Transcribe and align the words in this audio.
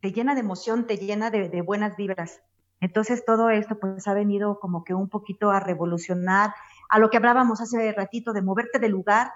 te 0.00 0.12
llena 0.12 0.34
de 0.34 0.40
emoción, 0.40 0.86
te 0.86 0.96
llena 0.96 1.30
de, 1.30 1.48
de 1.48 1.62
buenas 1.62 1.96
vibras. 1.96 2.40
Entonces 2.80 3.24
todo 3.24 3.50
esto 3.50 3.78
pues 3.78 4.08
ha 4.08 4.14
venido 4.14 4.58
como 4.58 4.84
que 4.84 4.94
un 4.94 5.08
poquito 5.08 5.50
a 5.50 5.60
revolucionar 5.60 6.54
a 6.88 6.98
lo 6.98 7.08
que 7.10 7.18
hablábamos 7.18 7.60
hace 7.60 7.92
ratito 7.92 8.32
de 8.32 8.42
moverte 8.42 8.78
de 8.78 8.88
lugar, 8.88 9.32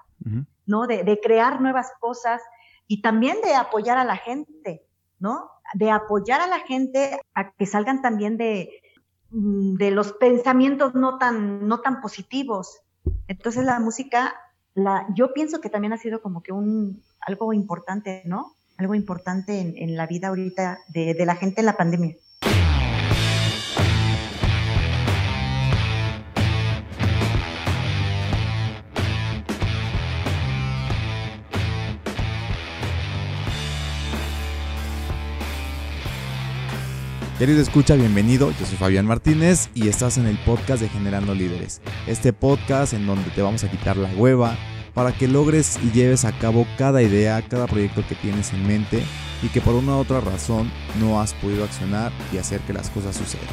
¿no? 0.67 0.87
De, 0.87 1.05
de, 1.05 1.21
crear 1.21 1.61
nuevas 1.61 1.93
cosas 2.01 2.43
y 2.89 3.01
también 3.01 3.37
de 3.43 3.55
apoyar 3.55 3.97
a 3.97 4.05
la 4.05 4.17
gente, 4.17 4.83
¿no? 5.21 5.51
De 5.75 5.91
apoyar 5.91 6.41
a 6.41 6.47
la 6.47 6.61
gente 6.61 7.21
a 7.35 7.53
que 7.53 7.67
salgan 7.67 8.03
también 8.03 8.37
de, 8.37 8.71
mm, 9.31 9.75
de 9.77 9.91
los 9.93 10.13
pensamientos 10.15 10.95
no 10.95 11.19
tan, 11.19 11.69
no 11.69 11.81
tan 11.81 12.01
positivos. 12.01 12.81
Entonces 13.29 13.65
la 13.65 13.79
música, 13.79 14.35
la, 14.75 15.07
yo 15.15 15.33
pienso 15.33 15.61
que 15.61 15.71
también 15.71 15.93
ha 15.93 15.99
sido 15.99 16.23
como 16.23 16.43
que 16.43 16.53
un, 16.53 17.03
algo 17.21 17.53
importante, 17.53 18.23
¿no? 18.25 18.57
Algo 18.77 18.95
importante 18.95 19.61
en, 19.61 19.97
la 19.97 20.07
vida 20.07 20.29
ahorita 20.29 20.81
de, 20.89 21.15
de 21.15 21.27
la 21.27 21.37
gente 21.37 21.61
en 21.61 21.67
la 21.67 21.77
pandemia. 21.77 22.17
Querido 37.39 37.61
escucha, 37.61 37.95
bienvenido. 37.95 38.51
Yo 38.59 38.67
soy 38.67 38.77
Fabián 38.77 39.07
Martínez 39.07 39.69
y 39.75 39.89
estás 39.89 40.19
en 40.19 40.27
el 40.27 40.39
podcast 40.39 40.81
de 40.81 40.89
Generando 40.89 41.35
Líderes. 41.35 41.81
Este 42.07 42.33
podcast 42.33 42.93
en 42.93 43.07
donde 43.07 43.31
te 43.31 43.43
vamos 43.43 43.63
a 43.65 43.71
quitar 43.71 43.97
la 43.97 44.09
hueva 44.15 44.57
para 44.95 45.13
que 45.13 45.29
logres 45.29 45.79
y 45.83 45.91
lleves 45.91 46.25
a 46.25 46.33
cabo 46.39 46.67
cada 46.79 47.03
idea, 47.03 47.43
cada 47.43 47.67
proyecto 47.67 48.07
que 48.09 48.15
tienes 48.15 48.53
en 48.53 48.67
mente 48.67 49.03
y 49.43 49.49
que 49.49 49.61
por 49.61 49.75
una 49.75 49.97
u 49.97 49.99
otra 49.99 50.21
razón 50.21 50.71
no 51.01 51.21
has 51.21 51.35
podido 51.35 51.65
accionar 51.65 52.13
y 52.33 52.39
hacer 52.39 52.61
que 52.61 52.73
las 52.73 52.89
cosas 52.91 53.17
sucedan. 53.17 53.45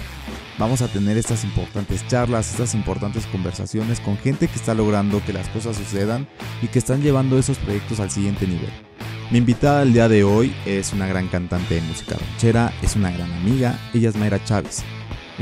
Vamos 0.57 0.81
a 0.81 0.87
tener 0.87 1.17
estas 1.17 1.43
importantes 1.43 2.07
charlas, 2.07 2.51
estas 2.51 2.75
importantes 2.75 3.25
conversaciones 3.25 3.99
con 3.99 4.17
gente 4.17 4.47
que 4.47 4.55
está 4.55 4.75
logrando 4.75 5.23
que 5.25 5.33
las 5.33 5.49
cosas 5.49 5.75
sucedan 5.75 6.27
y 6.61 6.67
que 6.67 6.79
están 6.79 7.01
llevando 7.01 7.39
esos 7.39 7.57
proyectos 7.57 7.99
al 7.99 8.11
siguiente 8.11 8.45
nivel. 8.45 8.69
Mi 9.31 9.39
invitada 9.39 9.81
el 9.81 9.93
día 9.93 10.07
de 10.07 10.23
hoy 10.23 10.53
es 10.65 10.93
una 10.93 11.07
gran 11.07 11.27
cantante 11.29 11.75
de 11.75 11.81
música 11.81 12.15
ranchera, 12.15 12.71
es 12.81 12.95
una 12.95 13.11
gran 13.11 13.31
amiga, 13.31 13.79
ella 13.93 14.09
es 14.09 14.15
Mayra 14.15 14.43
Chávez. 14.43 14.83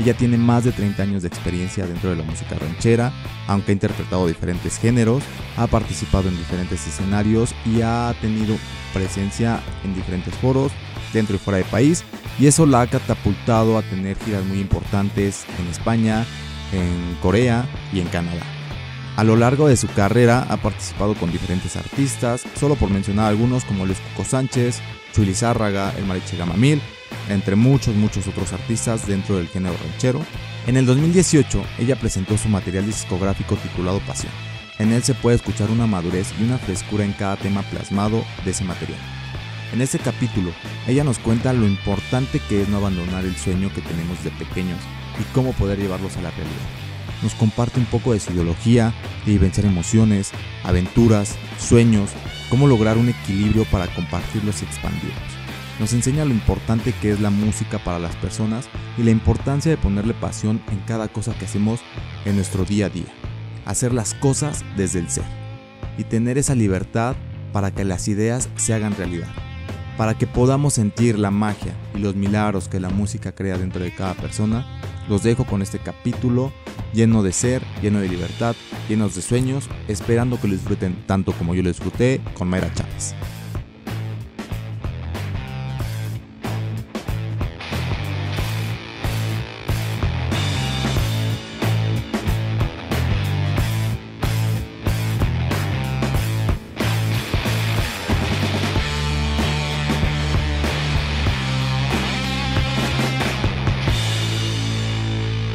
Ella 0.00 0.14
tiene 0.14 0.38
más 0.38 0.64
de 0.64 0.72
30 0.72 1.02
años 1.02 1.22
de 1.22 1.28
experiencia 1.28 1.86
dentro 1.86 2.08
de 2.08 2.16
la 2.16 2.22
música 2.22 2.56
ranchera, 2.58 3.12
aunque 3.46 3.72
ha 3.72 3.74
interpretado 3.74 4.26
diferentes 4.26 4.78
géneros, 4.78 5.22
ha 5.58 5.66
participado 5.66 6.30
en 6.30 6.38
diferentes 6.38 6.86
escenarios 6.86 7.54
y 7.66 7.82
ha 7.82 8.14
tenido 8.22 8.56
presencia 8.94 9.60
en 9.84 9.94
diferentes 9.94 10.34
foros 10.36 10.72
dentro 11.12 11.36
y 11.36 11.38
fuera 11.38 11.58
del 11.58 11.66
país, 11.66 12.02
y 12.38 12.46
eso 12.46 12.64
la 12.64 12.80
ha 12.80 12.86
catapultado 12.86 13.76
a 13.76 13.82
tener 13.82 14.16
giras 14.24 14.42
muy 14.46 14.60
importantes 14.60 15.44
en 15.58 15.66
España, 15.66 16.24
en 16.72 17.18
Corea 17.20 17.68
y 17.92 18.00
en 18.00 18.08
Canadá. 18.08 18.42
A 19.16 19.24
lo 19.24 19.36
largo 19.36 19.68
de 19.68 19.76
su 19.76 19.86
carrera 19.88 20.46
ha 20.48 20.56
participado 20.56 21.14
con 21.14 21.30
diferentes 21.30 21.76
artistas, 21.76 22.46
solo 22.58 22.74
por 22.76 22.88
mencionar 22.88 23.26
algunos 23.26 23.66
como 23.66 23.84
Luis 23.84 23.98
Cuco 24.00 24.26
Sánchez, 24.26 24.80
Chuy 25.12 25.34
Zárraga, 25.34 25.92
el 25.98 26.06
Mariche 26.06 26.38
Gamamil, 26.38 26.80
entre 27.28 27.56
muchos 27.56 27.94
muchos 27.94 28.26
otros 28.26 28.52
artistas 28.52 29.06
dentro 29.06 29.36
del 29.36 29.48
género 29.48 29.76
ranchero. 29.82 30.20
En 30.66 30.76
el 30.76 30.86
2018 30.86 31.62
ella 31.78 31.96
presentó 31.96 32.36
su 32.36 32.48
material 32.48 32.86
discográfico 32.86 33.56
titulado 33.56 34.00
Pasión. 34.00 34.32
En 34.78 34.92
él 34.92 35.02
se 35.02 35.14
puede 35.14 35.36
escuchar 35.36 35.70
una 35.70 35.86
madurez 35.86 36.32
y 36.40 36.44
una 36.44 36.58
frescura 36.58 37.04
en 37.04 37.12
cada 37.12 37.36
tema 37.36 37.62
plasmado 37.62 38.24
de 38.44 38.50
ese 38.50 38.64
material. 38.64 39.00
En 39.72 39.80
este 39.80 39.98
capítulo, 39.98 40.52
ella 40.88 41.04
nos 41.04 41.18
cuenta 41.18 41.52
lo 41.52 41.66
importante 41.66 42.40
que 42.48 42.62
es 42.62 42.68
no 42.68 42.78
abandonar 42.78 43.24
el 43.24 43.36
sueño 43.36 43.72
que 43.72 43.82
tenemos 43.82 44.22
de 44.24 44.30
pequeños 44.30 44.78
y 45.20 45.22
cómo 45.34 45.52
poder 45.52 45.78
llevarlos 45.78 46.16
a 46.16 46.22
la 46.22 46.30
realidad 46.30 46.90
nos 47.22 47.34
comparte 47.34 47.78
un 47.78 47.86
poco 47.86 48.12
de 48.12 48.20
su 48.20 48.32
ideología, 48.32 48.92
de 49.26 49.32
vivenciar 49.32 49.66
emociones, 49.66 50.30
aventuras, 50.64 51.36
sueños, 51.58 52.10
cómo 52.48 52.66
lograr 52.66 52.98
un 52.98 53.08
equilibrio 53.08 53.64
para 53.66 53.86
compartirlos 53.94 54.62
y 54.62 54.64
expandirlos. 54.64 55.39
Nos 55.80 55.94
enseña 55.94 56.26
lo 56.26 56.32
importante 56.32 56.92
que 56.92 57.10
es 57.10 57.20
la 57.20 57.30
música 57.30 57.78
para 57.82 57.98
las 57.98 58.14
personas 58.16 58.68
y 58.98 59.02
la 59.02 59.12
importancia 59.12 59.70
de 59.70 59.78
ponerle 59.78 60.12
pasión 60.12 60.60
en 60.70 60.78
cada 60.80 61.08
cosa 61.08 61.32
que 61.32 61.46
hacemos 61.46 61.80
en 62.26 62.36
nuestro 62.36 62.66
día 62.66 62.86
a 62.86 62.90
día. 62.90 63.06
Hacer 63.64 63.94
las 63.94 64.12
cosas 64.12 64.62
desde 64.76 64.98
el 64.98 65.08
ser 65.08 65.24
y 65.96 66.04
tener 66.04 66.36
esa 66.36 66.54
libertad 66.54 67.16
para 67.54 67.70
que 67.70 67.86
las 67.86 68.08
ideas 68.08 68.50
se 68.56 68.74
hagan 68.74 68.94
realidad. 68.94 69.28
Para 69.96 70.18
que 70.18 70.26
podamos 70.26 70.74
sentir 70.74 71.18
la 71.18 71.30
magia 71.30 71.72
y 71.94 71.98
los 71.98 72.14
milagros 72.14 72.68
que 72.68 72.78
la 72.78 72.90
música 72.90 73.32
crea 73.32 73.56
dentro 73.56 73.82
de 73.82 73.94
cada 73.94 74.12
persona, 74.12 74.66
los 75.08 75.22
dejo 75.22 75.46
con 75.46 75.62
este 75.62 75.78
capítulo 75.78 76.52
lleno 76.92 77.22
de 77.22 77.32
ser, 77.32 77.62
lleno 77.80 78.00
de 78.00 78.08
libertad, 78.08 78.54
llenos 78.86 79.14
de 79.14 79.22
sueños, 79.22 79.70
esperando 79.88 80.38
que 80.38 80.48
lo 80.48 80.54
disfruten 80.54 80.94
tanto 81.06 81.32
como 81.32 81.54
yo 81.54 81.62
lo 81.62 81.70
disfruté 81.70 82.20
con 82.34 82.48
Mayra 82.48 82.72
Chávez. 82.74 83.14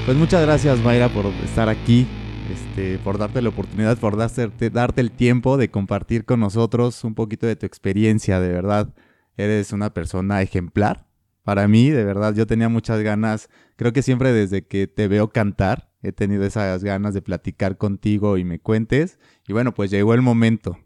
Pues 0.05 0.17
muchas 0.19 0.43
gracias 0.43 0.83
Mayra 0.83 1.09
por 1.09 1.25
estar 1.43 1.67
aquí, 1.67 2.05
este, 2.53 2.99
por 2.99 3.17
darte 3.17 3.41
la 3.41 3.49
oportunidad, 3.49 3.97
por 3.97 4.15
darte, 4.15 4.69
darte 4.69 5.01
el 5.01 5.09
tiempo 5.09 5.57
de 5.57 5.71
compartir 5.71 6.25
con 6.25 6.39
nosotros 6.39 7.03
un 7.03 7.15
poquito 7.15 7.47
de 7.47 7.55
tu 7.55 7.65
experiencia, 7.65 8.39
de 8.39 8.49
verdad. 8.49 8.93
Eres 9.35 9.73
una 9.73 9.95
persona 9.95 10.43
ejemplar. 10.43 11.07
Para 11.43 11.67
mí, 11.67 11.89
de 11.89 12.03
verdad, 12.03 12.35
yo 12.35 12.45
tenía 12.45 12.69
muchas 12.69 13.01
ganas, 13.01 13.49
creo 13.77 13.93
que 13.93 14.03
siempre 14.03 14.31
desde 14.31 14.67
que 14.67 14.85
te 14.85 15.07
veo 15.07 15.29
cantar, 15.29 15.91
he 16.03 16.11
tenido 16.11 16.43
esas 16.45 16.83
ganas 16.83 17.15
de 17.15 17.23
platicar 17.23 17.79
contigo 17.79 18.37
y 18.37 18.45
me 18.45 18.59
cuentes. 18.59 19.17
Y 19.47 19.53
bueno, 19.53 19.73
pues 19.73 19.89
llegó 19.89 20.13
el 20.13 20.21
momento, 20.21 20.77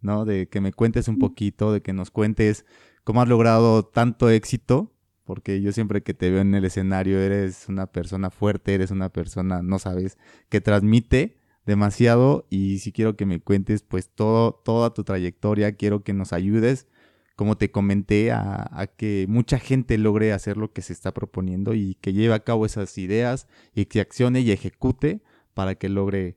¿no? 0.00 0.24
De 0.24 0.48
que 0.48 0.62
me 0.62 0.72
cuentes 0.72 1.08
un 1.08 1.18
poquito, 1.18 1.74
de 1.74 1.82
que 1.82 1.92
nos 1.92 2.10
cuentes 2.10 2.64
cómo 3.04 3.20
has 3.20 3.28
logrado 3.28 3.84
tanto 3.84 4.30
éxito 4.30 4.91
porque 5.24 5.60
yo 5.60 5.72
siempre 5.72 6.02
que 6.02 6.14
te 6.14 6.30
veo 6.30 6.40
en 6.40 6.54
el 6.54 6.64
escenario 6.64 7.18
eres 7.20 7.68
una 7.68 7.86
persona 7.86 8.30
fuerte, 8.30 8.74
eres 8.74 8.90
una 8.90 9.08
persona, 9.10 9.62
no 9.62 9.78
sabes, 9.78 10.18
que 10.48 10.60
transmite 10.60 11.38
demasiado 11.64 12.46
y 12.50 12.78
si 12.78 12.92
quiero 12.92 13.16
que 13.16 13.26
me 13.26 13.40
cuentes 13.40 13.82
pues 13.82 14.10
todo, 14.10 14.52
toda 14.64 14.94
tu 14.94 15.04
trayectoria, 15.04 15.76
quiero 15.76 16.02
que 16.02 16.12
nos 16.12 16.32
ayudes, 16.32 16.88
como 17.36 17.56
te 17.56 17.70
comenté, 17.70 18.32
a, 18.32 18.90
que 18.96 19.26
mucha 19.28 19.58
gente 19.58 19.96
logre 19.98 20.32
hacer 20.32 20.56
lo 20.56 20.72
que 20.72 20.82
se 20.82 20.92
está 20.92 21.12
proponiendo 21.12 21.74
y 21.74 21.94
que 21.96 22.12
lleve 22.12 22.34
a 22.34 22.44
cabo 22.44 22.66
esas 22.66 22.98
ideas 22.98 23.48
y 23.74 23.86
que 23.86 24.00
accione 24.00 24.40
y 24.40 24.50
ejecute 24.50 25.22
para 25.54 25.74
que 25.76 25.88
logre 25.88 26.36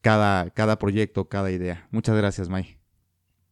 cada, 0.00 0.50
cada 0.50 0.78
proyecto, 0.78 1.28
cada 1.28 1.50
idea. 1.50 1.88
Muchas 1.90 2.16
gracias, 2.16 2.48
May. 2.48 2.78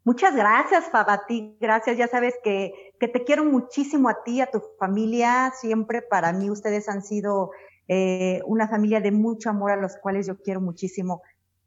Muchas 0.05 0.37
gracias, 0.37 0.91
Fabati. 0.91 1.57
Gracias. 1.61 1.97
Ya 1.97 2.07
sabes 2.07 2.35
que, 2.45 2.94
que, 3.07 3.19
te 3.19 3.25
quiero 3.25 3.45
muchísimo 3.45 4.09
a 4.09 4.23
ti, 4.25 4.41
a 4.41 4.51
tu 4.51 4.63
familia. 4.79 5.53
Siempre 5.59 6.03
para 6.03 6.33
mí 6.33 6.51
ustedes 6.51 6.89
han 6.89 7.03
sido 7.03 7.51
eh, 7.89 8.41
una 8.47 8.69
familia 8.69 9.01
de 9.01 9.11
mucho 9.11 9.51
amor 9.51 9.73
a 9.73 9.77
los 9.77 9.97
cuales 9.97 10.27
yo 10.27 10.37
quiero 10.41 10.61
muchísimo. 10.61 11.23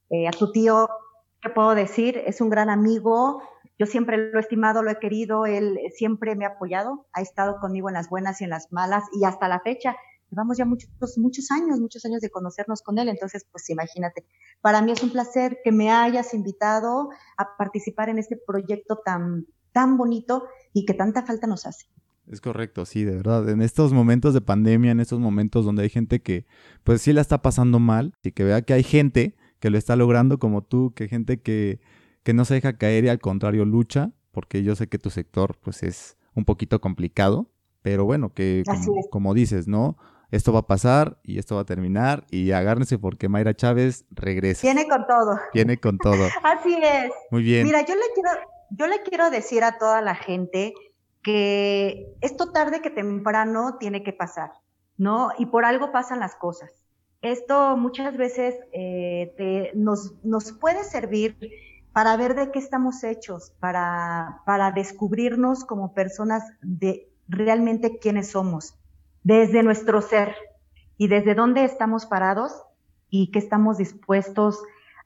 Eh, 0.10 0.28
a 0.28 0.32
tu 0.32 0.52
tío, 0.52 0.90
¿qué 1.42 1.50
puedo 1.50 1.76
decir? 1.76 2.22
Es 2.26 2.42
un 2.42 2.50
gran 2.50 2.70
amigo. 2.70 3.42
Yo 3.80 3.86
siempre 3.86 4.18
lo 4.18 4.38
he 4.38 4.42
estimado, 4.42 4.82
lo 4.82 4.92
he 4.92 5.00
querido. 5.00 5.46
Él 5.46 5.80
siempre 5.96 6.36
me 6.36 6.46
ha 6.46 6.50
apoyado. 6.50 7.06
Ha 7.14 7.22
estado 7.22 7.60
conmigo 7.60 7.90
en 7.90 7.94
las 7.94 8.10
buenas 8.10 8.42
y 8.42 8.46
en 8.46 8.50
las 8.50 8.72
malas 8.72 9.04
y 9.14 9.24
hasta 9.26 9.48
la 9.48 9.60
fecha 9.60 9.96
llevamos 10.30 10.58
ya 10.58 10.66
muchos, 10.66 10.90
muchos 11.18 11.52
años, 11.52 11.80
muchos 11.80 12.04
años 12.06 12.22
de 12.22 12.30
conocernos 12.30 12.82
con 12.82 12.98
él, 12.98 13.08
entonces 13.10 13.46
pues 13.50 13.70
imagínate, 13.70 14.26
para 14.62 14.82
mí 14.82 14.92
es 14.92 15.02
un 15.02 15.12
placer 15.12 15.60
que 15.64 15.72
me 15.72 15.90
hayas 15.90 16.34
invitado 16.34 17.10
a 17.38 17.56
participar 17.58 18.10
en 18.10 18.20
este 18.20 18.36
proyecto 18.36 18.98
tan, 18.98 19.46
tan 19.78 19.96
bonito 19.96 20.48
y 20.74 20.86
que 20.88 20.96
tanta 20.96 21.22
falta 21.22 21.46
nos 21.46 21.68
hace. 21.68 21.86
Es 22.26 22.42
correcto, 22.42 22.84
sí, 22.84 23.04
de 23.04 23.16
verdad. 23.16 23.48
En 23.48 23.62
estos 23.62 23.94
momentos 23.94 24.34
de 24.34 24.42
pandemia, 24.42 24.90
en 24.90 25.00
estos 25.00 25.20
momentos 25.20 25.66
donde 25.66 25.84
hay 25.84 25.90
gente 25.90 26.20
que 26.20 26.48
pues 26.84 27.04
sí 27.04 27.14
la 27.14 27.22
está 27.22 27.44
pasando 27.44 27.78
mal 27.78 28.16
y 28.24 28.32
que 28.32 28.44
vea 28.44 28.64
que 28.64 28.74
hay 28.74 28.82
gente 28.82 29.36
que 29.60 29.70
lo 29.70 29.78
está 29.78 29.96
logrando 29.96 30.40
como 30.40 30.64
tú, 30.64 30.94
que 30.96 31.08
gente 31.08 31.44
que, 31.44 31.80
que 32.24 32.34
no 32.34 32.44
se 32.44 32.56
deja 32.56 32.80
caer 32.80 33.06
y 33.06 33.10
al 33.10 33.20
contrario 33.20 33.66
lucha, 33.66 34.14
porque 34.32 34.64
yo 34.64 34.76
sé 34.76 34.88
que 34.88 34.98
tu 34.98 35.12
sector 35.12 35.60
pues 35.62 35.84
es 35.84 36.18
un 36.34 36.44
poquito 36.44 36.82
complicado, 36.82 37.52
pero 37.84 38.04
bueno, 38.04 38.34
que 38.34 38.64
como 39.12 39.36
dices, 39.36 39.68
¿no? 39.68 39.96
esto 40.32 40.52
va 40.52 40.60
a 40.60 40.68
pasar 40.68 41.20
y 41.24 41.38
esto 41.38 41.56
va 41.56 41.62
a 41.62 41.66
terminar 41.66 42.26
y 42.32 42.52
agárrense 42.52 42.98
porque 42.98 43.30
Mayra 43.30 43.54
Chávez 43.54 44.06
regresa. 44.10 44.62
Viene 44.64 44.88
con 44.88 45.06
todo. 45.06 45.40
Viene 45.54 45.78
con 45.78 45.98
todo. 46.00 46.28
Así 46.44 46.76
es. 46.82 47.12
Muy 47.32 47.44
bien. 47.44 47.66
Mira, 47.66 47.86
yo 47.86 47.96
le 47.96 48.02
quiero, 48.14 48.30
yo 48.70 48.88
le 48.88 49.02
quiero 49.02 49.30
decir 49.30 49.64
a 49.64 49.78
toda 49.78 50.02
la 50.02 50.16
gente 50.16 50.74
que 51.24 52.16
esto 52.22 52.52
tarde 52.52 52.82
que 52.82 52.90
temprano 52.90 53.78
tiene 53.80 54.04
que 54.04 54.14
pasar, 54.14 54.52
¿no? 54.98 55.30
Y 55.38 55.48
por 55.48 55.66
algo 55.66 55.92
pasan 55.92 56.20
las 56.20 56.36
cosas. 56.36 56.72
Esto 57.22 57.76
muchas 57.78 58.16
veces 58.16 58.56
eh, 58.72 59.72
nos, 59.76 60.14
nos 60.24 60.52
puede 60.54 60.84
servir 60.84 61.38
para 61.92 62.16
ver 62.16 62.36
de 62.36 62.52
qué 62.52 62.60
estamos 62.60 63.04
hechos, 63.04 63.54
para, 63.60 64.42
para 64.46 64.72
descubrirnos 64.72 65.66
como 65.66 65.94
personas 65.94 66.44
de 66.62 67.10
realmente 67.28 67.98
quiénes 67.98 68.30
somos, 68.32 68.76
desde 69.24 69.64
nuestro 69.64 70.02
ser 70.02 70.36
y 70.98 71.08
desde 71.08 71.34
dónde 71.34 71.64
estamos 71.64 72.06
parados 72.06 72.54
y 73.10 73.32
qué 73.32 73.40
estamos 73.40 73.78
dispuestos 73.78 74.62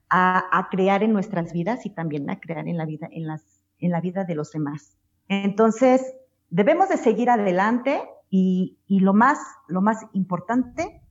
a, 0.10 0.68
crear 0.70 1.04
en 1.04 1.14
nuestras 1.14 1.54
vidas 1.54 1.86
y 1.86 1.90
también 1.90 2.30
a 2.30 2.40
crear 2.40 2.68
en 2.68 2.78
la 2.78 2.86
vida, 2.86 3.08
en 3.12 3.28
las, 3.28 3.44
en 3.82 3.92
la 3.92 4.02
vida 4.02 4.24
de 4.24 4.36
los 4.36 4.52
demás. 4.52 4.98
Entonces, 5.28 6.02
debemos 6.50 6.90
de 6.90 6.98
seguir 6.98 7.30
adelante 7.30 8.02
y, 8.30 8.78
y 8.88 9.02
lo 9.02 9.14
más, 9.14 9.38
lo 9.68 9.82
más 9.82 10.06
importante, 10.14 11.02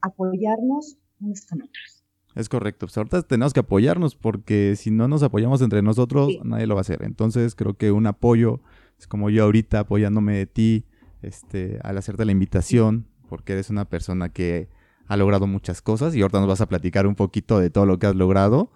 apoyarnos 0.00 0.96
unos 1.20 1.46
con 1.46 1.62
otros. 1.62 2.04
Es 2.34 2.48
correcto. 2.48 2.86
Pues 2.86 2.96
ahorita 2.96 3.22
tenemos 3.22 3.52
que 3.52 3.60
apoyarnos 3.60 4.14
porque 4.14 4.76
si 4.76 4.90
no 4.90 5.08
nos 5.08 5.22
apoyamos 5.22 5.62
entre 5.62 5.82
nosotros, 5.82 6.30
nadie 6.44 6.66
lo 6.66 6.74
va 6.74 6.80
a 6.80 6.82
hacer. 6.82 7.02
Entonces 7.02 7.54
creo 7.54 7.74
que 7.74 7.92
un 7.92 8.06
apoyo 8.06 8.60
es 8.98 9.06
como 9.06 9.30
yo 9.30 9.44
ahorita 9.44 9.80
apoyándome 9.80 10.36
de 10.36 10.46
ti, 10.46 10.86
este, 11.22 11.80
al 11.82 11.98
hacerte 11.98 12.24
la 12.24 12.32
invitación, 12.32 13.06
porque 13.28 13.54
eres 13.54 13.70
una 13.70 13.86
persona 13.86 14.28
que 14.28 14.68
ha 15.06 15.16
logrado 15.16 15.46
muchas 15.46 15.82
cosas 15.82 16.14
y 16.14 16.22
ahorita 16.22 16.38
nos 16.38 16.48
vas 16.48 16.60
a 16.60 16.68
platicar 16.68 17.06
un 17.06 17.16
poquito 17.16 17.58
de 17.58 17.70
todo 17.70 17.84
lo 17.84 17.98
que 17.98 18.06
has 18.06 18.14
logrado. 18.14 18.70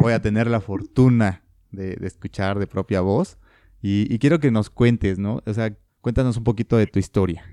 Voy 0.00 0.12
a 0.12 0.20
tener 0.20 0.48
la 0.48 0.60
fortuna 0.60 1.44
de, 1.70 1.98
escuchar 2.02 2.58
de 2.58 2.66
propia 2.66 3.00
voz 3.00 3.38
y, 3.80 4.18
quiero 4.18 4.40
que 4.40 4.50
nos 4.50 4.70
cuentes, 4.70 5.18
¿no? 5.18 5.40
O 5.46 5.54
sea, 5.54 5.76
cuéntanos 6.00 6.36
un 6.36 6.44
poquito 6.44 6.76
de 6.76 6.86
tu 6.86 6.98
historia. 6.98 7.44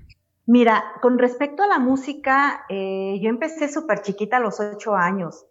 Mira, 0.46 0.84
con 1.02 1.18
respecto 1.18 1.62
a 1.62 1.66
la 1.66 1.78
música, 1.78 2.64
eh, 2.68 3.18
yo 3.22 3.30
empecé 3.30 3.68
súper 3.68 4.02
chiquita 4.02 4.36
a 4.36 4.40
los 4.40 4.60
ocho 4.60 4.94
años. 4.94 5.44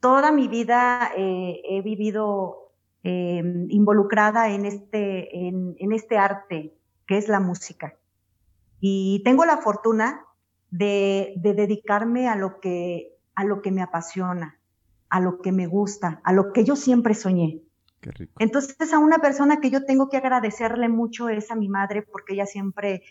Toda 0.00 0.32
mi 0.32 0.48
vida 0.48 1.10
eh, 1.16 1.60
he 1.64 1.82
vivido 1.82 2.72
em, 3.02 3.66
involucrada 3.70 4.50
en 4.50 4.66
este, 4.66 5.46
en, 5.46 5.74
en 5.78 5.92
este 5.92 6.16
arte 6.16 6.74
que 7.06 7.18
es 7.18 7.28
la 7.28 7.40
música. 7.40 7.96
Y 8.78 9.22
tengo 9.24 9.44
la 9.44 9.58
fortuna 9.58 10.24
de, 10.70 11.34
dedicarme 11.36 12.28
a 12.28 12.36
lo, 12.36 12.60
que, 12.60 13.18
a 13.34 13.44
lo 13.44 13.62
que 13.62 13.72
me 13.72 13.82
apasiona, 13.82 14.58
a 15.08 15.20
lo 15.20 15.40
que 15.40 15.52
me 15.52 15.66
gusta, 15.66 16.20
a 16.24 16.32
lo 16.32 16.52
que 16.52 16.64
yo 16.64 16.76
siempre 16.76 17.14
soñé. 17.14 17.62
Entonces 18.38 18.92
a 18.92 18.98
una 18.98 19.18
persona 19.18 19.60
que 19.60 19.70
yo 19.70 19.84
tengo 19.84 20.08
que 20.08 20.16
agradecerle 20.16 20.88
mucho 20.88 21.28
es 21.28 21.50
a 21.50 21.54
mi 21.54 21.68
madre 21.68 22.02
porque 22.02 22.34
ella 22.34 22.46
siempre 22.46 23.02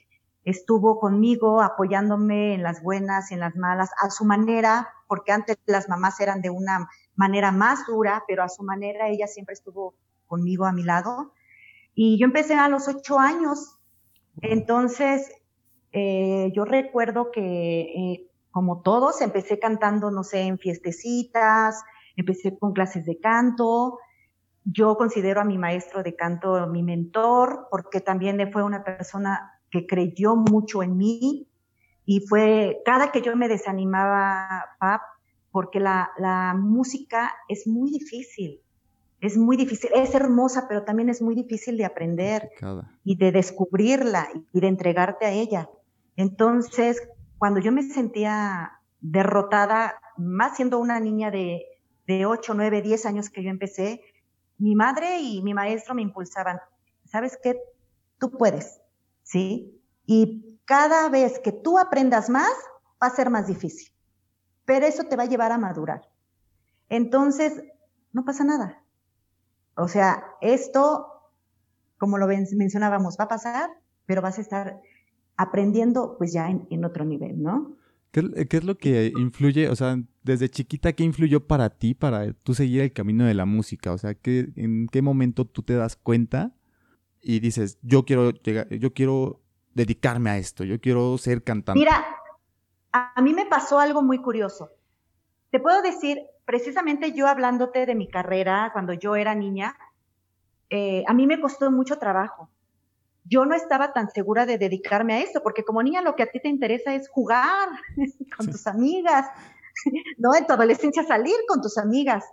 estuvo 0.46 1.00
conmigo 1.00 1.62
apoyándome 1.62 2.56
en 2.56 2.64
las 2.64 2.82
buenas 2.82 3.30
y 3.30 3.36
en 3.36 3.42
las 3.42 3.56
malas, 3.56 3.92
a 4.02 4.10
su 4.10 4.26
manera, 4.26 4.90
porque 5.08 5.32
antes 5.32 5.58
las 5.66 5.90
mamás 5.90 6.20
eran 6.20 6.42
de 6.42 6.50
una 6.50 6.90
manera 7.16 7.52
más 7.52 7.86
dura, 7.86 8.24
pero 8.28 8.44
a 8.44 8.50
su 8.50 8.64
manera 8.64 9.10
ella 9.10 9.28
siempre 9.28 9.54
estuvo 9.54 9.96
conmigo 10.28 10.66
a 10.66 10.72
mi 10.72 10.84
lado. 10.84 11.34
Y 11.94 12.18
yo 12.20 12.26
empecé 12.26 12.56
a 12.56 12.70
los 12.70 12.88
ocho 12.88 13.20
años, 13.20 13.78
entonces 14.42 15.30
eh, 15.92 16.52
yo 16.56 16.66
recuerdo 16.66 17.32
que, 17.32 17.82
eh, 17.82 18.28
como 18.52 18.82
todos, 18.82 19.22
empecé 19.22 19.60
cantando, 19.60 20.10
no 20.10 20.24
sé, 20.24 20.42
en 20.42 20.58
fiestecitas, 20.58 21.84
empecé 22.16 22.58
con 22.58 22.74
clases 22.74 23.06
de 23.06 23.20
canto. 23.20 24.00
Yo 24.66 24.98
considero 24.98 25.42
a 25.42 25.46
mi 25.46 25.58
maestro 25.58 26.04
de 26.04 26.16
canto 26.16 26.68
mi 26.68 26.84
mentor, 26.84 27.68
porque 27.72 28.02
también 28.02 28.52
fue 28.52 28.64
una 28.64 28.84
persona 28.84 29.60
que 29.72 29.86
creyó 29.86 30.36
mucho 30.36 30.84
en 30.84 30.98
mí 30.98 31.48
y 32.06 32.22
fue 32.22 32.82
cada 32.86 33.12
que 33.12 33.22
yo 33.22 33.36
me 33.36 33.48
desanimaba, 33.48 34.66
pap, 34.80 35.02
porque 35.52 35.80
la, 35.80 36.12
la 36.18 36.56
música 36.56 37.34
es 37.48 37.68
muy 37.68 37.92
difícil, 37.92 38.62
es 39.22 39.38
muy 39.38 39.58
difícil, 39.58 39.92
es 39.94 40.16
hermosa, 40.16 40.68
pero 40.68 40.84
también 40.84 41.10
es 41.10 41.22
muy 41.22 41.36
difícil 41.36 41.78
de 41.78 41.86
aprender 41.86 42.50
y 43.04 43.16
de 43.18 43.32
descubrirla 43.32 44.28
y 44.54 44.60
de 44.60 44.68
entregarte 44.68 45.26
a 45.26 45.32
ella. 45.32 45.70
Entonces, 46.16 47.02
cuando 47.38 47.60
yo 47.60 47.72
me 47.72 47.84
sentía 47.84 48.72
derrotada, 49.02 49.96
más 50.18 50.56
siendo 50.56 50.80
una 50.80 51.00
niña 51.00 51.32
de, 51.32 51.66
de 52.08 52.26
8, 52.26 52.54
9, 52.54 52.82
10 52.82 53.06
años 53.06 53.30
que 53.30 53.44
yo 53.44 53.50
empecé, 53.50 54.02
mi 54.60 54.76
madre 54.76 55.20
y 55.22 55.42
mi 55.42 55.54
maestro 55.54 55.96
me 55.96 56.02
impulsaban, 56.02 56.60
¿sabes 57.06 57.38
qué? 57.42 57.60
Tú 58.20 58.30
puedes, 58.32 58.82
¿sí? 59.24 59.82
Y 60.06 60.60
cada 60.66 61.10
vez 61.10 61.40
que 61.40 61.52
tú 61.52 61.80
aprendas 61.80 62.30
más, 62.30 62.52
va 63.02 63.08
a 63.08 63.16
ser 63.16 63.30
más 63.30 63.48
difícil, 63.48 63.92
pero 64.66 64.86
eso 64.86 65.06
te 65.06 65.16
va 65.16 65.24
a 65.24 65.28
llevar 65.28 65.52
a 65.52 65.58
madurar. 65.58 66.10
Entonces, 66.90 67.64
no 68.12 68.26
pasa 68.26 68.44
nada. 68.44 68.84
O 69.76 69.88
sea, 69.88 70.24
esto, 70.42 71.08
como 71.98 72.18
lo 72.18 72.28
mencionábamos, 72.28 73.18
va 73.20 73.26
a 73.26 73.30
pasar, 73.30 73.70
pero 74.06 74.22
vas 74.22 74.38
a 74.38 74.42
estar 74.42 74.82
aprendiendo 75.38 76.18
pues 76.18 76.34
ya 76.34 76.50
en, 76.50 76.84
otro 76.84 77.06
nivel, 77.06 77.42
¿no? 77.42 77.78
¿Qué, 78.12 78.48
es 78.50 78.64
lo 78.64 78.78
que 78.78 79.14
influye, 79.18 79.70
o 79.70 79.76
sea, 79.76 79.98
desde 80.30 80.50
chiquita, 80.50 80.94
qué 80.94 81.04
influyó 81.04 81.48
para 81.48 81.70
ti, 81.70 81.94
para 81.94 82.32
tú 82.34 82.54
seguir 82.54 82.82
el 82.82 82.94
camino 82.94 83.26
de 83.26 83.34
la 83.34 83.46
música? 83.46 83.92
O 83.92 83.98
sea, 83.98 84.14
¿qué, 84.14 84.50
¿en 84.56 84.88
qué 84.88 85.02
momento 85.02 85.46
tú 85.46 85.64
te 85.64 85.74
das 85.74 85.96
cuenta 85.96 86.54
y 87.22 87.40
dices, 87.40 87.78
yo 87.82 88.06
quiero 88.06 88.32
llegar, 88.32 88.70
yo 88.70 88.94
quiero 88.94 89.42
dedicarme 89.74 90.30
a 90.30 90.38
esto, 90.38 90.64
yo 90.64 90.80
quiero 90.80 91.18
ser 91.18 91.44
cantante? 91.44 91.80
Mira, 91.80 92.06
a 92.92 93.22
mí 93.22 93.34
me 93.34 93.46
pasó 93.46 93.80
algo 93.80 94.02
muy 94.02 94.20
curioso. 94.22 94.70
Te 95.52 95.60
puedo 95.60 95.82
decir, 95.82 96.20
precisamente 96.46 97.12
yo 97.12 97.28
hablándote 97.28 97.86
de 97.86 97.96
mi 97.96 98.08
carrera 98.08 98.70
cuando 98.72 98.94
yo 98.94 99.16
era 99.16 99.36
niña, 99.36 99.76
eh, 100.70 101.04
a 101.08 101.14
mí 101.14 101.26
me 101.26 101.42
costó 101.42 101.72
mucho 101.72 101.98
trabajo 101.98 102.50
yo 103.30 103.46
no 103.46 103.56
estaba 103.56 103.94
tan 103.94 104.10
segura 104.10 104.46
de 104.46 104.58
dedicarme 104.58 105.14
a 105.14 105.20
eso, 105.20 105.42
porque 105.44 105.64
como 105.64 105.84
niña 105.84 106.02
lo 106.02 106.16
que 106.16 106.24
a 106.24 106.32
ti 106.32 106.40
te 106.40 106.50
interesa 106.50 106.94
es 106.96 107.08
jugar 107.08 107.70
con 108.38 108.48
tus 108.48 108.66
amigas, 108.68 109.28
¿no? 110.18 110.36
En 110.36 110.46
tu 110.46 110.54
adolescencia 110.54 111.04
salir 111.04 111.36
con 111.48 111.62
tus 111.62 111.78
amigas. 111.78 112.26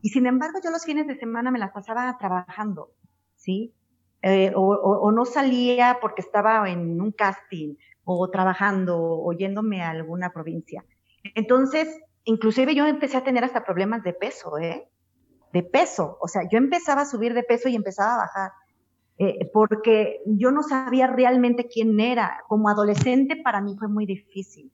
Y 0.00 0.10
sin 0.10 0.26
embargo, 0.26 0.58
yo 0.62 0.70
los 0.70 0.84
fines 0.84 1.06
de 1.06 1.16
semana 1.16 1.50
me 1.50 1.58
las 1.58 1.72
pasaba 1.72 2.16
trabajando, 2.18 2.90
¿sí? 3.36 3.74
Eh, 4.22 4.52
o, 4.54 5.10
no 5.10 5.24
salía 5.24 5.98
porque 6.00 6.22
estaba 6.22 6.70
en 6.70 7.00
un 7.00 7.12
casting, 7.12 7.74
o 8.04 8.30
trabajando, 8.30 8.98
o 8.98 9.32
yéndome 9.32 9.82
a 9.82 9.90
alguna 9.90 10.32
provincia. 10.32 10.84
Entonces, 11.34 12.00
inclusive 12.24 12.74
yo 12.74 12.86
empecé 12.86 13.16
a 13.16 13.24
tener 13.24 13.44
hasta 13.44 13.64
problemas 13.64 14.02
de 14.02 14.12
peso, 14.12 14.58
¿eh? 14.58 14.88
De 15.52 15.62
peso. 15.62 16.18
O 16.20 16.28
sea, 16.28 16.42
yo 16.50 16.58
empezaba 16.58 17.02
a 17.02 17.06
subir 17.06 17.34
de 17.34 17.42
peso 17.42 17.68
y 17.68 17.76
empezaba 17.76 18.14
a 18.14 18.18
bajar. 18.18 18.52
Eh, 19.18 19.50
porque 19.52 20.20
yo 20.26 20.50
no 20.50 20.62
sabía 20.62 21.06
realmente 21.06 21.68
quién 21.68 21.98
era. 22.00 22.42
Como 22.48 22.68
adolescente 22.68 23.36
para 23.36 23.60
mí 23.60 23.76
fue 23.78 23.88
muy 23.88 24.06
difícil. 24.06 24.72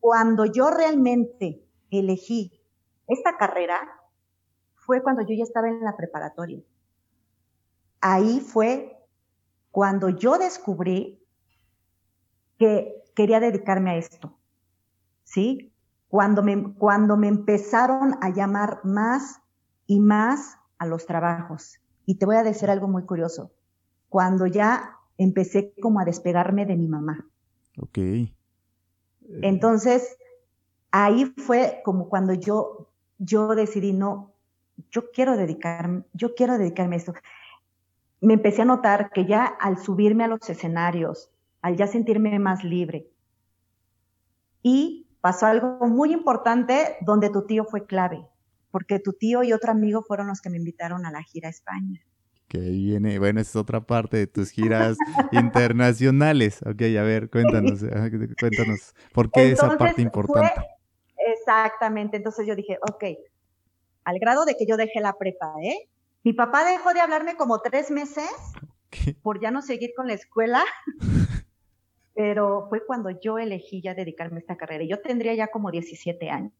Cuando 0.00 0.44
yo 0.44 0.70
realmente 0.70 1.62
elegí 1.90 2.60
esta 3.06 3.36
carrera, 3.36 3.78
fue 4.74 5.02
cuando 5.02 5.22
yo 5.22 5.34
ya 5.36 5.44
estaba 5.44 5.68
en 5.68 5.82
la 5.82 5.96
preparatoria. 5.96 6.62
Ahí 8.00 8.40
fue 8.40 8.96
cuando 9.70 10.10
yo 10.10 10.38
descubrí 10.38 11.22
que 12.58 13.04
quería 13.14 13.40
dedicarme 13.40 13.90
a 13.90 13.96
esto. 13.96 14.36
¿Sí? 15.24 15.72
Cuando 16.08 16.42
me, 16.42 16.74
cuando 16.74 17.16
me 17.16 17.28
empezaron 17.28 18.16
a 18.22 18.30
llamar 18.30 18.80
más 18.84 19.40
y 19.86 20.00
más 20.00 20.56
a 20.78 20.86
los 20.86 21.06
trabajos. 21.06 21.80
Y 22.06 22.16
te 22.16 22.26
voy 22.26 22.36
a 22.36 22.42
decir 22.42 22.70
algo 22.70 22.88
muy 22.88 23.04
curioso 23.04 23.52
cuando 24.08 24.46
ya 24.46 24.96
empecé 25.18 25.74
como 25.80 26.00
a 26.00 26.04
despegarme 26.04 26.64
de 26.64 26.76
mi 26.76 26.88
mamá. 26.88 27.26
Ok. 27.78 27.98
Entonces, 29.42 30.16
ahí 30.90 31.26
fue 31.36 31.80
como 31.84 32.08
cuando 32.08 32.34
yo, 32.34 32.88
yo 33.18 33.54
decidí, 33.54 33.92
no, 33.92 34.32
yo 34.90 35.10
quiero 35.10 35.36
dedicarme, 35.36 36.04
yo 36.12 36.34
quiero 36.34 36.58
dedicarme 36.58 36.96
a 36.96 36.98
esto. 36.98 37.14
Me 38.20 38.34
empecé 38.34 38.62
a 38.62 38.66
notar 38.66 39.10
que 39.10 39.26
ya 39.26 39.44
al 39.44 39.78
subirme 39.78 40.24
a 40.24 40.28
los 40.28 40.48
escenarios, 40.48 41.30
al 41.62 41.76
ya 41.76 41.86
sentirme 41.86 42.38
más 42.38 42.64
libre, 42.64 43.10
y 44.62 45.06
pasó 45.20 45.46
algo 45.46 45.86
muy 45.86 46.12
importante 46.12 46.96
donde 47.00 47.30
tu 47.30 47.46
tío 47.46 47.64
fue 47.64 47.86
clave, 47.86 48.26
porque 48.70 48.98
tu 48.98 49.12
tío 49.12 49.42
y 49.42 49.52
otro 49.52 49.70
amigo 49.70 50.02
fueron 50.02 50.28
los 50.28 50.40
que 50.40 50.50
me 50.50 50.56
invitaron 50.56 51.06
a 51.06 51.10
la 51.10 51.22
gira 51.22 51.48
a 51.48 51.50
España 51.50 52.00
que 52.48 52.58
viene, 52.58 53.18
bueno, 53.18 53.40
esa 53.40 53.50
es 53.50 53.56
otra 53.56 53.82
parte 53.82 54.16
de 54.16 54.26
tus 54.26 54.50
giras 54.50 54.96
internacionales. 55.32 56.60
Ok, 56.62 56.80
a 56.98 57.02
ver, 57.02 57.28
cuéntanos, 57.28 57.84
cuéntanos, 58.40 58.94
¿por 59.12 59.30
qué 59.30 59.52
esa 59.52 59.76
parte 59.76 60.00
importante? 60.00 60.77
Exactamente, 61.48 62.16
entonces 62.16 62.46
yo 62.46 62.54
dije, 62.54 62.78
ok, 62.82 63.04
al 64.04 64.18
grado 64.18 64.44
de 64.44 64.56
que 64.56 64.66
yo 64.66 64.76
dejé 64.76 65.00
la 65.00 65.14
prepa, 65.14 65.54
¿eh? 65.62 65.88
Mi 66.24 66.32
papá 66.32 66.64
dejó 66.64 66.92
de 66.92 67.00
hablarme 67.00 67.36
como 67.36 67.60
tres 67.60 67.90
meses 67.90 68.30
por 69.22 69.40
ya 69.40 69.50
no 69.50 69.62
seguir 69.62 69.92
con 69.96 70.08
la 70.08 70.14
escuela, 70.14 70.64
pero 72.14 72.66
fue 72.68 72.84
cuando 72.84 73.10
yo 73.10 73.38
elegí 73.38 73.80
ya 73.80 73.94
dedicarme 73.94 74.36
a 74.36 74.40
esta 74.40 74.56
carrera. 74.56 74.84
Yo 74.84 75.00
tendría 75.00 75.34
ya 75.34 75.48
como 75.48 75.70
17 75.70 76.28
años. 76.30 76.52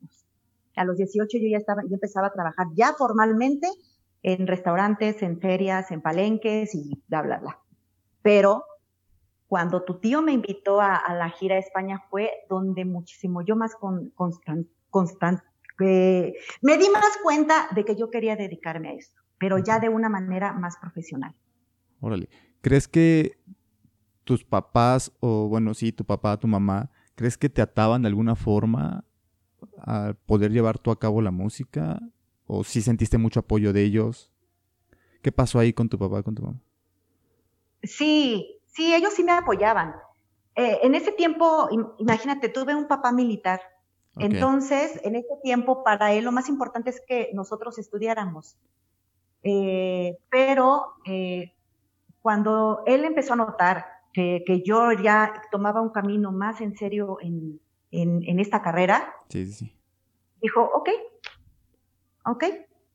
A 0.76 0.85
los 0.85 0.97
18 0.97 1.38
yo 1.38 1.49
ya 1.49 1.59
estaba, 1.59 1.83
yo 1.83 1.95
empezaba 1.95 2.28
a 2.28 2.33
trabajar 2.33 2.68
ya 2.75 2.92
formalmente 2.95 3.68
en 4.23 4.47
restaurantes, 4.47 5.23
en 5.23 5.40
ferias, 5.40 5.90
en 5.90 6.00
palenques 6.00 6.75
y 6.75 7.02
bla, 7.09 7.23
bla, 7.23 7.38
bla. 7.38 7.59
Pero 8.23 8.64
cuando 9.49 9.83
tu 9.83 9.99
tío 9.99 10.21
me 10.23 10.33
invitó 10.33 10.80
a, 10.80 11.02
la 11.14 11.30
gira 11.30 11.57
a 11.57 11.59
España 11.59 12.04
fue 12.11 12.30
donde 12.50 12.85
muchísimo 12.85 13.42
yo 13.42 13.57
más 13.57 13.75
con, 13.75 14.12
constant, 14.90 15.40
constant 15.40 15.49
me 15.78 16.76
di 16.76 16.90
más 16.90 17.18
cuenta 17.23 17.68
de 17.75 17.85
que 17.85 17.95
yo 17.95 18.11
quería 18.11 18.37
dedicarme 18.37 18.88
a 18.88 18.92
esto, 18.95 19.21
pero 19.38 19.59
ya 19.59 19.78
de 19.78 19.88
una 19.88 20.09
manera 20.09 20.52
más 20.52 20.76
profesional. 20.80 21.35
Órale, 22.00 22.28
¿crees 22.61 22.88
que 22.88 23.38
tus 24.25 24.45
papás, 24.45 25.12
o 25.21 25.49
bueno, 25.49 25.75
sí, 25.75 25.92
tu 25.92 26.04
papá, 26.04 26.37
tu 26.37 26.49
mamá, 26.49 26.90
¿crees 27.14 27.38
que 27.38 27.49
te 27.49 27.62
ataban 27.62 28.02
de 28.02 28.09
alguna 28.09 28.35
forma 28.35 29.04
a 29.78 30.14
poder 30.26 30.52
llevar 30.52 30.78
tú 30.78 30.90
a 30.90 30.99
cabo 30.99 31.23
la 31.23 31.30
música? 31.30 32.00
¿O 32.47 32.64
si 32.64 32.83
sentiste 32.83 33.18
mucho 33.18 33.40
apoyo 33.40 33.73
de 33.73 33.85
ellos? 33.85 34.33
¿Qué 35.23 35.33
pasó 35.33 35.59
ahí 35.59 35.73
con 35.73 35.88
tu 35.88 35.99
papá, 35.99 36.23
con 36.23 36.35
tu 36.35 36.42
mamá? 36.42 36.61
Sí, 37.83 38.61
sí, 38.66 38.95
ellos 38.95 39.12
sí 39.14 39.23
me 39.23 39.33
apoyaban. 39.33 39.95
Eh, 40.54 40.78
en 40.83 40.95
ese 40.95 41.12
tiempo, 41.12 41.68
imagínate, 41.99 42.49
tuve 42.49 42.75
un 42.75 42.88
papá 42.88 43.12
militar. 43.12 43.61
Entonces, 44.18 45.00
en 45.04 45.16
ese 45.16 45.37
tiempo, 45.42 45.82
para 45.84 46.12
él 46.12 46.25
lo 46.25 46.32
más 46.32 46.48
importante 46.48 46.90
es 46.90 47.00
que 47.06 47.30
nosotros 47.34 47.78
estudiáramos. 47.78 48.56
Eh, 49.42 50.18
pero 50.30 50.94
eh, 51.04 51.52
cuando 52.20 52.82
él 52.87 53.04
empezó 53.04 53.34
a 53.34 53.37
notar 53.37 53.87
que, 54.12 54.62
yo 54.66 54.92
ya 54.92 55.42
tomaba 55.52 55.80
un 55.80 55.90
camino 55.90 56.32
más 56.32 56.60
en 56.60 56.76
serio 56.76 57.18
en, 57.20 57.60
esta 58.40 58.62
carrera, 58.62 59.14
dijo, 60.42 60.62
ok, 60.62 60.88
ok. 62.25 62.44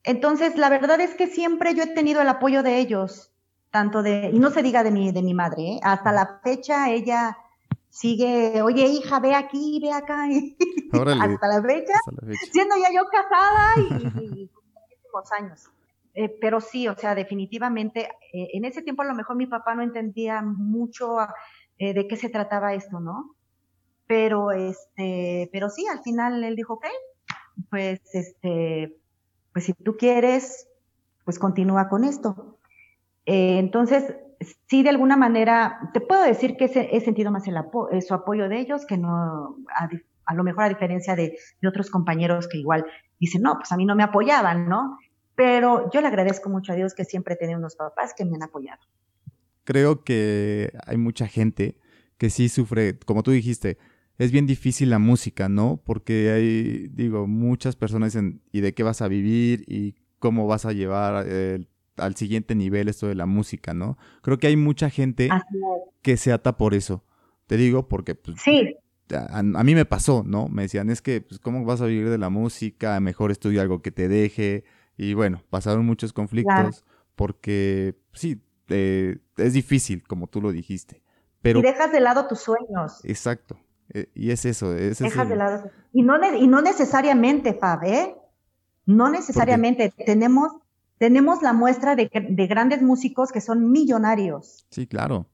Entonces, 0.04 0.58
la 0.58 0.70
verdad 0.70 1.00
es 1.00 1.16
que 1.16 1.28
siempre 1.28 1.74
yo 1.76 1.84
he 1.84 1.88
tenido 1.88 2.22
el 2.22 2.28
apoyo 2.28 2.62
de 2.62 2.80
ellos, 2.80 3.32
tanto 3.72 4.04
de, 4.04 4.32
y 4.34 4.40
no 4.40 4.50
se 4.50 4.62
diga 4.62 4.84
de 4.84 4.92
mi, 4.92 5.14
de 5.14 5.24
mi 5.24 5.34
madre, 5.34 5.64
¿eh? 5.64 5.80
hasta 5.82 6.12
la 6.12 6.42
fecha 6.44 6.92
ella 6.92 7.38
sigue, 7.94 8.60
oye 8.64 8.88
hija, 8.88 9.20
ve 9.20 9.36
aquí, 9.36 9.80
ve 9.80 9.92
acá, 9.92 10.24
hasta, 10.92 11.48
la 11.48 11.62
fecha, 11.62 11.94
siendo 12.52 12.76
ya 12.76 12.92
yo 12.92 13.08
casada 13.08 13.76
y, 13.78 14.26
y, 14.26 14.52
años. 15.40 15.70
Eh, 16.16 16.36
pero 16.42 16.60
sí, 16.60 16.88
o 16.88 16.96
sea, 16.96 17.14
definitivamente, 17.14 18.10
eh, 18.34 18.50
en 18.54 18.66
ese 18.66 18.82
tiempo 18.82 19.04
a 19.04 19.06
lo 19.06 19.14
mejor 19.14 19.36
mi 19.36 19.46
papá 19.46 19.76
no 19.76 19.84
entendía 19.84 20.42
mucho 20.42 21.18
eh, 21.78 21.94
de 21.94 22.08
qué 22.08 22.16
se 22.18 22.30
trataba 22.30 22.74
esto, 22.74 23.00
¿no? 23.00 23.36
Pero, 24.08 24.52
este, 24.52 25.50
pero 25.52 25.70
sí, 25.70 25.86
al 25.88 26.02
final 26.02 26.44
él 26.44 26.56
dijo, 26.56 26.74
ok, 26.74 26.86
pues, 27.70 28.02
este, 28.14 28.98
pues 29.54 29.66
si 29.66 29.74
tú 29.74 29.98
quieres, 29.98 30.68
pues 31.26 31.38
continúa 31.38 31.90
con 31.90 32.04
esto. 32.04 32.58
entonces, 33.26 34.16
sí, 34.68 34.84
de 34.84 34.90
alguna 34.90 35.18
manera, 35.18 35.90
te 35.94 36.02
puedo 36.02 36.24
decir 36.24 36.56
que 36.58 36.66
he 36.66 37.02
sentido 37.02 37.32
más 37.32 37.46
el 37.48 38.02
su 38.02 38.14
apoyo 38.14 38.50
de 38.50 38.60
ellos 38.60 38.86
que 38.86 38.98
no, 38.98 39.58
a, 40.26 40.34
lo 40.34 40.44
mejor 40.44 40.64
a 40.64 40.70
diferencia 40.70 41.16
de, 41.16 41.38
otros 41.68 41.90
compañeros 41.90 42.48
que 42.48 42.58
igual 42.58 42.86
dicen, 43.20 43.42
no, 43.42 43.56
pues 43.56 43.72
a 43.72 43.78
mí 43.78 43.86
no 43.86 43.96
me 43.96 44.04
apoyaban, 44.04 44.68
¿no? 44.68 44.98
Pero 45.36 45.90
yo 45.92 46.02
le 46.02 46.08
agradezco 46.08 46.50
mucho 46.50 46.74
a 46.74 46.76
Dios 46.76 46.94
que 46.94 47.06
siempre 47.06 47.38
he 47.40 47.56
unos 47.56 47.76
papás 47.76 48.14
que 48.16 48.26
me 48.26 48.36
han 48.36 48.44
apoyado. 48.44 48.82
Creo 49.64 50.04
que 50.04 50.72
hay 50.86 50.98
mucha 50.98 51.28
gente 51.28 51.78
que 52.18 52.30
sí 52.30 52.50
sufre, 52.50 53.00
como 53.00 53.24
tú 53.24 53.32
dijiste, 53.32 53.78
es 54.18 54.32
bien 54.32 54.46
difícil 54.46 54.90
la 54.90 55.00
música, 55.00 55.50
¿no? 55.50 55.82
Porque 55.84 56.32
hay, 56.32 56.88
digo, 56.90 57.28
muchas 57.28 57.76
personas 57.76 58.14
dicen, 58.14 58.42
¿y 58.52 58.62
de 58.62 58.74
qué 58.74 58.84
vas 58.84 59.02
a 59.02 59.08
vivir? 59.08 59.64
¿Y 59.68 59.96
cómo 60.20 60.48
vas 60.48 60.66
a 60.66 60.72
llevar 60.72 61.26
eh, 61.28 61.66
al 61.98 62.16
siguiente 62.16 62.56
nivel 62.56 62.88
esto 62.88 63.08
de 63.08 63.16
la 63.16 63.26
música, 63.26 63.74
¿no? 63.74 63.98
Creo 64.22 64.38
que 64.38 64.48
hay 64.48 64.56
mucha 64.56 64.90
gente 64.90 65.30
que 66.02 66.18
se 66.18 66.32
ata 66.32 66.58
por 66.58 66.74
eso. 66.74 67.04
Te 67.48 67.58
digo 67.58 67.88
porque 67.88 68.16
pues, 68.16 68.42
sí. 68.42 68.76
a, 69.12 69.40
a, 69.40 69.64
mí 69.64 69.76
me 69.76 69.86
pasó, 69.86 70.24
¿no? 70.26 70.48
Me 70.48 70.64
decían, 70.64 70.90
es 70.90 71.02
que, 71.02 71.22
pues, 71.22 71.40
¿cómo 71.40 71.66
vas 71.66 71.82
a 71.82 71.86
vivir 71.86 72.10
de 72.10 72.18
la 72.18 72.30
música? 72.30 73.00
Mejor 73.00 73.32
estudia 73.32 73.62
algo 73.62 73.82
que 73.82 73.92
te 73.92 74.08
deje. 74.08 74.64
Y 74.98 75.14
bueno, 75.14 75.44
pasaron 75.50 75.86
muchos 75.86 76.14
conflictos 76.14 76.86
porque 77.16 77.96
sí, 78.14 78.42
eh, 78.70 79.18
es 79.38 79.54
difícil, 79.54 80.04
como 80.08 80.28
tú 80.28 80.42
lo 80.42 80.52
dijiste. 80.52 81.02
Pero, 81.42 81.60
y 81.60 81.64
dejas 81.64 81.92
de 81.92 82.00
lado 82.00 82.28
tus 82.28 82.40
sueños. 82.40 83.04
Exacto. 83.04 83.58
Eh, 83.94 84.10
y 84.16 84.32
es 84.32 84.46
eso. 84.46 84.72
dejas 84.72 85.30
de 85.30 85.36
lado. 85.36 85.70
Y 85.92 86.04
no, 86.04 86.18
y 86.36 86.48
no 86.48 86.62
necesariamente, 86.62 87.54
Fab, 87.54 87.84
¿eh? 87.84 88.16
No 88.86 89.10
necesariamente. 89.10 89.94
Tenemos, 90.06 90.52
tenemos 90.98 91.42
la 91.42 91.54
muestra 91.54 91.96
de, 91.96 92.10
de 92.30 92.48
grandes 92.48 92.82
músicos 92.82 93.32
que 93.32 93.42
son 93.42 93.72
millonarios. 93.72 94.66
Sí, 94.70 94.88
claro. 94.88 95.26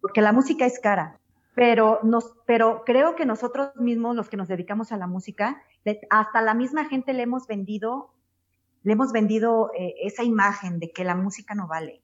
Porque 0.00 0.22
la 0.22 0.32
música 0.32 0.66
es 0.66 0.78
cara 0.78 1.18
pero 1.58 1.98
nos, 2.04 2.36
pero 2.46 2.84
creo 2.86 3.16
que 3.16 3.26
nosotros 3.26 3.70
mismos, 3.74 4.14
los 4.14 4.28
que 4.28 4.36
nos 4.36 4.46
dedicamos 4.46 4.92
a 4.92 4.96
la 4.96 5.08
música, 5.08 5.60
hasta 6.08 6.40
la 6.40 6.54
misma 6.54 6.84
gente 6.84 7.12
le 7.12 7.24
hemos 7.24 7.48
vendido 7.48 8.14
le 8.84 8.92
hemos 8.92 9.10
vendido 9.10 9.70
eh, 9.76 9.94
esa 10.02 10.22
imagen 10.22 10.78
de 10.78 10.92
que 10.92 11.04
la 11.04 11.16
música 11.16 11.56
no 11.56 11.66
vale. 11.66 12.00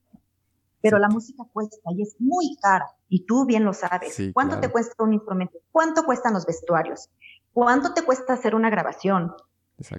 Pero 0.81 0.99
la 0.99 1.09
música 1.09 1.45
cuesta 1.53 1.79
y 1.97 2.03
es 2.03 2.17
muy 2.19 2.57
cara. 2.61 2.87
Y 3.09 3.25
tú 3.27 3.47
bien 3.47 3.65
lo 3.65 3.73
sabes. 3.73 4.21
¿Cuánto 4.35 4.61
te 4.61 4.69
cuesta 4.69 5.03
un 5.03 5.15
instrumento? 5.15 5.59
¿Cuánto 5.71 6.05
cuestan 6.05 6.35
los 6.35 6.45
vestuarios? 6.45 7.09
¿Cuánto 7.53 7.95
te 7.95 8.03
cuesta 8.03 8.35
hacer 8.35 8.55
una 8.55 8.69
grabación? 8.69 9.33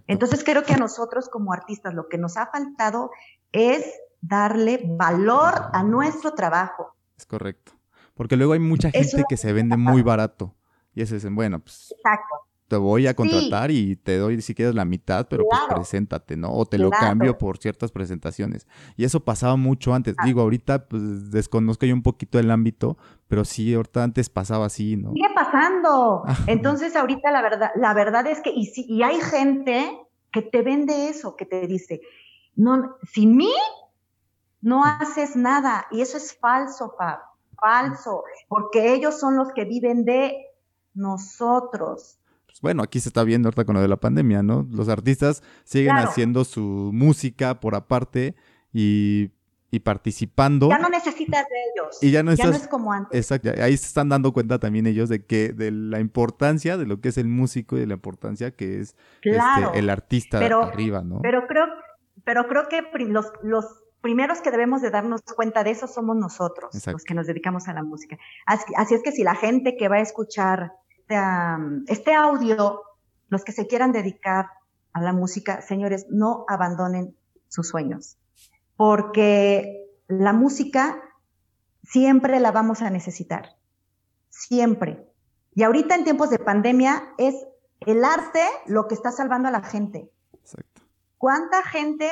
Entonces 0.08 0.44
creo 0.44 0.64
que 0.64 0.74
a 0.74 0.78
nosotros 0.78 1.30
como 1.30 1.54
artistas 1.54 1.94
lo 1.94 2.08
que 2.08 2.18
nos 2.18 2.38
ha 2.38 2.48
faltado 2.48 3.12
es 3.52 3.86
darle 4.22 4.82
valor 4.86 5.54
a 5.74 5.84
nuestro 5.84 6.34
trabajo. 6.34 6.96
Es 7.18 7.26
correcto. 7.26 7.74
Porque 8.14 8.38
luego 8.38 8.54
hay 8.54 8.60
mucha 8.60 8.92
gente 8.92 9.24
que 9.28 9.38
se 9.38 9.52
vende 9.52 9.78
muy 9.78 10.02
barato. 10.02 10.56
Y 10.94 11.02
es 11.02 11.12
dicen, 11.12 11.36
bueno, 11.36 11.60
pues 11.60 11.92
Exacto 11.92 12.45
te 12.68 12.78
voy 12.78 13.06
a 13.08 13.14
contratar 13.14 13.70
y 13.70 13.96
te 13.96 14.18
doy 14.18 14.42
si 14.42 14.56
quieres 14.56 14.74
la 14.74 14.86
mitad, 14.86 15.28
pero 15.30 15.46
pues 15.48 15.62
preséntate, 15.70 16.36
¿no? 16.36 16.52
O 16.52 16.66
te 16.66 16.78
lo 16.78 16.90
cambio 16.90 17.38
por 17.38 17.58
ciertas 17.58 17.92
presentaciones. 17.92 18.68
Y 18.98 19.04
eso 19.04 19.20
pasaba 19.20 19.56
mucho 19.56 19.94
antes. 19.94 20.16
Ah. 20.18 20.26
Digo, 20.26 20.42
ahorita 20.42 20.88
pues 20.88 21.32
desconozco 21.32 21.86
yo 21.86 21.94
un 21.94 22.02
poquito 22.02 22.40
el 22.40 22.50
ámbito, 22.50 22.98
pero 23.28 23.46
sí, 23.46 23.74
ahorita 23.74 24.04
antes 24.04 24.30
pasaba 24.30 24.66
así, 24.66 24.98
¿no? 24.98 25.12
Sigue 25.14 25.30
pasando. 25.36 26.24
Entonces 26.48 26.96
ahorita 26.96 27.32
la 27.32 27.42
verdad, 27.42 27.72
la 27.76 27.94
verdad 27.94 28.26
es 28.28 28.42
que, 28.42 28.50
y, 28.50 28.66
si, 28.66 28.86
y 28.88 29.04
hay 29.04 29.20
gente 29.22 30.00
que 30.32 30.42
te 30.42 30.64
vende 30.64 31.10
eso, 31.10 31.36
que 31.36 31.46
te 31.46 31.68
dice, 31.68 32.02
no, 32.56 32.96
sin 33.12 33.38
mí 33.38 33.54
no 34.62 34.84
haces 34.84 35.36
nada. 35.36 35.86
Y 35.92 36.02
eso 36.02 36.18
es 36.18 36.36
falso, 36.38 36.96
Fab, 36.98 37.20
falso, 37.60 38.24
porque 38.48 38.94
ellos 38.94 39.20
son 39.20 39.38
los 39.38 39.52
que 39.54 39.66
viven 39.66 40.04
de 40.04 40.36
nosotros. 40.96 42.18
Pues, 42.56 42.62
bueno, 42.62 42.84
aquí 42.84 43.02
se 43.02 43.10
está 43.10 43.26
viendo 43.26 43.48
ahorita 43.48 43.66
con 43.66 43.76
lo 43.76 43.82
de 43.82 43.90
la 43.90 43.98
pandemia, 43.98 44.42
¿no? 44.42 44.66
Los 44.72 44.88
artistas 44.88 45.44
siguen 45.66 45.98
haciendo 45.98 46.46
su 46.46 46.92
música 46.94 47.60
por 47.60 47.76
aparte 47.76 48.34
y, 48.72 49.30
participando. 49.84 50.70
Ya 50.70 50.80
no 50.80 50.88
necesitas 50.88 51.46
de 51.50 51.56
ellos. 51.74 51.98
Y 52.02 52.12
ya 52.12 52.24
no, 52.24 52.32
es 52.32 52.68
como 52.70 52.94
antes. 52.94 53.20
Exacto. 53.20 53.50
Ahí 53.62 53.76
se 53.76 53.88
están 53.88 54.08
dando 54.08 54.32
cuenta 54.32 54.58
también 54.58 54.88
ellos 54.88 55.10
de 55.10 55.26
que 55.26 55.50
de 55.52 55.70
la 55.70 56.00
importancia 56.00 56.78
de 56.78 56.86
lo 56.86 57.02
que 57.02 57.10
es 57.10 57.18
el 57.18 57.28
músico 57.28 57.76
y 57.76 57.82
de 57.82 57.88
la 57.88 57.96
importancia 57.96 58.52
que 58.52 58.80
es 58.80 58.96
este, 59.22 59.78
el 59.78 59.90
artista 59.90 60.40
de 60.40 60.46
arriba, 60.46 61.02
¿no? 61.04 61.20
Pero 61.22 61.46
creo, 61.48 61.66
pero 62.24 62.48
creo 62.48 62.70
que 62.70 62.84
los, 63.04 63.34
los 63.44 63.66
primeros 64.00 64.40
que 64.40 64.50
debemos 64.50 64.82
de 64.82 64.92
darnos 64.92 65.24
cuenta 65.36 65.66
de 65.66 65.72
eso 65.72 65.88
somos 65.88 66.16
nosotros, 66.16 66.72
los 66.88 67.04
que 67.04 67.14
nos 67.14 67.28
dedicamos 67.28 67.68
a 67.68 67.74
la 67.74 67.84
música. 67.84 68.18
así, 68.46 68.96
es 68.96 69.04
que 69.04 69.12
si 69.12 69.24
la 69.24 69.36
gente 69.36 69.76
que 69.76 69.90
va 69.90 69.98
a 69.98 70.02
escuchar 70.02 70.72
este, 71.08 71.94
este 71.94 72.14
audio, 72.14 72.82
los 73.30 73.44
que 73.44 73.52
se 73.52 73.68
quieran 73.68 73.92
dedicar 73.92 74.50
a 74.94 75.02
la 75.02 75.14
música, 75.14 75.62
señores, 75.62 76.08
no 76.10 76.46
abandonen 76.48 77.16
sus 77.48 77.70
sueños, 77.70 78.18
porque 78.76 79.88
la 80.08 80.34
música 80.34 81.02
siempre 81.84 82.40
la 82.40 82.52
vamos 82.52 82.82
a 82.82 82.90
necesitar, 82.90 83.56
siempre. 84.30 85.08
Y 85.54 85.64
ahorita 85.64 85.96
en 85.96 86.04
tiempos 86.04 86.30
de 86.30 86.40
pandemia 86.40 87.14
es 87.18 87.36
el 87.82 88.04
arte 88.04 88.44
lo 88.66 88.88
que 88.88 88.96
está 88.96 89.12
salvando 89.12 89.50
a 89.50 89.52
la 89.52 89.62
gente. 89.62 90.12
Exacto. 90.34 90.82
¿Cuánta 91.18 91.64
gente 91.64 92.10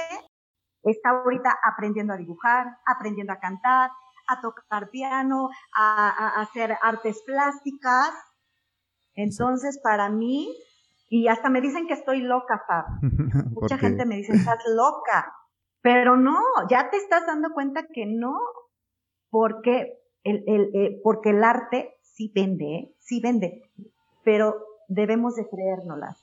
está 0.84 1.10
ahorita 1.10 1.58
aprendiendo 1.64 2.14
a 2.14 2.18
dibujar, 2.18 2.78
aprendiendo 2.86 3.34
a 3.34 3.40
cantar, 3.40 3.92
a 4.28 4.42
tocar 4.42 4.90
piano, 4.90 5.50
a 5.76 6.42
hacer 6.42 6.78
artes 6.82 7.22
plásticas? 7.26 8.12
Entonces, 9.16 9.80
para 9.84 10.10
mí, 10.10 10.56
y 11.10 11.28
hasta 11.28 11.50
me 11.50 11.62
dicen 11.62 11.88
que 11.88 11.94
estoy 11.94 12.22
loca, 12.22 12.64
Fab. 12.68 12.86
Mucha 13.52 13.78
gente 13.78 14.06
me 14.06 14.18
dice, 14.18 14.34
estás 14.34 14.60
loca. 14.76 15.34
Pero 15.82 16.16
no, 16.16 16.40
ya 16.70 16.90
te 16.90 16.98
estás 16.98 17.26
dando 17.28 17.52
cuenta 17.54 17.88
que 17.94 18.06
no. 18.06 18.38
porque 19.30 20.00
el, 20.24 20.44
el, 20.48 20.72
eh, 20.74 21.02
porque 21.04 21.32
el 21.32 21.44
arte 21.44 21.96
sí 22.02 22.32
vende, 22.34 22.66
¿eh? 22.76 22.96
sí 23.00 23.20
vende, 23.22 23.62
pero 24.24 24.56
debemos 24.88 25.36
de 25.36 25.48
creérnoslas 25.50 26.22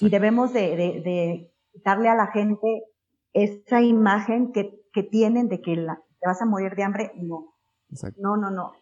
y 0.00 0.08
debemos 0.08 0.52
de, 0.52 0.76
de, 0.76 1.52
darle 1.84 2.08
a 2.08 2.14
la 2.14 2.28
gente 2.28 2.84
esa 3.32 3.80
imagen 3.80 4.52
que, 4.52 4.80
que 4.92 5.02
tienen 5.02 5.48
de 5.48 5.60
que 5.60 5.76
la, 5.76 5.96
te 6.20 6.26
vas 6.26 6.40
a 6.42 6.46
morir 6.46 6.74
de 6.74 6.82
hambre. 6.82 7.12
No, 7.16 7.54
no, 8.16 8.36
no, 8.36 8.50
no. 8.50 8.72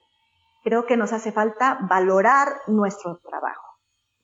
Creo 0.65 0.87
que 0.87 0.97
nos 0.97 1.13
hace 1.13 1.33
falta 1.33 1.79
valorar 1.89 2.49
nuestro 2.67 3.21
trabajo. 3.29 3.69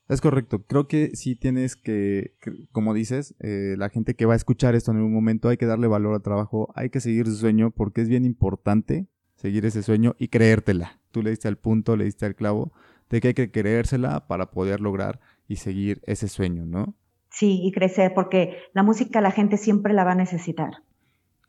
Es 0.09 0.21
correcto. 0.21 0.65
Creo 0.67 0.87
que 0.87 1.17
sí 1.17 1.35
tienes 1.35 1.77
que, 1.77 2.35
como 2.73 2.93
dices, 2.93 3.35
eh, 3.41 3.75
la 3.79 3.89
gente 3.89 4.15
que 4.15 4.27
va 4.27 4.35
a 4.35 4.37
escuchar 4.37 4.75
esto 4.75 4.91
en 4.91 4.99
algún 4.99 5.15
momento, 5.15 5.49
hay 5.49 5.57
que 5.57 5.67
darle 5.67 5.87
valor 5.87 6.15
al 6.15 6.23
trabajo, 6.23 6.73
hay 6.75 6.91
que 6.91 7.01
seguir 7.01 7.27
su 7.27 7.37
sueño 7.37 7.71
porque 7.71 8.03
es 8.03 8.09
bien 8.09 8.25
importante 8.25 9.09
seguir 9.37 9.65
ese 9.65 9.83
sueño 9.83 10.15
y 10.19 10.29
creértela. 10.29 11.01
Tú 11.11 11.23
le 11.23 11.31
diste 11.31 11.49
al 11.49 11.57
punto, 11.57 11.97
le 11.97 12.05
diste 12.05 12.27
al 12.27 12.35
clavo 12.35 12.73
de 13.09 13.21
que 13.21 13.29
hay 13.29 13.35
que 13.35 13.51
creérsela 13.51 14.27
para 14.27 14.51
poder 14.51 14.81
lograr 14.81 15.21
y 15.49 15.57
seguir 15.57 16.03
ese 16.07 16.29
sueño, 16.29 16.67
¿no? 16.67 16.95
Sí, 17.31 17.61
y 17.63 17.73
crecer, 17.73 18.13
porque 18.15 18.59
la 18.75 18.83
música 18.83 19.21
la 19.21 19.31
gente 19.31 19.57
siempre 19.57 19.93
la 19.93 20.05
va 20.05 20.13
a 20.13 20.17
necesitar. 20.17 20.83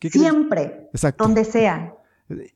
Siempre. 0.01 0.89
Exacto. 0.93 1.23
Donde 1.23 1.43
sea. 1.43 1.95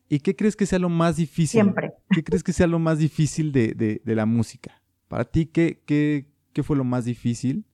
¿Y 0.08 0.20
qué 0.20 0.36
crees 0.36 0.56
que 0.56 0.66
sea 0.66 0.80
lo 0.80 0.90
más 0.90 1.18
difícil? 1.18 1.62
Siempre. 1.62 1.94
¿Qué 2.10 2.24
crees 2.24 2.44
que 2.44 2.54
sea 2.54 2.68
lo 2.68 2.80
más 2.80 2.98
difícil 2.98 3.52
de, 3.52 3.74
de, 3.74 4.02
de 4.04 4.16
la 4.16 4.26
música? 4.26 4.82
Para 5.08 5.26
ti, 5.26 5.46
¿qué, 5.46 5.82
qué, 5.86 6.28
qué 6.54 6.64
fue 6.64 6.78
lo 6.78 6.84
más 6.84 7.06
difícil 7.06 7.66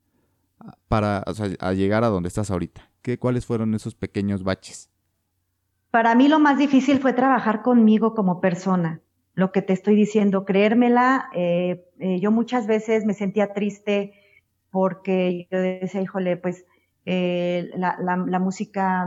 para 0.88 1.24
o 1.28 1.72
llegar 1.72 2.04
a 2.04 2.08
donde 2.08 2.28
estás 2.28 2.52
ahorita? 2.52 2.90
¿Qué, 3.02 3.20
¿Cuáles 3.20 3.46
fueron 3.46 3.74
esos 3.74 3.96
pequeños 3.96 4.44
baches? 4.44 4.90
Para 5.92 6.16
mí 6.16 6.28
lo 6.28 6.40
más 6.40 6.58
difícil 6.58 7.00
fue 7.00 7.14
trabajar 7.14 7.62
conmigo 7.62 8.14
como 8.16 8.42
persona. 8.42 9.02
Lo 9.34 9.52
que 9.52 9.62
te 9.62 9.74
estoy 9.74 9.96
diciendo, 9.96 10.44
creérmela. 10.44 11.30
Eh, 11.34 11.86
eh, 12.00 12.20
yo 12.20 12.32
muchas 12.32 12.68
veces 12.68 13.06
me 13.06 13.14
sentía 13.14 13.54
triste 13.54 14.14
porque 14.72 15.48
yo 15.52 15.60
decía, 15.60 16.02
híjole, 16.02 16.38
pues 16.38 16.66
eh, 17.06 17.70
la, 17.76 17.98
la, 18.00 18.40
música 18.40 19.06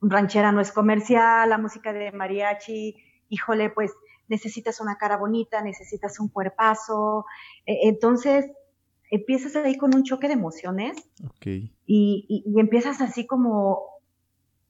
ranchera 0.00 0.52
no 0.52 0.60
es 0.60 0.72
comercial, 0.72 1.48
la 1.48 1.58
música 1.58 1.92
de 1.92 2.12
mariachi, 2.12 2.96
híjole, 3.28 3.70
pues 3.70 3.92
necesitas 4.28 4.80
una 4.80 4.96
cara 4.96 5.16
bonita, 5.16 5.62
necesitas 5.62 6.20
un 6.20 6.28
cuerpazo. 6.28 7.24
entonces, 7.66 8.46
empiezas 9.10 9.56
ahí 9.56 9.76
con 9.76 9.94
un 9.94 10.04
choque 10.04 10.28
de 10.28 10.34
emociones 10.34 10.96
y, 11.86 12.26
y, 12.28 12.60
empiezas 12.60 13.00
así 13.00 13.26
como 13.26 13.80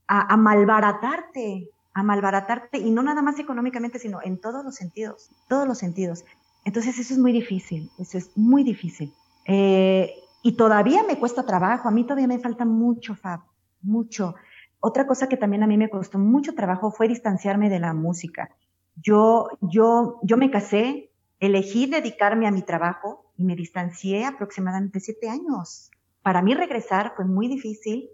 a, 0.06 0.36
malbaratarte, 0.36 1.70
a 1.92 2.02
malbaratarte, 2.02 2.78
y 2.78 2.90
no 2.90 3.02
nada 3.02 3.22
más 3.22 3.38
económicamente, 3.38 3.98
sino 3.98 4.20
en 4.22 4.40
todos 4.40 4.64
los 4.64 4.74
sentidos, 4.74 5.30
todos 5.48 5.66
los 5.66 5.78
sentidos. 5.78 6.24
Entonces 6.64 6.98
eso 6.98 7.12
es 7.12 7.18
muy 7.18 7.32
difícil, 7.32 7.90
eso 7.98 8.18
es 8.18 8.36
muy 8.36 8.64
difícil. 8.64 9.12
Eh, 9.46 10.14
y 10.42 10.52
todavía 10.56 11.02
me 11.02 11.18
cuesta 11.18 11.44
trabajo, 11.44 11.88
a 11.88 11.90
mí 11.90 12.04
todavía 12.04 12.28
me 12.28 12.38
falta 12.38 12.64
mucho, 12.64 13.14
Fab, 13.14 13.40
mucho. 13.82 14.34
Otra 14.80 15.06
cosa 15.06 15.28
que 15.28 15.36
también 15.36 15.62
a 15.62 15.66
mí 15.66 15.76
me 15.76 15.90
costó 15.90 16.18
mucho 16.18 16.54
trabajo 16.54 16.90
fue 16.90 17.08
distanciarme 17.08 17.68
de 17.68 17.80
la 17.80 17.94
música. 17.94 18.50
Yo, 18.96 19.48
yo, 19.60 20.18
yo 20.22 20.36
me 20.36 20.50
casé, 20.50 21.10
elegí 21.40 21.86
dedicarme 21.86 22.46
a 22.46 22.50
mi 22.50 22.62
trabajo 22.62 23.32
y 23.36 23.44
me 23.44 23.56
distancié 23.56 24.24
aproximadamente 24.24 25.00
siete 25.00 25.28
años. 25.28 25.90
Para 26.22 26.42
mí 26.42 26.54
regresar 26.54 27.12
fue 27.16 27.24
muy 27.24 27.48
difícil 27.48 28.10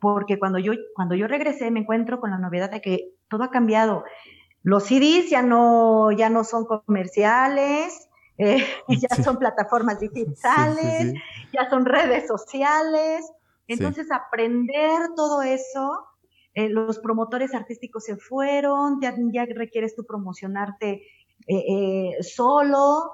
porque 0.00 0.38
cuando 0.38 0.58
yo, 0.58 0.72
cuando 0.94 1.14
yo 1.14 1.26
regresé 1.26 1.70
me 1.70 1.80
encuentro 1.80 2.20
con 2.20 2.30
la 2.30 2.38
novedad 2.38 2.70
de 2.70 2.80
que 2.80 3.14
todo 3.28 3.44
ha 3.44 3.50
cambiado. 3.50 4.04
Los 4.62 4.84
CDs 4.84 5.30
ya 5.30 5.42
no, 5.42 6.10
ya 6.12 6.28
no 6.28 6.44
son 6.44 6.64
comerciales, 6.64 8.08
eh, 8.38 8.64
ya 8.88 9.22
son 9.22 9.38
plataformas 9.38 10.00
digitales, 10.00 11.14
ya 11.52 11.70
son 11.70 11.84
redes 11.84 12.26
sociales. 12.26 13.30
Entonces, 13.66 14.10
aprender 14.10 15.00
todo 15.16 15.42
eso, 15.42 16.06
eh, 16.54 16.68
los 16.68 16.98
promotores 16.98 17.54
artísticos 17.54 18.04
se 18.04 18.16
fueron, 18.16 19.00
ya, 19.00 19.14
ya 19.32 19.46
requieres 19.46 19.96
tú 19.96 20.04
promocionarte 20.04 21.02
eh, 21.46 22.10
solo, 22.22 23.10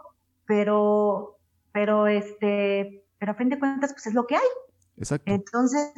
pero, 0.46 1.38
pero 1.72 2.06
este, 2.06 3.04
pero 3.18 3.32
a 3.32 3.34
fin 3.34 3.48
de 3.48 3.58
cuentas, 3.58 3.92
pues 3.92 4.06
es 4.06 4.14
lo 4.14 4.26
que 4.26 4.36
hay. 4.36 4.48
Exacto. 4.96 5.32
Entonces, 5.32 5.92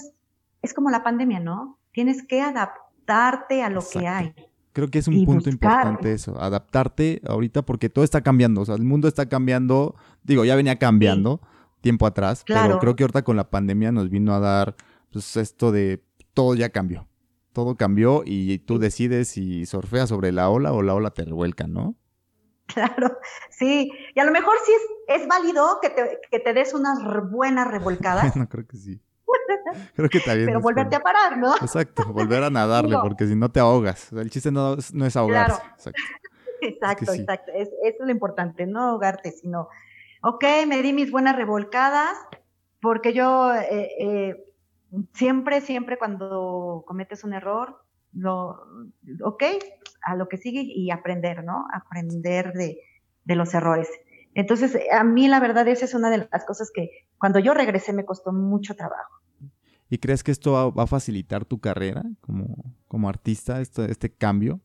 es 0.61 0.75
como 0.75 0.91
la 0.91 1.03
pandemia, 1.03 1.41
¿no? 1.41 1.79
Tienes 1.93 2.27
que 2.27 2.41
adaptarte 2.41 3.63
a 3.63 3.71
lo 3.71 3.81
que 3.81 4.07
hay. 4.07 4.35
Creo 4.73 4.89
que 4.89 4.99
es 4.99 5.09
un 5.09 5.25
punto 5.27 5.51
importante 5.51 6.13
eso, 6.15 6.41
adaptarte 6.41 7.21
ahorita 7.27 7.61
porque 7.63 7.91
todo 7.91 8.05
está 8.05 8.23
cambiando, 8.23 8.63
o 8.63 8.65
sea, 8.65 8.75
el 8.75 8.85
mundo 8.85 9.07
está 9.07 9.29
cambiando, 9.29 9.97
digo, 10.23 10.47
ya 10.47 10.57
venía 10.57 10.79
cambiando 10.79 11.43
tiempo 11.83 12.07
atrás, 12.07 12.45
pero 12.47 12.79
creo 12.79 12.97
que 12.97 13.05
ahorita 13.05 13.23
con 13.23 13.37
la 13.37 13.51
pandemia 13.51 13.93
nos 13.93 14.09
vino 14.09 14.35
a 14.35 14.41
dar 14.41 14.75
pues 15.13 15.37
esto 15.37 15.73
de 15.73 16.03
todo 16.33 16.55
ya 16.55 16.71
cambió, 16.71 17.07
todo 17.53 17.77
cambió 17.77 18.23
y 18.25 18.59
tú 18.61 18.79
decides 18.79 19.29
si 19.29 19.67
surfeas 19.67 20.09
sobre 20.09 20.33
la 20.33 20.49
ola 20.49 20.73
o 20.73 20.81
la 20.81 20.95
ola 20.95 21.11
te 21.11 21.25
revuelca, 21.25 21.67
¿no? 21.67 21.97
Claro, 22.73 23.19
sí, 23.51 23.91
y 24.15 24.21
a 24.21 24.25
lo 24.25 24.31
mejor 24.31 24.55
sí 24.65 24.73
es, 24.73 25.21
es 25.21 25.29
válido 25.29 25.79
que 25.83 25.91
te, 25.91 26.21
que 26.31 26.39
te 26.39 26.55
des 26.55 26.73
unas 26.73 26.99
buenas 27.31 27.69
revolcadas. 27.71 28.35
no, 28.37 28.49
creo 28.49 28.67
que 28.67 28.79
sí. 28.79 29.03
Creo 29.95 30.09
que 30.09 30.21
también. 30.21 30.47
Pero 30.47 30.61
volverte 30.61 30.97
a 30.97 31.01
parar, 31.01 31.39
¿no? 31.39 31.55
Exacto, 31.57 32.05
volver 32.13 32.43
a 32.43 32.51
nadarle, 32.51 32.97
porque 33.03 33.27
si 33.27 33.35
no 33.35 33.51
te 33.51 33.61
ahogas. 33.61 34.13
el 34.13 34.31
chiste 34.31 34.51
no, 34.51 34.75
es 34.75 35.17
ahogarse. 35.17 35.63
Exacto, 36.61 37.13
exacto. 37.13 37.53
Es, 37.55 37.69
eso 37.69 37.97
es 38.01 38.07
lo 38.07 38.11
importante, 38.11 38.67
no 38.67 38.83
ahogarte, 38.83 39.33
sino, 39.33 39.69
ok, 40.23 40.45
me 40.67 40.83
di 40.83 40.93
mis 40.93 41.11
buenas 41.11 41.37
revolcadas, 41.37 42.17
porque 42.81 43.13
yo 43.13 43.55
eh, 43.55 43.91
eh, 43.99 44.45
siempre, 45.13 45.61
siempre 45.61 45.99
cuando 45.99 46.85
cometes 46.87 47.25
un 47.25 47.35
error, 47.35 47.85
lo, 48.13 48.67
ok, 49.25 49.43
a 50.03 50.17
lo 50.17 50.29
que 50.29 50.37
sigue 50.37 50.63
y 50.63 50.91
aprender, 50.91 51.45
¿no? 51.45 51.67
Aprender 51.73 52.53
de, 52.53 52.79
de 53.25 53.37
los 53.37 53.55
errores. 53.55 53.89
Entonces, 54.35 54.79
a 54.93 55.05
mí 55.05 55.29
la 55.29 55.41
verdad 55.41 55.67
esa 55.69 55.85
es 55.85 55.95
una 55.95 56.11
de 56.11 56.29
las 56.31 56.45
cosas 56.45 56.71
que 56.73 56.91
cuando 57.19 57.39
yo 57.39 57.55
regresé 57.55 57.93
me 57.93 58.05
costó 58.05 58.33
mucho 58.33 58.75
trabajo. 58.75 59.21
¿Y 59.89 59.99
crees 59.99 60.25
que 60.25 60.31
esto 60.31 60.73
va, 60.75 60.83
a 60.83 60.87
facilitar 60.87 61.45
tu 61.45 61.61
carrera 61.61 62.03
como, 62.21 62.75
como 62.89 63.09
artista, 63.09 63.61
este, 63.61 63.91
este 63.91 64.11
cambio? 64.11 64.61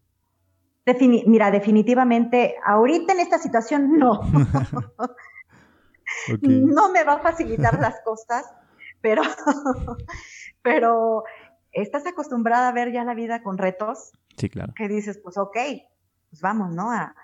Mira, 1.25 1.51
definitivamente, 1.51 2.55
ahorita 2.65 3.11
en 3.11 3.19
esta 3.19 3.37
situación 3.37 3.97
no. 3.97 4.21
No 6.41 6.89
me 6.91 7.03
va 7.03 7.13
a 7.13 7.19
facilitar 7.19 7.79
las 7.79 8.01
cosas, 8.05 8.45
pero, 9.01 9.21
pero 10.61 11.23
estás 11.71 12.05
acostumbrada 12.07 12.69
a 12.69 12.73
ver 12.73 12.91
ya 12.91 13.03
la 13.03 13.13
vida 13.13 13.43
con 13.43 13.57
retos. 13.57 14.11
Sí, 14.37 14.49
claro. 14.49 14.73
Que 14.75 14.87
dices, 14.87 15.19
pues 15.23 15.37
ok, 15.37 15.57
pues 16.29 16.41
vamos, 16.41 16.73
¿no? 16.73 16.91
A, 16.91 17.15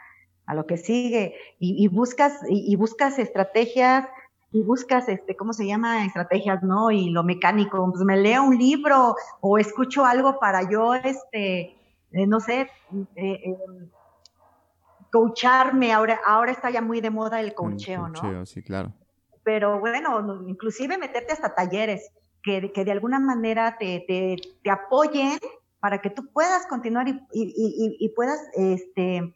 a 0.46 0.56
lo 0.56 0.65
que 0.65 0.78
sigue. 0.78 1.36
Y, 1.60 1.88
buscas, 1.88 2.39
y, 2.50 2.76
buscas 2.76 3.19
estrategias 3.19 4.08
y 4.52 4.62
buscas, 4.62 5.10
este, 5.10 5.36
¿cómo 5.36 5.54
se 5.54 5.65
llama? 5.65 6.06
Estrategias, 6.06 6.62
¿no? 6.62 6.91
Y 6.91 7.10
lo 7.10 7.24
mecánico, 7.24 7.89
pues 7.91 8.04
me 8.04 8.17
leo 8.17 8.43
un 8.43 8.58
libro 8.58 9.15
o 9.41 9.58
escucho 9.58 10.06
algo 10.06 10.39
para 10.39 10.69
yo, 10.69 10.93
este, 10.93 11.76
eh, 12.12 12.28
no 12.28 12.39
sé, 12.39 12.69
eh, 13.15 13.41
eh, 13.46 13.58
coacharme, 15.13 15.93
ahora, 15.93 16.19
ahora 16.26 16.52
está 16.52 16.71
ya 16.71 16.82
muy 16.82 16.99
de 16.99 17.12
moda 17.12 17.39
el 17.39 17.54
coacheo, 17.54 18.08
¿no? 18.08 18.19
Coacheo, 18.19 18.45
sí, 18.47 18.63
claro. 18.63 18.91
Pero 19.43 19.80
bueno, 19.80 20.41
inclusive 20.47 20.97
meterte 20.97 21.34
hasta 21.34 21.54
talleres 21.54 22.10
que, 22.41 22.71
que 22.71 22.84
de 22.84 22.91
alguna 22.91 23.19
manera 23.19 23.78
te, 23.78 24.04
te, 24.08 24.38
te, 24.63 24.69
apoyen 24.71 25.38
para 25.80 26.02
que 26.02 26.10
tú 26.10 26.32
puedas 26.34 26.65
continuar 26.65 27.08
y, 27.08 27.12
y, 27.32 27.97
y 27.99 28.10
puedas, 28.10 28.39
este, 28.56 29.36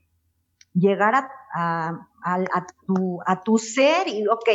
llegar 0.73 1.13
a, 1.13 1.29
a, 1.53 2.07
a, 2.23 2.67
tu, 2.87 3.19
a 3.23 3.43
tu 3.43 3.59
ser 3.59 4.07
y, 4.07 4.27
ok, 4.27 4.49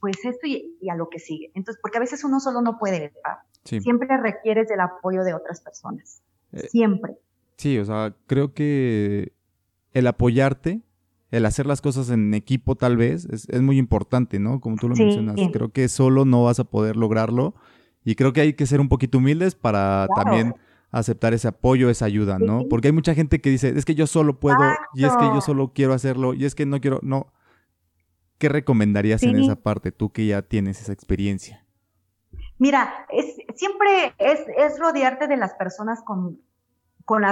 pues 0.00 0.22
esto 0.22 0.46
y, 0.46 0.76
a 0.90 0.96
lo 0.96 1.08
que 1.08 1.18
sigue. 1.18 1.50
Entonces, 1.54 1.80
porque 1.80 1.96
a 1.96 2.00
veces 2.00 2.24
uno 2.24 2.40
solo 2.40 2.60
no 2.60 2.78
puede, 2.78 3.14
Siempre 3.64 4.08
requieres 4.18 4.68
del 4.68 4.80
apoyo 4.80 5.22
de 5.22 5.34
otras 5.34 5.60
personas. 5.60 6.20
Eh, 6.52 6.68
Siempre. 6.68 7.16
Sí, 7.56 7.78
o 7.78 7.84
sea, 7.84 8.12
creo 8.26 8.52
que 8.52 9.32
el 9.92 10.06
apoyarte, 10.06 10.82
el 11.30 11.46
hacer 11.46 11.66
las 11.66 11.80
cosas 11.80 12.10
en 12.10 12.34
equipo 12.34 12.76
tal 12.76 12.96
vez, 12.96 13.24
es, 13.26 13.48
es 13.48 13.62
muy 13.62 13.78
importante, 13.78 14.38
¿no? 14.38 14.60
Como 14.60 14.76
tú 14.76 14.88
lo 14.88 14.94
mencionas. 14.94 15.36
Creo 15.52 15.70
que 15.70 15.88
solo 15.88 16.24
no 16.24 16.44
vas 16.44 16.60
a 16.60 16.64
poder 16.64 16.96
lograrlo. 16.96 17.54
Y 18.04 18.16
creo 18.16 18.32
que 18.32 18.40
hay 18.40 18.52
que 18.54 18.66
ser 18.66 18.80
un 18.80 18.88
poquito 18.88 19.18
humildes 19.18 19.54
para 19.54 20.08
también 20.16 20.54
aceptar 20.90 21.32
ese 21.32 21.48
apoyo, 21.48 21.88
esa 21.88 22.04
ayuda, 22.04 22.38
¿no? 22.38 22.64
Porque 22.68 22.88
hay 22.88 22.92
mucha 22.92 23.14
gente 23.14 23.40
que 23.40 23.48
dice, 23.48 23.70
es 23.70 23.84
que 23.84 23.94
yo 23.94 24.06
solo 24.06 24.38
puedo, 24.40 24.58
y 24.94 25.04
es 25.04 25.16
que 25.16 25.24
yo 25.24 25.40
solo 25.40 25.72
quiero 25.72 25.94
hacerlo, 25.94 26.34
y 26.34 26.44
es 26.44 26.54
que 26.54 26.66
no 26.66 26.80
quiero, 26.80 27.00
no. 27.02 27.32
¿Qué 28.38 28.48
recomendarías 28.48 29.22
en 29.22 29.38
esa 29.38 29.56
parte, 29.56 29.92
tú 29.92 30.10
que 30.10 30.26
ya 30.26 30.42
tienes 30.42 30.80
esa 30.80 30.92
experiencia? 30.92 31.64
Mira, 32.58 33.06
es, 33.10 33.36
siempre 33.54 34.14
es, 34.18 34.40
es 34.58 34.78
rodearte 34.78 35.28
de 35.28 35.36
las 35.36 35.54
personas 35.54 36.02
con, 36.02 36.40
con, 37.04 37.22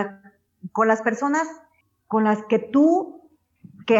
con 0.72 0.88
las 0.88 1.02
personas 1.02 1.46
con 2.10 2.24
las 2.24 2.44
que 2.46 2.58
tú, 2.58 3.30
que 3.86 3.96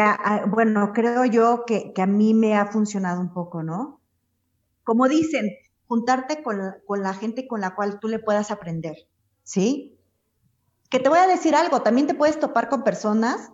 bueno, 0.49 0.91
creo 0.91 1.23
yo 1.23 1.63
que, 1.65 1.93
que, 1.93 2.01
a 2.01 2.07
mí 2.07 2.33
me 2.33 2.57
ha 2.57 2.65
funcionado 2.65 3.21
un 3.21 3.31
poco, 3.33 3.63
¿no? 3.63 4.01
Como 4.83 5.07
dicen, 5.07 5.47
juntarte 5.87 6.43
con, 6.43 6.59
con 6.85 7.03
la 7.03 7.13
gente 7.13 7.47
con 7.47 7.61
la 7.61 7.73
cual 7.73 8.01
tú 8.01 8.09
le 8.09 8.19
puedas 8.19 8.51
aprender, 8.51 8.97
¿sí? 9.43 9.97
Que 10.89 10.99
te 10.99 11.07
voy 11.07 11.19
a 11.19 11.27
decir 11.27 11.55
algo, 11.55 11.83
también 11.83 12.05
te 12.05 12.13
puedes 12.13 12.37
topar 12.37 12.67
con 12.67 12.83
personas 12.83 13.53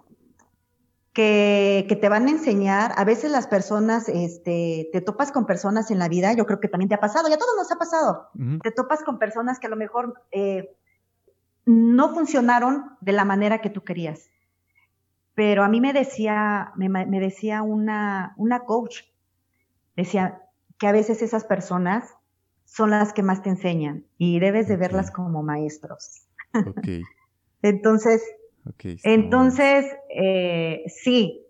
que, 1.13 1.95
te 2.01 2.09
van 2.09 2.25
a 2.25 2.31
enseñar, 2.31 2.93
a 2.97 3.05
veces 3.05 3.29
las 3.29 3.45
personas, 3.45 4.09
este, 4.09 4.89
te 4.91 5.01
topas 5.01 5.31
con 5.31 5.45
personas 5.45 5.91
en 5.91 5.99
la 5.99 6.07
vida, 6.07 6.33
yo 6.33 6.47
creo 6.47 6.59
que 6.59 6.67
también 6.67 6.89
te 6.89 6.95
ha 6.95 6.99
pasado, 6.99 7.29
ya 7.29 7.35
a 7.35 7.37
todos 7.37 7.55
nos 7.55 7.71
ha 7.71 7.75
pasado, 7.75 8.29
te 8.63 8.71
topas 8.71 9.03
con 9.03 9.19
personas 9.19 9.59
que 9.59 9.67
a 9.67 9.69
lo 9.69 9.75
mejor 9.75 10.23
eh, 10.31 10.75
no 11.65 12.11
funcionaron 12.15 12.97
de 13.01 13.11
la 13.11 13.23
manera 13.23 13.61
que 13.61 13.69
tú 13.69 13.83
querías. 13.83 14.31
Pero 15.37 15.63
a 15.63 15.69
mí 15.69 15.79
me 15.79 15.93
decía, 15.93 16.71
me, 16.77 17.19
decía 17.19 17.61
una, 17.61 18.33
una 18.37 18.61
coach, 18.61 19.01
decía 19.95 20.41
que 20.79 20.87
a 20.87 20.91
veces 20.91 21.21
esas 21.21 21.43
personas 21.43 22.15
son 22.65 22.89
las 22.89 23.13
que 23.13 23.21
más 23.21 23.43
te 23.43 23.49
enseñan 23.49 24.03
y 24.17 24.39
debes 24.39 24.67
de 24.67 24.77
verlas 24.77 25.11
como 25.11 25.43
maestros. 25.43 26.25
Entonces, 27.61 28.23
entonces, 29.03 29.85
eh, 30.09 30.83
sí, 30.87 31.45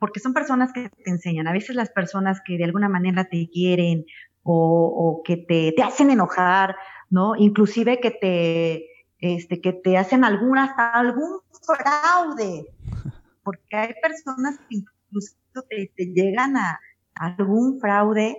porque 0.00 0.18
son 0.18 0.34
personas 0.34 0.72
que 0.72 0.88
te 0.88 1.10
enseñan. 1.10 1.46
A 1.46 1.52
veces 1.52 1.76
las 1.76 1.90
personas 1.90 2.40
que 2.44 2.58
de 2.58 2.64
alguna 2.64 2.88
manera 2.88 3.26
te 3.26 3.48
quieren 3.48 4.06
o, 4.42 5.22
que 5.24 5.36
te, 5.36 5.72
te, 5.76 5.82
hacen 5.84 6.10
enojar, 6.10 6.74
¿no? 7.10 7.36
Inclusive 7.36 8.00
que 8.00 8.10
te, 8.10 8.86
este, 9.20 9.60
que 9.60 9.72
te 9.72 9.96
hacen 9.96 10.24
alguna, 10.24 10.64
hasta 10.64 10.90
algún 10.90 11.38
fraude. 11.62 12.66
Porque 13.42 13.76
hay 13.76 13.94
personas 14.02 14.58
que 14.68 14.76
incluso 14.76 15.36
te, 15.68 15.90
llegan 15.96 16.56
a, 16.56 16.80
a 17.14 17.26
algún 17.26 17.80
fraude, 17.80 18.36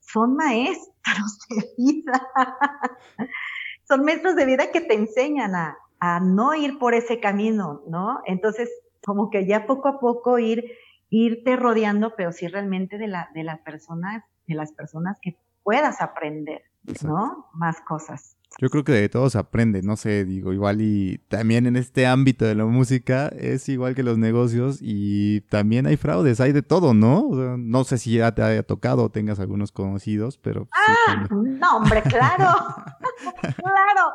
son 0.00 0.36
maestros 0.36 1.38
de 1.48 1.64
vida. 1.76 2.28
son 3.88 4.04
maestros 4.04 4.36
de 4.36 4.46
vida 4.46 4.70
que 4.70 4.80
te 4.80 4.94
enseñan 4.94 5.54
a, 5.54 5.76
a 6.00 6.20
no 6.20 6.54
ir 6.54 6.78
por 6.78 6.94
ese 6.94 7.20
camino, 7.20 7.82
¿no? 7.88 8.20
Entonces, 8.26 8.70
como 9.04 9.30
que 9.30 9.46
ya 9.46 9.66
poco 9.66 9.88
a 9.88 10.00
poco 10.00 10.38
ir, 10.38 10.72
irte 11.10 11.56
rodeando, 11.56 12.14
pero 12.16 12.32
sí 12.32 12.46
realmente 12.48 12.98
de, 12.98 13.08
la, 13.08 13.30
de 13.34 13.44
las 13.44 13.60
personas, 13.60 14.22
de 14.46 14.54
las 14.54 14.72
personas 14.72 15.18
que 15.20 15.38
puedas 15.62 16.00
aprender, 16.00 16.62
¿no? 17.02 17.46
Más 17.54 17.80
cosas. 17.82 18.36
Yo 18.58 18.70
creo 18.70 18.84
que 18.84 18.92
de 18.92 19.08
todos 19.08 19.32
se 19.32 19.38
aprende, 19.38 19.82
no 19.82 19.96
sé, 19.96 20.24
digo, 20.24 20.52
igual 20.52 20.80
y 20.80 21.18
también 21.28 21.66
en 21.66 21.74
este 21.74 22.06
ámbito 22.06 22.44
de 22.44 22.54
la 22.54 22.64
música 22.64 23.28
es 23.28 23.68
igual 23.68 23.96
que 23.96 24.04
los 24.04 24.16
negocios 24.16 24.78
y 24.80 25.40
también 25.42 25.86
hay 25.86 25.96
fraudes, 25.96 26.40
hay 26.40 26.52
de 26.52 26.62
todo, 26.62 26.94
¿no? 26.94 27.56
no 27.56 27.84
sé 27.84 27.98
si 27.98 28.18
ya 28.18 28.32
te 28.32 28.42
haya 28.42 28.62
tocado 28.62 29.02
o 29.02 29.10
tengas 29.10 29.40
algunos 29.40 29.72
conocidos, 29.72 30.38
pero... 30.38 30.68
Ah, 30.72 31.26
no, 31.30 31.78
hombre, 31.78 32.02
claro, 32.02 32.46
claro. 33.56 34.12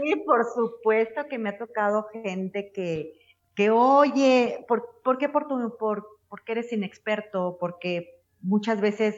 Sí, 0.00 0.16
por 0.24 0.44
supuesto 0.54 1.26
que 1.28 1.38
me 1.38 1.50
ha 1.50 1.58
tocado 1.58 2.06
gente 2.10 2.72
que, 2.72 3.12
que 3.54 3.70
oye, 3.70 4.64
¿por, 4.66 5.18
qué 5.18 5.28
por, 5.28 5.46
tu, 5.46 5.76
por 5.78 6.06
porque 6.28 6.52
eres 6.52 6.72
inexperto? 6.72 7.58
Porque 7.60 8.22
muchas 8.40 8.80
veces 8.80 9.16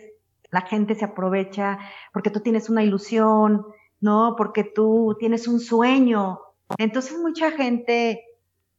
la 0.54 0.60
gente 0.60 0.94
se 0.94 1.04
aprovecha 1.04 1.80
porque 2.12 2.30
tú 2.30 2.38
tienes 2.38 2.70
una 2.70 2.84
ilusión, 2.84 3.66
¿no? 4.00 4.36
Porque 4.38 4.62
tú 4.62 5.16
tienes 5.18 5.48
un 5.48 5.58
sueño. 5.58 6.38
Entonces 6.78 7.18
mucha 7.18 7.50
gente, 7.50 8.24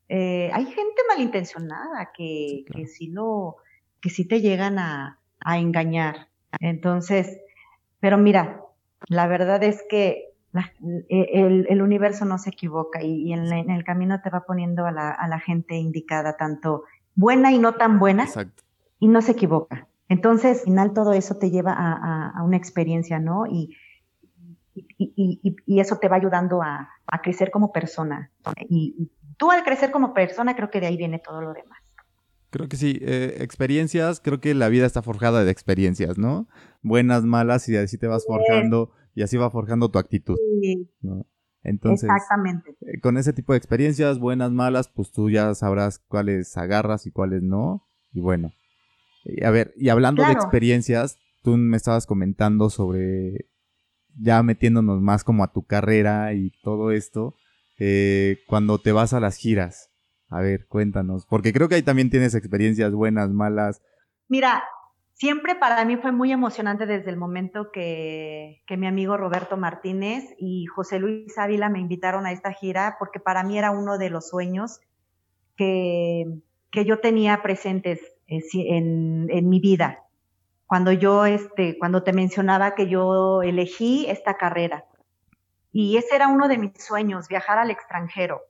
eh, 0.08 0.50
hay 0.54 0.66
gente 0.68 1.02
malintencionada 1.10 2.14
que, 2.16 2.64
que 2.74 2.88
sí 2.88 3.08
lo, 3.08 3.58
que 4.00 4.10
sí 4.10 4.26
te 4.26 4.40
llegan 4.40 4.80
a, 4.80 5.20
a 5.42 5.60
engañar. 5.60 6.30
Entonces, 6.62 7.42
pero 8.00 8.18
mira, 8.18 8.62
la 9.10 9.28
verdad 9.28 9.62
es 9.62 9.84
que 9.90 10.30
e, 11.10 11.66
el, 11.68 11.82
universo 11.82 12.24
no 12.24 12.38
se 12.38 12.52
equivoca 12.52 13.04
y, 13.04 13.34
en, 13.34 13.70
el 13.70 13.84
camino 13.84 14.22
te 14.22 14.30
va 14.30 14.46
poniendo 14.46 14.86
a 14.86 14.94
la, 14.94 15.40
gente 15.46 15.76
indicada, 15.76 16.38
tanto 16.38 16.84
buena 17.16 17.52
y 17.52 17.60
no 17.60 17.74
tan 17.74 18.00
buena, 18.00 18.28
y 18.98 19.10
no 19.10 19.22
se 19.22 19.34
equivoca. 19.34 19.90
Entonces, 20.08 20.60
al 20.60 20.64
final 20.66 20.94
todo 20.94 21.14
eso 21.14 21.36
te 21.36 21.50
lleva 21.50 21.74
a, 21.74 22.44
una 22.44 22.58
experiencia, 22.58 23.20
¿no? 23.20 23.46
Y, 23.48 23.76
y, 24.76 25.80
eso 25.80 25.98
te 25.98 26.08
va 26.08 26.18
ayudando 26.18 26.62
a, 26.62 26.90
crecer 27.24 27.50
como 27.52 27.72
persona. 27.72 28.32
Y, 28.70 29.10
tú 29.38 29.52
al 29.52 29.64
crecer 29.64 29.92
como 29.92 30.14
persona, 30.14 30.56
creo 30.56 30.70
que 30.70 30.80
de 30.80 30.88
ahí 30.88 30.98
viene 30.98 31.20
todo 31.20 31.42
lo 31.42 31.54
demás. 31.54 31.80
Creo 32.52 32.70
que 32.70 32.78
sí, 32.78 33.00
eh, 33.02 33.38
experiencias, 33.40 34.22
creo 34.22 34.40
que 34.40 34.54
la 34.54 34.70
vida 34.70 34.86
está 34.86 35.02
forjada 35.02 35.44
de 35.44 35.52
experiencias, 35.52 36.18
¿no? 36.18 36.48
Buenas, 36.82 37.24
malas, 37.24 37.68
y 37.68 37.76
así 37.76 37.98
te 37.98 38.08
vas 38.08 38.26
forjando 38.26 38.92
y 39.14 39.24
así 39.24 39.36
va 39.36 39.50
forjando 39.50 39.90
tu 39.90 40.00
actitud. 40.00 40.38
Sí. 40.62 40.90
Entonces, 41.64 42.10
Exactamente. 42.10 42.78
Eh, 42.82 43.00
con 43.02 43.18
ese 43.18 43.34
tipo 43.34 43.54
de 43.54 43.58
experiencias, 43.58 44.20
buenas, 44.20 44.52
malas, 44.52 44.88
pues 44.88 45.12
tú 45.12 45.30
ya 45.32 45.54
sabrás 45.56 46.00
cuáles 46.00 46.56
agarras 46.58 47.08
y 47.08 47.12
cuáles 47.12 47.42
no. 47.42 47.88
Y 48.14 48.22
bueno, 48.22 48.54
a 49.44 49.50
ver, 49.52 49.74
y 49.78 49.90
hablando 49.90 50.24
de 50.24 50.32
experiencias, 50.32 51.18
tú 51.44 51.58
me 51.58 51.78
estabas 51.78 52.06
comentando 52.06 52.70
sobre 52.70 53.48
ya 54.18 54.44
metiéndonos 54.44 55.02
más 55.02 55.24
como 55.24 55.44
a 55.44 55.52
tu 55.52 55.64
carrera 55.64 56.34
y 56.34 56.52
todo 56.64 56.92
esto, 56.92 57.36
eh, 57.80 58.38
cuando 58.48 58.80
te 58.80 58.92
vas 58.92 59.14
a 59.14 59.20
las 59.20 59.38
giras. 59.38 59.92
A 60.30 60.42
ver, 60.42 60.68
cuéntanos, 60.68 61.26
porque 61.26 61.54
creo 61.54 61.70
que 61.70 61.76
ahí 61.76 61.84
también 61.84 62.10
tienes 62.10 62.34
experiencias 62.34 62.94
buenas, 62.94 63.30
malas. 63.30 63.82
Mira, 64.28 64.64
Siempre 65.16 65.56
para 65.56 65.86
mí 65.86 65.96
fue 65.96 66.12
muy 66.12 66.34
emocionante 66.34 66.86
desde 66.86 67.10
el 67.10 67.16
momento 67.16 67.72
que, 67.72 68.62
mi 68.78 68.86
amigo 68.86 69.16
Roberto 69.16 69.56
Martínez 69.56 70.36
y 70.38 70.66
José 70.66 71.00
Luis 71.00 71.38
Ávila 71.38 71.70
me 71.70 71.80
invitaron 71.80 72.26
a 72.26 72.34
esta 72.34 72.52
gira, 72.52 72.98
porque 73.00 73.22
para 73.22 73.42
mí 73.44 73.58
era 73.58 73.72
uno 73.72 73.98
de 73.98 74.10
los 74.10 74.28
sueños 74.28 74.82
que, 75.56 76.26
yo 76.86 77.00
tenía 77.00 77.42
presentes 77.42 78.02
en, 78.28 79.28
en, 79.30 79.50
mi 79.50 79.60
vida. 79.60 80.04
Cuando 80.66 80.92
yo, 80.92 81.26
este, 81.26 81.78
cuando 81.78 82.04
te 82.04 82.14
mencionaba 82.14 82.76
que 82.76 82.88
yo 82.88 83.42
elegí 83.44 84.06
esta 84.08 84.38
carrera. 84.38 84.86
Y 85.72 85.98
ese 85.98 86.16
era 86.16 86.28
uno 86.28 86.48
de 86.48 86.58
mis 86.58 86.72
sueños, 86.84 87.28
viajar 87.28 87.58
al 87.58 87.70
extranjero. 87.70 88.42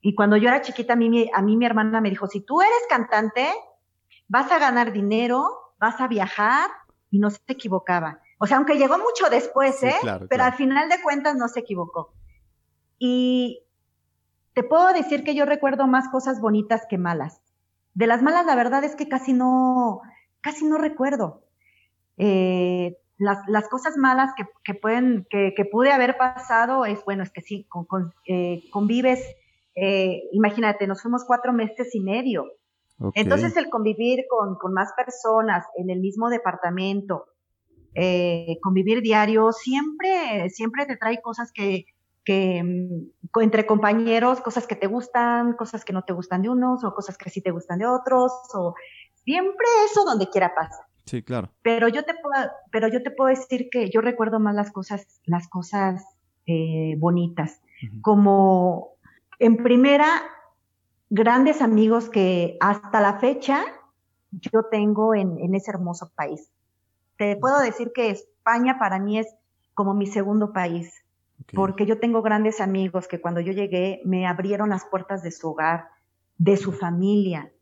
Y 0.00 0.14
cuando 0.14 0.36
yo 0.36 0.48
era 0.48 0.60
chiquita, 0.60 0.92
a 0.92 0.96
mí, 0.96 1.30
a 1.32 1.42
mí 1.42 1.56
mi 1.56 1.64
hermana 1.64 2.00
me 2.00 2.10
dijo, 2.10 2.26
si 2.26 2.40
tú 2.40 2.60
eres 2.60 2.82
cantante, 2.88 3.48
vas 4.28 4.52
a 4.52 4.58
ganar 4.58 4.92
dinero, 4.92 5.72
vas 5.78 6.00
a 6.00 6.08
viajar 6.08 6.70
y 7.10 7.18
no 7.18 7.30
se 7.30 7.40
equivocaba. 7.48 8.20
O 8.38 8.46
sea, 8.46 8.58
aunque 8.58 8.76
llegó 8.76 8.98
mucho 8.98 9.30
después, 9.30 9.82
¿eh? 9.82 9.94
Pero 10.28 10.44
al 10.44 10.52
final 10.52 10.88
de 10.88 11.00
cuentas 11.02 11.36
no 11.36 11.48
se 11.48 11.60
equivocó. 11.60 12.12
Y 12.98 13.62
te 14.52 14.62
puedo 14.62 14.92
decir 14.92 15.24
que 15.24 15.34
yo 15.34 15.46
recuerdo 15.46 15.86
más 15.86 16.08
cosas 16.08 16.40
bonitas 16.40 16.86
que 16.88 16.98
malas. 16.98 17.40
De 17.94 18.06
las 18.06 18.22
malas, 18.22 18.44
la 18.46 18.56
verdad 18.56 18.84
es 18.84 18.96
que 18.96 19.08
casi 19.08 19.32
no, 19.32 20.02
casi 20.40 20.64
no 20.66 20.78
recuerdo. 20.78 21.42
Eh, 22.16 22.96
las, 23.18 23.68
cosas 23.68 23.96
malas 23.96 24.32
que, 24.64 24.74
pueden, 24.74 25.26
que, 25.30 25.64
pude 25.70 25.92
haber 25.92 26.16
pasado 26.16 26.84
es, 26.84 27.04
bueno, 27.04 27.22
es 27.22 27.30
que 27.30 27.40
sí, 27.40 27.66
con, 27.68 28.12
eh, 28.26 28.64
convives, 28.70 29.24
eh, 29.76 30.22
imagínate, 30.32 30.86
nos 30.86 31.02
fuimos 31.02 31.24
cuatro 31.24 31.52
meses 31.52 31.94
y 31.94 32.00
medio. 32.00 32.46
Entonces 33.14 33.56
el 33.56 33.70
convivir 33.70 34.24
con, 34.28 34.72
más 34.72 34.92
personas 34.96 35.66
en 35.76 35.90
el 35.90 36.00
mismo 36.00 36.28
departamento, 36.28 37.26
eh, 37.94 38.58
convivir 38.62 39.02
diario, 39.02 39.52
siempre, 39.52 40.48
siempre 40.50 40.86
te 40.86 40.96
trae 40.96 41.20
cosas 41.20 41.52
que, 41.52 41.86
que 42.24 42.62
mm, 42.62 43.40
entre 43.40 43.66
compañeros, 43.66 44.40
cosas 44.40 44.66
que 44.66 44.76
te 44.76 44.86
gustan, 44.86 45.54
cosas 45.54 45.84
que 45.84 45.92
no 45.92 46.02
te 46.02 46.12
gustan 46.12 46.42
de 46.42 46.48
unos, 46.48 46.84
o 46.84 46.94
cosas 46.94 47.18
que 47.18 47.30
sí 47.30 47.40
te 47.40 47.50
gustan 47.50 47.78
de 47.78 47.86
otros, 47.86 48.32
o 48.54 48.74
siempre 49.24 49.66
eso 49.90 50.04
donde 50.04 50.28
quiera 50.30 50.54
pasa. 50.54 50.86
Sí, 51.04 51.22
claro. 51.22 51.50
Pero 51.62 51.88
yo 51.88 52.04
te 52.04 52.14
puedo, 52.14 52.50
pero 52.70 52.88
yo 52.88 53.02
te 53.02 53.10
puedo 53.10 53.28
decir 53.28 53.68
que 53.70 53.90
yo 53.90 54.00
recuerdo 54.00 54.40
más 54.40 54.54
las 54.54 54.72
cosas, 54.72 55.06
las 55.26 55.48
cosas 55.48 56.02
eh, 56.46 56.96
bonitas. 56.98 57.60
Como 58.00 58.94
en 59.38 59.58
primera, 59.58 60.22
grandes 61.10 61.60
amigos 61.60 62.08
que 62.08 62.56
hasta 62.60 63.00
la 63.00 63.18
fecha 63.18 63.64
yo 64.30 64.64
tengo 64.70 65.14
en, 65.14 65.54
ese 65.54 65.70
hermoso 65.70 66.10
país. 66.14 66.50
Te 67.18 67.36
puedo 67.36 67.60
decir 67.60 67.92
que 67.94 68.10
España 68.10 68.78
para 68.78 68.98
mí 68.98 69.18
es 69.18 69.28
como 69.74 69.94
mi 69.94 70.06
segundo 70.06 70.52
país, 70.52 71.03
porque 71.52 71.86
yo 71.86 71.98
tengo 71.98 72.22
grandes 72.22 72.60
amigos 72.60 73.08
que 73.08 73.20
cuando 73.20 73.40
yo 73.40 73.52
llegué 73.52 74.00
me 74.04 74.26
abrieron 74.26 74.70
las 74.70 74.84
puertas 74.84 75.22
de 75.22 75.30
su 75.30 75.50
hogar, 75.50 75.88
de 76.38 76.56
su 76.56 76.72
familia, 76.72 77.52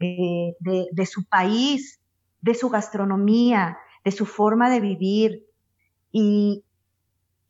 eh, 0.00 0.54
de, 0.60 1.06
su 1.06 1.24
país, 1.24 2.00
de 2.40 2.54
su 2.54 2.68
gastronomía, 2.68 3.78
de 4.04 4.12
su 4.12 4.26
forma 4.26 4.70
de 4.70 4.80
vivir. 4.80 5.46
Y, 6.12 6.64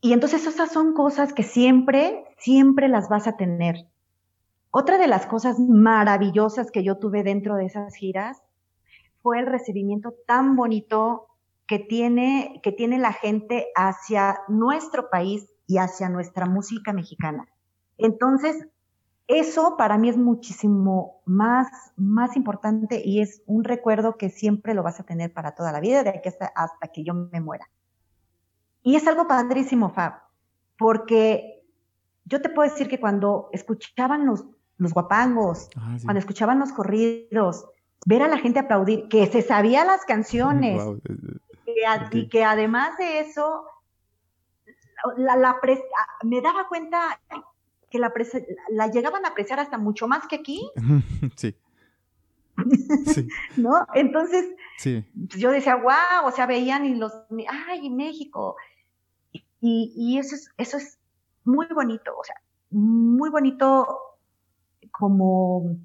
y 0.01 0.13
entonces 0.13 0.45
esas 0.47 0.71
son 0.71 0.93
cosas 0.93 1.33
que 1.33 1.43
siempre, 1.43 2.25
siempre 2.37 2.87
las 2.87 3.07
vas 3.09 3.27
a 3.27 3.37
tener 3.37 3.87
Otra 4.71 4.97
de 4.97 5.07
las 5.07 5.25
cosas 5.27 5.59
maravillosas 5.59 6.71
que 6.71 6.83
yo 6.83 6.97
tuve 6.97 7.23
dentro 7.23 7.55
de 7.55 7.65
esas 7.65 7.95
giras 7.95 8.41
fue 9.21 9.39
el 9.39 9.45
recibimiento 9.45 10.13
tan 10.25 10.55
bonito 10.55 11.28
que 11.69 11.77
tiene, 11.77 12.59
que 12.63 12.71
tiene 12.71 12.97
la 12.97 13.13
gente 13.13 13.67
hacia 13.75 14.39
nuestro 14.47 15.11
país 15.11 15.47
y 15.67 15.77
hacia 15.77 16.09
nuestra 16.09 16.47
música 16.47 16.93
mexicana. 16.93 17.47
Entonces, 17.99 18.67
eso 19.27 19.77
para 19.77 19.99
mí 19.99 20.09
es 20.09 20.17
muchísimo 20.17 21.21
más, 21.25 21.67
más 21.95 22.35
importante 22.35 23.03
y 23.05 23.21
es 23.21 23.43
un 23.45 23.63
recuerdo 23.63 24.17
que 24.17 24.31
siempre 24.31 24.73
lo 24.73 24.81
vas 24.81 24.99
a 24.99 25.03
tener 25.03 25.31
para 25.31 25.53
toda 25.53 25.71
la 25.71 25.79
vida, 25.79 26.01
de 26.01 26.09
aquí 26.09 26.27
hasta, 26.27 26.47
hasta 26.55 26.87
que 26.87 27.03
yo 27.03 27.13
me 27.13 27.39
muera. 27.39 27.69
Y 28.81 28.95
es 28.95 29.05
algo 29.07 29.27
padrísimo, 29.27 29.91
Fab, 29.91 30.23
porque 30.75 31.61
yo 32.25 32.41
te 32.41 32.49
puedo 32.49 32.67
decir 32.67 32.87
que 32.87 32.99
cuando 32.99 33.49
escuchaban 33.51 34.25
los, 34.25 34.43
los 34.77 34.91
guapangos, 34.91 35.69
ah, 35.75 35.97
cuando 36.03 36.17
escuchaban 36.17 36.57
los 36.57 36.71
corridos, 36.71 37.67
ver 38.05 38.23
a 38.23 38.27
la 38.27 38.37
gente 38.37 38.59
aplaudir, 38.59 39.07
que 39.07 39.27
se 39.27 39.41
sabía 39.41 39.85
las 39.85 40.05
canciones, 40.07 40.81
y 42.11 42.29
que 42.29 42.43
además 42.43 42.97
de 42.97 43.19
eso, 43.19 43.65
la, 45.17 45.35
la 45.35 45.59
me 46.23 46.41
daba 46.41 46.67
cuenta 46.67 47.19
que 47.89 47.99
la, 47.99 48.13
la 48.69 48.87
llegaban 48.87 49.25
a 49.25 49.29
apreciar 49.29 49.59
hasta 49.59 49.77
mucho 49.77 50.07
más 50.07 50.27
que 50.27 50.35
aquí. 50.37 50.69
Sí. 51.35 51.55
sí. 53.05 53.27
¿No? 53.55 53.87
Entonces, 53.93 54.45
sí. 54.77 55.05
Pues 55.29 55.39
yo 55.39 55.49
decía, 55.51 55.75
wow, 55.75 56.25
o 56.25 56.31
sea, 56.31 56.45
veían 56.45 56.85
y 56.85 56.95
los, 56.95 57.13
ay, 57.67 57.89
México. 57.89 58.57
Y, 59.61 59.93
y 59.95 60.17
eso, 60.17 60.35
es, 60.35 60.51
eso 60.57 60.77
es 60.77 60.99
muy 61.45 61.67
bonito, 61.67 62.11
o 62.17 62.23
sea, 62.23 62.35
muy 62.71 63.29
bonito 63.29 63.99
como, 64.91 65.77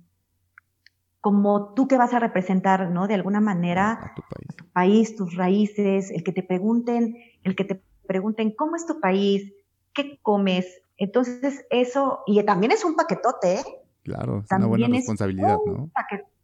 como 1.21 1.75
tú 1.75 1.89
que 1.89 1.97
vas 1.97 2.13
a 2.13 2.19
representar, 2.19 2.91
¿no? 2.91 3.07
De 3.07 3.15
alguna 3.15 3.41
manera 3.41 4.13
tu 4.15 4.23
país. 4.23 4.57
tu 4.57 4.64
país, 4.75 5.17
tus 5.17 5.35
raíces, 5.35 6.11
el 6.11 6.23
que 6.23 6.33
te 6.33 6.43
pregunten, 6.43 7.17
el 7.43 7.57
que 7.57 7.65
te 7.65 7.81
pregunten 8.07 8.51
cómo 8.51 8.77
es 8.77 8.87
tu 8.87 9.01
país, 9.01 9.55
qué 9.95 10.19
comes, 10.21 10.83
entonces, 10.97 11.67
eso, 11.71 12.21
y 12.27 12.43
también 12.45 12.73
es 12.73 12.85
un 12.85 12.95
paquetote, 12.95 13.55
¿eh? 13.55 13.65
Claro, 14.03 14.43
es 14.45 14.51
una 14.53 14.67
buena 14.67 14.89
responsabilidad, 14.89 15.57
¿no? 15.67 15.91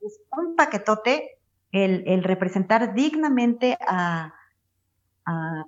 es 0.00 0.20
un 0.36 0.56
paquetote 0.56 1.38
el, 1.72 2.24
representar 2.24 2.94
dignamente 2.94 3.76
a, 3.86 4.34
a, 5.26 5.66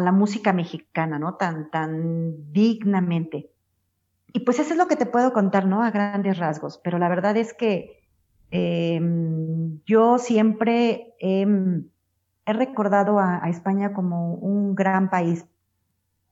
la 0.00 0.12
música 0.12 0.52
mexicana, 0.52 1.18
¿no? 1.18 1.34
Tan, 1.34 1.70
tan 1.70 2.52
dignamente. 2.52 3.50
Y 4.32 4.40
pues 4.40 4.58
eso 4.58 4.72
es 4.72 4.78
lo 4.78 4.88
que 4.88 4.96
te 4.96 5.06
puedo 5.06 5.32
contar, 5.32 5.66
¿no? 5.66 5.82
A 5.82 5.90
grandes 5.90 6.38
rasgos. 6.38 6.80
Pero 6.82 6.98
la 6.98 7.08
verdad 7.08 7.36
es 7.36 7.52
que 7.52 7.97
em, 8.50 9.80
yo 9.84 10.18
siempre 10.18 11.14
he 12.48 12.52
recordado 12.52 13.18
a, 13.18 13.48
España 13.50 13.92
como 13.92 14.34
un 14.34 14.74
gran 14.74 15.10
país 15.10 15.44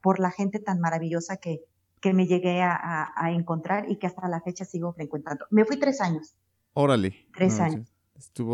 por 0.01 0.19
la 0.19 0.31
gente 0.31 0.59
tan 0.59 0.79
maravillosa 0.79 1.37
que, 1.37 1.63
que 2.01 2.13
me 2.13 2.27
llegué 2.27 2.61
a, 2.61 3.11
encontrar 3.31 3.89
y 3.89 3.97
que 3.97 4.07
hasta 4.07 4.27
la 4.27 4.41
fecha 4.41 4.65
sigo 4.65 4.93
frecuentando. 4.93 5.45
Me 5.51 5.65
fui 5.65 5.77
tres 5.77 6.01
años. 6.01 6.35
Órale. 6.73 7.27
Tres 7.35 7.59
años. 7.59 7.87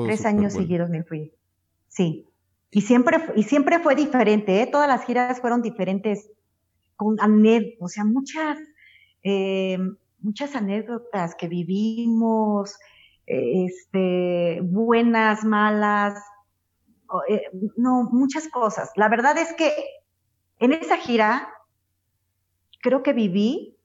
tres 0.05 0.25
años 0.25 0.53
seguidos 0.53 0.89
me 0.89 1.03
fui. 1.03 1.33
Sí. 1.87 2.27
Y 2.71 2.81
siempre, 2.81 3.17
y 3.35 3.43
siempre 3.43 3.79
fue 3.79 3.95
diferente, 3.95 4.61
¿eh? 4.61 4.67
Todas 4.67 4.87
las 4.87 5.05
giras 5.05 5.39
fueron 5.39 5.61
diferentes, 5.61 6.31
con 6.95 7.19
anécdotas, 7.19 7.81
o 7.81 7.87
sea, 7.87 8.03
muchas, 8.03 8.57
eh, 9.23 9.77
muchas 10.19 10.55
anécdotas 10.55 11.35
que 11.35 11.47
vivimos, 11.47 12.75
este, 13.25 14.59
buenas, 14.61 15.43
malas, 15.43 16.21
eh, 17.27 17.43
no, 17.77 18.09
muchas 18.11 18.47
cosas. 18.47 18.91
La 18.95 19.09
verdad 19.09 19.37
es 19.37 19.53
que 19.53 19.71
en 20.59 20.73
esa 20.73 20.97
gira 20.97 21.49
creo 22.81 23.03
que 23.03 23.13
viví 23.13 23.77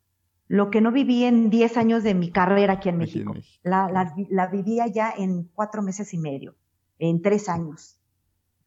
lo 0.49 0.71
que 0.71 0.81
no 0.81 0.91
viví 0.91 1.25
en 1.25 1.51
10 1.51 1.77
años 1.77 2.03
de 2.03 2.15
mi 2.15 2.31
carrera 2.33 2.75
aquí 2.75 2.89
en 2.89 2.97
México. 2.97 3.35
La, 3.63 4.15
la, 4.31 4.47
vivía 4.47 4.87
ya 4.87 5.13
en 5.17 5.45
cuatro 5.55 5.83
meses 5.83 6.15
y 6.15 6.19
medio, 6.19 6.57
en 6.99 7.21
tres 7.21 7.51
años. 7.51 8.01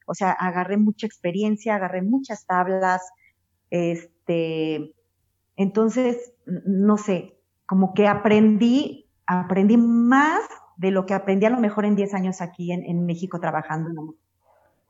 O 0.06 0.14
sea, 0.14 0.32
agarré 0.32 0.78
mucha 0.78 1.08
experiencia, 1.08 1.76
agarré 1.76 2.04
muchas 2.04 2.46
tablas, 2.46 3.02
este, 3.72 4.94
entonces, 5.56 6.34
no 6.46 6.98
sé, 6.98 7.40
como 7.66 7.94
que 7.94 8.08
aprendí, 8.08 9.10
aprendí 9.40 9.78
más 9.78 10.40
de 10.78 10.92
lo 10.92 11.06
que 11.06 11.14
aprendí 11.14 11.46
a 11.46 11.50
lo 11.50 11.60
mejor 11.60 11.86
en 11.86 11.96
10 11.96 12.14
años 12.14 12.42
aquí 12.42 12.72
en, 12.72 13.06
México 13.06 13.40
trabajando. 13.40 14.16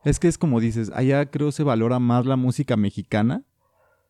Es 0.04 0.20
que 0.20 0.28
es 0.28 0.38
como 0.38 0.60
dices, 0.60 0.92
allá 0.96 1.30
creo 1.30 1.52
se 1.52 1.64
valora 1.64 2.00
más 2.00 2.26
la 2.26 2.36
música 2.36 2.78
mexicana 2.78 3.44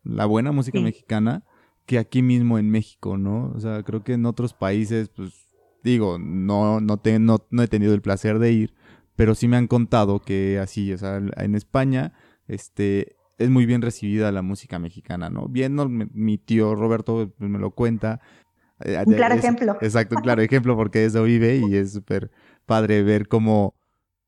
la 0.04 0.26
buena 0.26 0.52
música 0.52 0.80
mexicana 0.80 1.44
que 1.86 1.98
aquí 1.98 2.22
mismo 2.22 2.58
en 2.58 2.70
México, 2.70 3.18
¿no? 3.18 3.52
O 3.56 3.60
sea, 3.60 3.84
creo 3.84 4.04
que 4.04 4.14
en 4.14 4.26
otros 4.26 4.54
países, 4.54 5.10
pues 5.10 5.48
digo, 5.84 6.18
no, 6.20 6.80
no, 6.80 6.98
te, 6.98 7.20
no, 7.20 7.40
he 7.62 7.68
tenido 7.68 7.94
el 7.94 8.02
placer 8.02 8.40
de 8.40 8.52
ir, 8.52 8.74
pero 9.16 9.36
sí 9.36 9.48
me 9.48 9.58
han 9.58 9.68
contado 9.68 10.20
que 10.20 10.60
así, 10.60 10.94
o 10.94 10.98
sea, 10.98 11.18
en 11.18 11.56
España, 11.56 12.14
este, 12.48 13.16
es 13.38 13.50
muy 13.50 13.66
bien 13.66 13.82
recibida 13.82 14.32
la 14.32 14.42
música 14.42 14.80
mexicana, 14.80 15.30
¿no? 15.30 15.48
Bien, 15.48 15.76
mi 16.14 16.38
tío 16.38 16.76
Roberto 16.76 17.32
pues, 17.38 17.50
me 17.50 17.60
lo 17.60 17.72
cuenta. 17.72 18.22
Eh, 18.84 19.04
un 19.06 19.14
claro 19.14 19.36
ejemplo. 19.36 19.78
Exacto, 19.82 20.16
un 20.16 20.22
claro 20.24 20.42
ejemplo 20.42 20.76
porque 20.76 21.06
eso 21.06 21.24
vive 21.24 21.58
y 21.58 21.76
es 21.76 21.94
súper 21.94 22.32
padre 22.66 23.04
ver 23.04 23.28
cómo, 23.28 23.76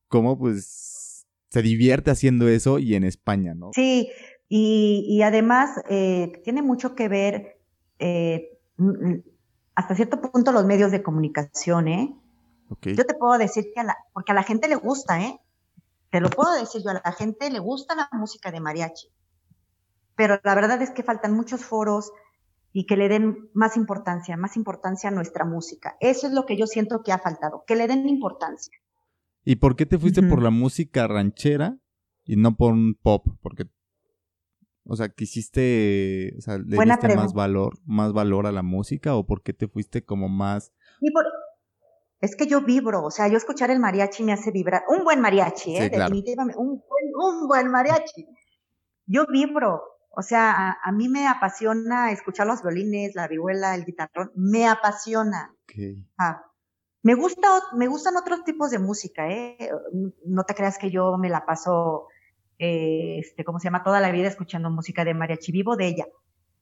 cómo, 0.07 0.37
pues, 0.37 1.25
se 1.49 1.61
divierte 1.61 2.11
haciendo 2.11 2.47
eso 2.47 2.79
y 2.79 2.95
en 2.95 3.03
España, 3.03 3.53
¿no? 3.53 3.71
Sí, 3.73 4.09
y, 4.49 5.21
además 5.23 5.81
eh, 5.89 6.31
tiene 6.43 6.61
mucho 6.61 6.93
que 6.93 7.07
ver 7.07 7.59
eh, 7.97 8.59
hasta 9.75 9.95
cierto 9.95 10.21
punto 10.21 10.51
los 10.51 10.65
medios 10.65 10.91
de 10.91 11.01
comunicación, 11.01 11.87
¿eh? 11.87 12.15
Yo 12.81 13.05
te 13.05 13.13
puedo 13.13 13.37
decir 13.37 13.65
que 13.73 13.81
a 13.81 13.83
la, 13.83 13.97
porque 14.13 14.31
a 14.31 14.35
la 14.35 14.43
gente 14.43 14.67
le 14.67 14.75
gusta, 14.75 15.21
¿eh? 15.21 15.39
Te 16.09 16.21
lo 16.21 16.29
puedo 16.29 16.53
decir 16.53 16.81
yo, 16.83 16.91
a 16.91 17.01
la 17.03 17.11
gente 17.11 17.49
le 17.49 17.59
gusta 17.59 17.95
la 17.95 18.09
música 18.11 18.51
de 18.51 18.59
mariachi. 18.59 19.07
Pero 20.15 20.39
la 20.43 20.55
verdad 20.55 20.81
es 20.81 20.91
que 20.91 21.03
faltan 21.03 21.33
muchos 21.33 21.65
foros 21.65 22.11
y 22.73 22.85
que 22.85 22.97
le 22.97 23.07
den 23.07 23.49
más 23.53 23.77
importancia, 23.77 24.35
más 24.35 24.57
importancia 24.57 25.09
a 25.09 25.13
nuestra 25.13 25.45
música. 25.45 25.95
Eso 25.99 26.27
es 26.27 26.33
lo 26.33 26.45
que 26.45 26.57
yo 26.57 26.67
siento 26.67 27.03
que 27.03 27.11
ha 27.11 27.19
faltado, 27.19 27.63
que 27.65 27.75
le 27.75 27.87
den 27.87 28.09
importancia. 28.09 28.75
¿Y 29.45 29.57
por 29.57 29.75
qué 29.75 29.85
te 29.85 29.99
fuiste 29.99 30.23
por 30.23 30.41
la 30.41 30.49
música 30.49 31.07
ranchera 31.07 31.77
y 32.25 32.35
no 32.35 32.57
por 32.57 32.73
un 32.73 32.95
pop? 32.95 33.27
Porque 33.41 33.67
o 34.85 34.95
sea, 34.97 35.09
¿quisiste, 35.09 36.33
o 36.37 36.41
sea, 36.41 36.57
le 36.57 36.77
diste 36.77 37.15
más 37.15 37.33
valor, 37.33 37.79
más 37.85 38.11
valor 38.11 38.47
a 38.47 38.51
la 38.51 38.63
música 38.63 39.15
o 39.15 39.25
por 39.25 39.41
qué 39.41 39.53
te 39.53 39.67
fuiste 39.67 40.03
como 40.03 40.27
más? 40.27 40.73
Es 42.19 42.35
que 42.35 42.47
yo 42.47 42.61
vibro, 42.61 43.03
o 43.03 43.11
sea, 43.11 43.27
yo 43.27 43.37
escuchar 43.37 43.69
el 43.71 43.79
mariachi 43.79 44.23
me 44.23 44.33
hace 44.33 44.51
vibrar. 44.51 44.83
Un 44.89 45.03
buen 45.03 45.21
mariachi, 45.21 45.77
¿eh? 45.77 45.89
Definitivamente, 45.89 46.59
un 46.59 46.83
buen, 46.87 47.13
un 47.15 47.47
buen 47.47 47.69
mariachi. 47.69 48.25
Yo 49.05 49.25
vibro, 49.31 49.81
o 50.15 50.21
sea, 50.21 50.77
a, 50.83 50.91
mí 50.91 51.09
me 51.09 51.27
apasiona 51.27 52.11
escuchar 52.11 52.47
los 52.47 52.61
violines, 52.61 53.15
la 53.15 53.27
vihuela, 53.27 53.75
el 53.75 53.85
guitarrón, 53.85 54.31
me 54.35 54.67
apasiona. 54.67 55.55
Okay. 55.63 56.05
Ah, 56.17 56.43
me 57.01 57.15
gusta, 57.15 57.47
me 57.75 57.87
gustan 57.87 58.15
otros 58.15 58.43
tipos 58.43 58.71
de 58.71 58.79
música, 58.79 59.29
¿eh? 59.29 59.57
No 60.25 60.43
te 60.43 60.53
creas 60.53 60.77
que 60.77 60.91
yo 60.91 61.17
me 61.17 61.29
la 61.29 61.45
paso 61.45 62.07
eh, 62.59 63.19
este, 63.19 63.43
¿cómo 63.43 63.59
se 63.59 63.65
llama? 63.65 63.83
Toda 63.83 63.99
la 63.99 64.11
vida 64.11 64.27
escuchando 64.27 64.69
música 64.69 65.03
de 65.03 65.13
mariachi, 65.13 65.51
vivo 65.51 65.75
de 65.75 65.87
ella. 65.87 66.07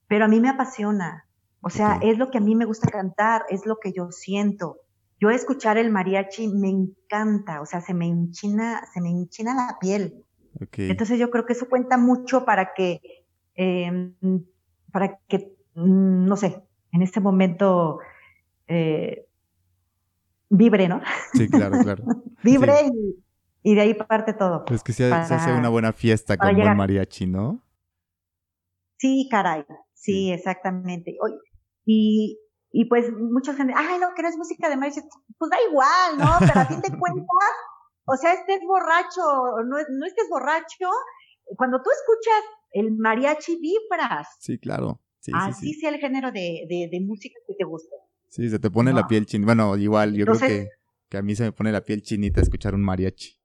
Pero 0.08 0.24
a 0.24 0.28
mí 0.28 0.40
me 0.40 0.48
apasiona. 0.48 1.28
O 1.60 1.70
sea, 1.70 2.00
es 2.02 2.18
lo 2.18 2.30
que 2.30 2.38
a 2.38 2.40
mí 2.40 2.56
me 2.56 2.64
gusta 2.64 2.90
cantar, 2.90 3.44
es 3.48 3.66
lo 3.66 3.78
que 3.78 3.92
yo 3.92 4.10
siento. 4.10 4.80
Yo 5.20 5.30
escuchar 5.30 5.78
el 5.78 5.92
mariachi 5.92 6.48
me 6.48 6.68
encanta, 6.68 7.60
o 7.60 7.66
sea, 7.66 7.80
se 7.80 7.94
me 7.94 8.06
enchina, 8.06 8.84
se 8.92 9.00
me 9.00 9.10
enchina 9.10 9.54
la 9.54 9.78
piel. 9.78 10.24
Entonces 10.72 11.20
yo 11.20 11.30
creo 11.30 11.46
que 11.46 11.52
eso 11.52 11.68
cuenta 11.68 11.98
mucho 11.98 12.44
para 12.44 12.74
que, 12.74 13.00
em, 13.54 14.14
para 14.92 15.18
que, 15.28 15.54
mm, 15.74 16.26
no 16.26 16.36
sé, 16.36 16.62
en 16.92 17.02
este 17.02 17.20
momento 17.20 17.98
eh, 18.66 19.26
vibre, 20.48 20.88
¿no? 20.88 21.00
Sí, 21.32 21.48
claro, 21.48 21.78
claro. 21.82 22.04
vibre 22.42 22.74
y, 22.84 23.24
y 23.62 23.74
de 23.74 23.80
ahí 23.80 23.94
parte 23.94 24.34
todo. 24.34 24.64
Es 24.70 24.82
que 24.82 24.92
se, 24.92 25.12
hace 25.12 25.52
una 25.52 25.68
buena 25.68 25.92
fiesta 25.92 26.36
con 26.36 26.54
buen 26.54 26.76
mariachi, 26.76 27.26
¿no? 27.26 27.62
Sí, 28.98 29.28
caray. 29.30 29.64
Sí, 29.94 30.32
exactamente. 30.32 31.16
Y, 31.84 32.38
y 32.70 32.84
pues 32.86 33.10
mucha 33.12 33.54
gente, 33.54 33.72
ay, 33.76 33.98
no, 33.98 34.14
que 34.14 34.22
no 34.22 34.28
es 34.28 34.36
música 34.36 34.68
de 34.68 34.76
mariachi. 34.76 35.00
Pues 35.38 35.50
da 35.50 35.56
igual, 35.68 36.18
¿no? 36.18 36.36
Pero 36.40 36.60
a 36.60 36.64
fin 36.66 36.80
de 36.80 36.88
cuentas, 36.98 37.54
o 38.04 38.16
sea, 38.16 38.32
estés 38.34 38.60
borracho, 38.66 39.22
no, 39.64 39.76
no 39.76 40.06
estés 40.06 40.28
borracho, 40.28 40.88
cuando 41.56 41.82
tú 41.82 41.90
escuchas 41.90 42.42
el 42.72 42.92
mariachi 42.92 43.58
vibras. 43.60 44.28
Sí, 44.40 44.58
claro. 44.58 45.00
Así 45.32 45.74
sea 45.74 45.90
el 45.90 46.00
género 46.00 46.32
de, 46.32 46.66
de, 46.68 46.88
de 46.90 47.00
música 47.00 47.38
que 47.46 47.54
te 47.54 47.64
guste. 47.64 47.94
Sí, 48.28 48.48
se 48.48 48.58
te 48.58 48.70
pone 48.70 48.92
la 48.92 49.06
piel 49.06 49.26
chinita. 49.26 49.46
Bueno, 49.46 49.76
igual, 49.76 50.14
yo 50.14 50.24
creo 50.24 50.38
que, 50.38 50.68
que, 51.08 51.18
a 51.18 51.22
mí 51.22 51.36
se 51.36 51.44
me 51.44 51.52
pone 51.52 51.70
la 51.70 51.82
piel 51.82 52.02
chinita 52.02 52.40
escuchar 52.40 52.74
un 52.74 52.82
mariachi. 52.82 53.38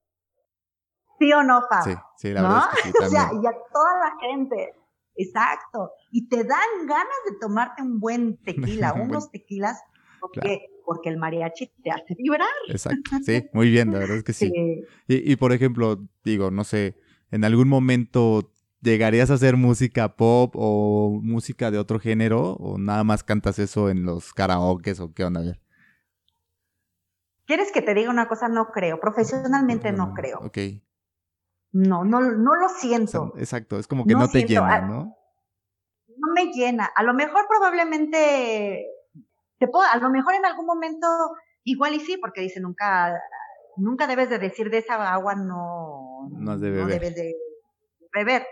¿Sí 1.20 1.34
o 1.34 1.44
no, 1.44 1.62
Fab? 1.70 1.84
Sí, 1.84 1.92
sí, 2.18 2.34
la 2.34 2.42
verdad 2.42 2.64
es 2.74 2.84
que 2.84 2.92
sí, 2.92 2.98
o 3.06 3.10
sea, 3.10 3.30
y 3.34 3.46
a 3.46 3.52
toda 3.74 4.00
la 4.00 4.16
gente. 4.22 4.74
Exacto. 5.16 5.92
Y 6.12 6.30
te 6.30 6.38
dan 6.38 6.88
ganas 6.88 7.18
de 7.30 7.38
tomarte 7.40 7.82
un 7.82 8.00
buen 8.00 8.38
tequila, 8.38 8.94
unos 9.02 9.30
tequilas, 9.30 9.78
porque, 10.22 10.70
porque 10.86 11.10
el 11.10 11.18
mariachi 11.18 11.72
te 11.84 11.92
hace 11.92 12.16
vibrar. 12.16 12.48
Exacto. 12.70 13.12
Sí, 13.24 13.46
muy 13.54 13.70
bien, 13.70 13.92
la 13.92 14.00
verdad 14.00 14.18
es 14.18 14.24
que 14.24 14.34
sí. 14.34 14.52
Y, 15.08 15.32
y, 15.32 15.36
por 15.36 15.52
ejemplo, 15.52 16.00
digo, 16.24 16.50
no 16.50 16.64
sé, 16.64 16.96
en 17.32 17.44
algún 17.44 17.68
momento 17.68 18.54
¿Llegarías 18.82 19.32
a 19.32 19.36
hacer 19.36 19.58
música 19.58 20.16
pop 20.16 20.54
o 20.56 21.20
música 21.22 21.72
de 21.72 21.80
otro 21.80 22.00
género? 22.00 22.54
¿O 22.54 22.78
nada 22.78 23.04
más 23.04 23.24
cantas 23.24 23.58
eso 23.60 23.90
en 23.90 24.06
los 24.06 24.34
karaokes 24.34 25.00
o 25.00 25.14
qué 25.14 25.24
onda? 25.24 25.42
A 25.42 25.44
ver. 25.44 25.62
¿Quieres 27.46 27.72
que 27.72 27.82
te 27.82 27.94
diga 27.94 28.12
una 28.12 28.28
cosa? 28.28 28.50
No 28.50 28.68
creo. 28.72 29.00
Profesionalmente 29.00 29.92
no, 29.92 30.14
creo. 30.14 30.40
Ok. 30.40 30.58
No, 31.72 32.04
no, 32.04 32.22
no 32.22 32.56
lo 32.56 32.70
siento. 32.70 33.34
exacto, 33.38 33.78
es 33.78 33.88
como 33.88 34.06
que 34.06 34.14
no, 34.14 34.28
te 34.28 34.46
llena, 34.46 34.82
¿no? 34.82 35.18
No 36.08 36.34
me 36.34 36.52
llena. 36.52 36.86
A 36.96 37.04
lo 37.04 37.14
mejor 37.14 37.46
probablemente, 37.48 38.86
te 39.60 39.68
puedo, 39.68 39.86
a 39.90 39.98
lo 39.98 40.10
mejor 40.10 40.36
en 40.36 40.46
algún 40.46 40.66
momento, 40.66 41.08
igual 41.64 41.94
y 41.94 42.00
sí, 42.00 42.18
porque 42.18 42.42
dice 42.42 42.60
nunca, 42.60 43.22
nunca 43.76 44.08
debes 44.08 44.30
de 44.30 44.40
decir 44.40 44.70
de 44.70 44.80
esa 44.80 45.12
agua 45.12 45.36
no, 45.36 46.30
no, 46.32 46.58
debes 46.58 46.88
de 47.16 47.36
beber. 48.14 48.46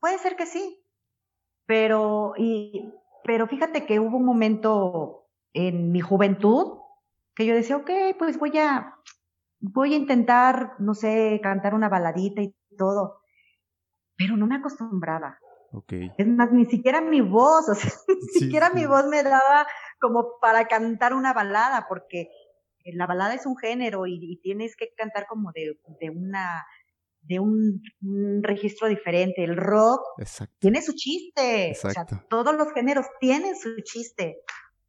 Puede 0.00 0.18
ser 0.18 0.36
que 0.36 0.46
sí, 0.46 0.84
pero, 1.66 2.34
y, 2.36 2.92
pero 3.24 3.46
fíjate 3.46 3.84
que 3.84 4.00
hubo 4.00 4.16
un 4.16 4.24
momento 4.24 5.28
en 5.52 5.92
mi 5.92 6.00
juventud 6.00 6.78
que 7.34 7.46
yo 7.46 7.54
decía, 7.54 7.76
ok, 7.76 7.90
pues 8.18 8.38
voy 8.38 8.56
a, 8.58 8.94
voy 9.60 9.94
a 9.94 9.96
intentar, 9.96 10.74
no 10.78 10.94
sé, 10.94 11.40
cantar 11.42 11.74
una 11.74 11.88
baladita 11.88 12.42
y 12.42 12.54
todo, 12.76 13.20
pero 14.16 14.36
no 14.36 14.46
me 14.46 14.56
acostumbraba. 14.56 15.38
Okay. 15.70 16.10
Es 16.16 16.26
más, 16.26 16.50
ni 16.50 16.64
siquiera 16.64 17.00
mi 17.00 17.20
voz, 17.20 17.68
o 17.68 17.74
sea, 17.74 17.92
ni 18.08 18.40
siquiera 18.40 18.70
mi 18.70 18.86
voz 18.86 19.06
me 19.06 19.22
daba 19.22 19.66
como 20.00 20.38
para 20.40 20.66
cantar 20.66 21.12
una 21.12 21.34
balada, 21.34 21.86
porque 21.88 22.30
la 22.84 23.06
balada 23.06 23.34
es 23.34 23.44
un 23.44 23.56
género 23.56 24.06
y, 24.06 24.18
y 24.20 24.40
tienes 24.40 24.74
que 24.74 24.94
cantar 24.96 25.26
como 25.26 25.52
de, 25.52 25.78
de 26.00 26.10
una 26.10 26.66
de 27.28 27.40
un, 27.40 27.82
registro 28.42 28.88
diferente. 28.88 29.44
El 29.44 29.56
rock 29.56 30.00
tiene 30.58 30.82
su 30.82 30.94
chiste. 30.94 31.72
O 31.84 31.90
sea, 31.90 32.06
todos 32.28 32.56
los 32.56 32.72
géneros 32.72 33.06
tienen 33.20 33.56
su 33.56 33.76
chiste. 33.82 34.38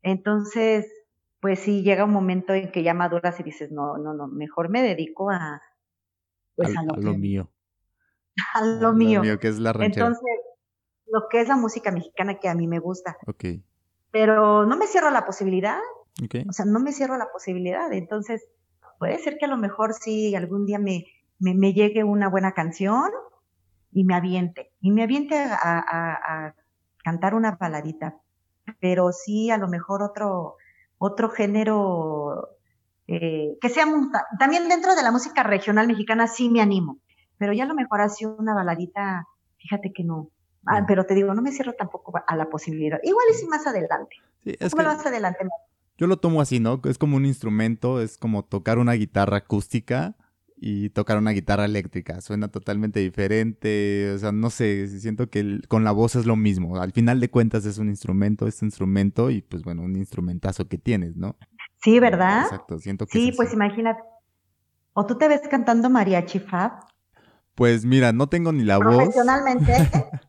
Entonces, 0.01 0.87
pues 1.41 1.59
sí, 1.59 1.83
llega 1.83 2.05
un 2.05 2.11
momento 2.11 2.53
en 2.53 2.71
que 2.71 2.83
ya 2.83 2.93
maduras 2.93 3.39
y 3.39 3.43
dices, 3.43 3.71
no, 3.71 3.97
no, 3.97 4.13
no, 4.13 4.27
mejor 4.27 4.69
me 4.69 4.81
dedico 4.81 5.29
a, 5.29 5.61
pues, 6.55 6.69
a, 6.77 6.83
lo, 6.83 7.13
mío. 7.17 7.51
A 8.53 8.65
lo 8.65 8.93
mío. 8.93 9.21
que 9.39 9.49
es 9.49 9.59
la 9.59 9.71
Entonces, 9.71 10.23
lo 11.07 11.27
que 11.29 11.41
es 11.41 11.47
la 11.47 11.57
música 11.57 11.91
mexicana 11.91 12.39
que 12.39 12.47
a 12.47 12.55
mí 12.55 12.67
me 12.67 12.79
gusta. 12.79 13.17
Ok. 13.27 13.45
Pero 14.11 14.65
no 14.65 14.77
me 14.77 14.87
cierro 14.87 15.11
la 15.11 15.25
posibilidad. 15.25 15.79
O 16.47 16.51
sea, 16.51 16.65
no 16.65 16.79
me 16.79 16.91
cierro 16.91 17.17
la 17.17 17.31
posibilidad. 17.31 17.91
Entonces, 17.93 18.45
puede 18.97 19.17
ser 19.19 19.37
que 19.37 19.45
a 19.45 19.49
lo 19.49 19.57
mejor 19.57 19.93
sí 19.93 20.35
algún 20.35 20.65
día 20.65 20.79
me, 20.79 21.05
me, 21.39 21.73
llegue 21.73 22.03
una 22.03 22.29
buena 22.29 22.53
canción 22.53 23.09
y 23.91 24.03
me 24.03 24.15
aviente, 24.15 24.71
y 24.81 24.91
me 24.91 25.03
aviente 25.03 25.35
a, 25.37 26.53
cantar 27.03 27.33
una 27.33 27.55
baladita, 27.55 28.17
pero 28.79 29.11
sí 29.11 29.49
a 29.49 29.57
lo 29.57 29.67
mejor 29.67 30.03
otro, 30.03 30.57
otro 30.97 31.29
género 31.29 32.49
eh, 33.07 33.57
que 33.61 33.69
sea 33.69 33.85
también 34.37 34.67
dentro 34.67 34.95
de 34.95 35.01
la 35.01 35.11
música 35.11 35.41
regional 35.41 35.87
mexicana 35.87 36.27
sí 36.27 36.49
me 36.49 36.61
animo, 36.61 36.99
pero 37.37 37.53
ya 37.53 37.63
a 37.63 37.67
lo 37.67 37.73
mejor 37.73 38.01
así 38.01 38.25
una 38.25 38.53
baladita, 38.53 39.25
fíjate 39.57 39.91
que 39.93 40.03
no. 40.03 40.29
Ah, 40.65 40.83
pero 40.85 41.05
te 41.05 41.15
digo, 41.15 41.33
no 41.33 41.41
me 41.41 41.51
cierro 41.51 41.73
tampoco 41.73 42.13
a 42.27 42.35
la 42.35 42.49
posibilidad. 42.49 42.99
Igual 43.01 43.25
y 43.31 43.33
si 43.33 43.47
más 43.47 43.65
adelante. 43.65 44.17
Sí, 44.43 44.55
es 44.59 44.75
más 44.75 45.03
adelante? 45.05 45.47
Yo 45.97 46.05
lo 46.05 46.17
tomo 46.17 46.41
así, 46.41 46.59
¿no? 46.59 46.81
Es 46.83 46.97
como 46.97 47.15
un 47.15 47.25
instrumento, 47.25 48.01
es 48.01 48.17
como 48.17 48.43
tocar 48.43 48.77
una 48.77 48.93
guitarra 48.93 49.37
acústica 49.37 50.15
y 50.61 50.89
tocar 50.89 51.17
una 51.17 51.31
guitarra 51.31 51.65
eléctrica. 51.65 52.21
Suena 52.21 52.49
totalmente 52.49 52.99
diferente. 52.99 54.11
O 54.13 54.17
sea, 54.17 54.31
no 54.31 54.49
sé, 54.49 54.87
siento 54.99 55.29
que 55.29 55.61
con 55.67 55.83
la 55.83 55.91
voz 55.91 56.15
es 56.15 56.25
lo 56.25 56.35
mismo. 56.35 56.81
Al 56.81 56.91
final 56.91 57.19
de 57.19 57.29
cuentas 57.29 57.65
es 57.65 57.77
un 57.77 57.89
instrumento, 57.89 58.47
es 58.47 58.61
un 58.61 58.67
instrumento 58.67 59.29
y 59.29 59.41
pues 59.41 59.63
bueno, 59.63 59.83
un 59.83 59.95
instrumentazo 59.95 60.67
que 60.67 60.77
tienes, 60.77 61.15
¿no? 61.15 61.37
Sí, 61.81 61.99
¿verdad? 61.99 62.43
Exacto, 62.43 62.77
siento 62.79 63.05
que 63.05 63.17
Sí, 63.17 63.31
pues 63.35 63.53
imagínate. 63.53 64.01
¿O 64.93 65.05
tú 65.05 65.17
te 65.17 65.27
ves 65.27 65.41
cantando 65.49 65.89
mariachi 65.89 66.39
Fab? 66.39 66.83
Pues 67.55 67.85
mira, 67.85 68.11
no 68.11 68.27
tengo 68.27 68.51
ni 68.51 68.63
la 68.63 68.77
voz. 68.77 68.95
Profesionalmente. 68.95 69.73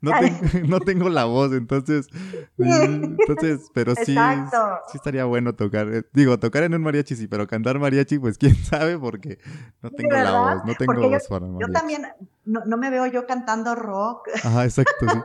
no, 0.00 0.12
no 0.68 0.80
tengo 0.80 1.08
la 1.08 1.24
voz, 1.24 1.52
entonces, 1.52 2.08
entonces, 2.58 3.70
pero 3.74 3.94
sí, 3.94 4.14
sí 4.14 4.96
estaría 4.96 5.24
bueno 5.24 5.54
tocar, 5.54 5.92
eh, 5.92 6.02
digo, 6.12 6.38
tocar 6.38 6.62
en 6.62 6.74
un 6.74 6.82
mariachi 6.82 7.16
sí, 7.16 7.26
pero 7.26 7.46
cantar 7.46 7.78
mariachi, 7.78 8.18
pues 8.18 8.38
quién 8.38 8.54
sabe, 8.64 8.98
porque 8.98 9.38
no 9.82 9.90
tengo 9.90 10.14
la 10.14 10.40
voz, 10.40 10.64
no 10.64 10.74
tengo 10.74 11.08
voz 11.08 11.28
para 11.28 11.46
mariachi. 11.46 11.72
Yo 11.72 11.78
también, 11.78 12.06
no, 12.44 12.76
me 12.76 12.90
veo 12.90 13.06
yo 13.06 13.26
cantando 13.26 13.74
rock. 13.74 14.28
Ajá, 14.42 14.64
exacto, 14.64 15.06
sí. 15.08 15.18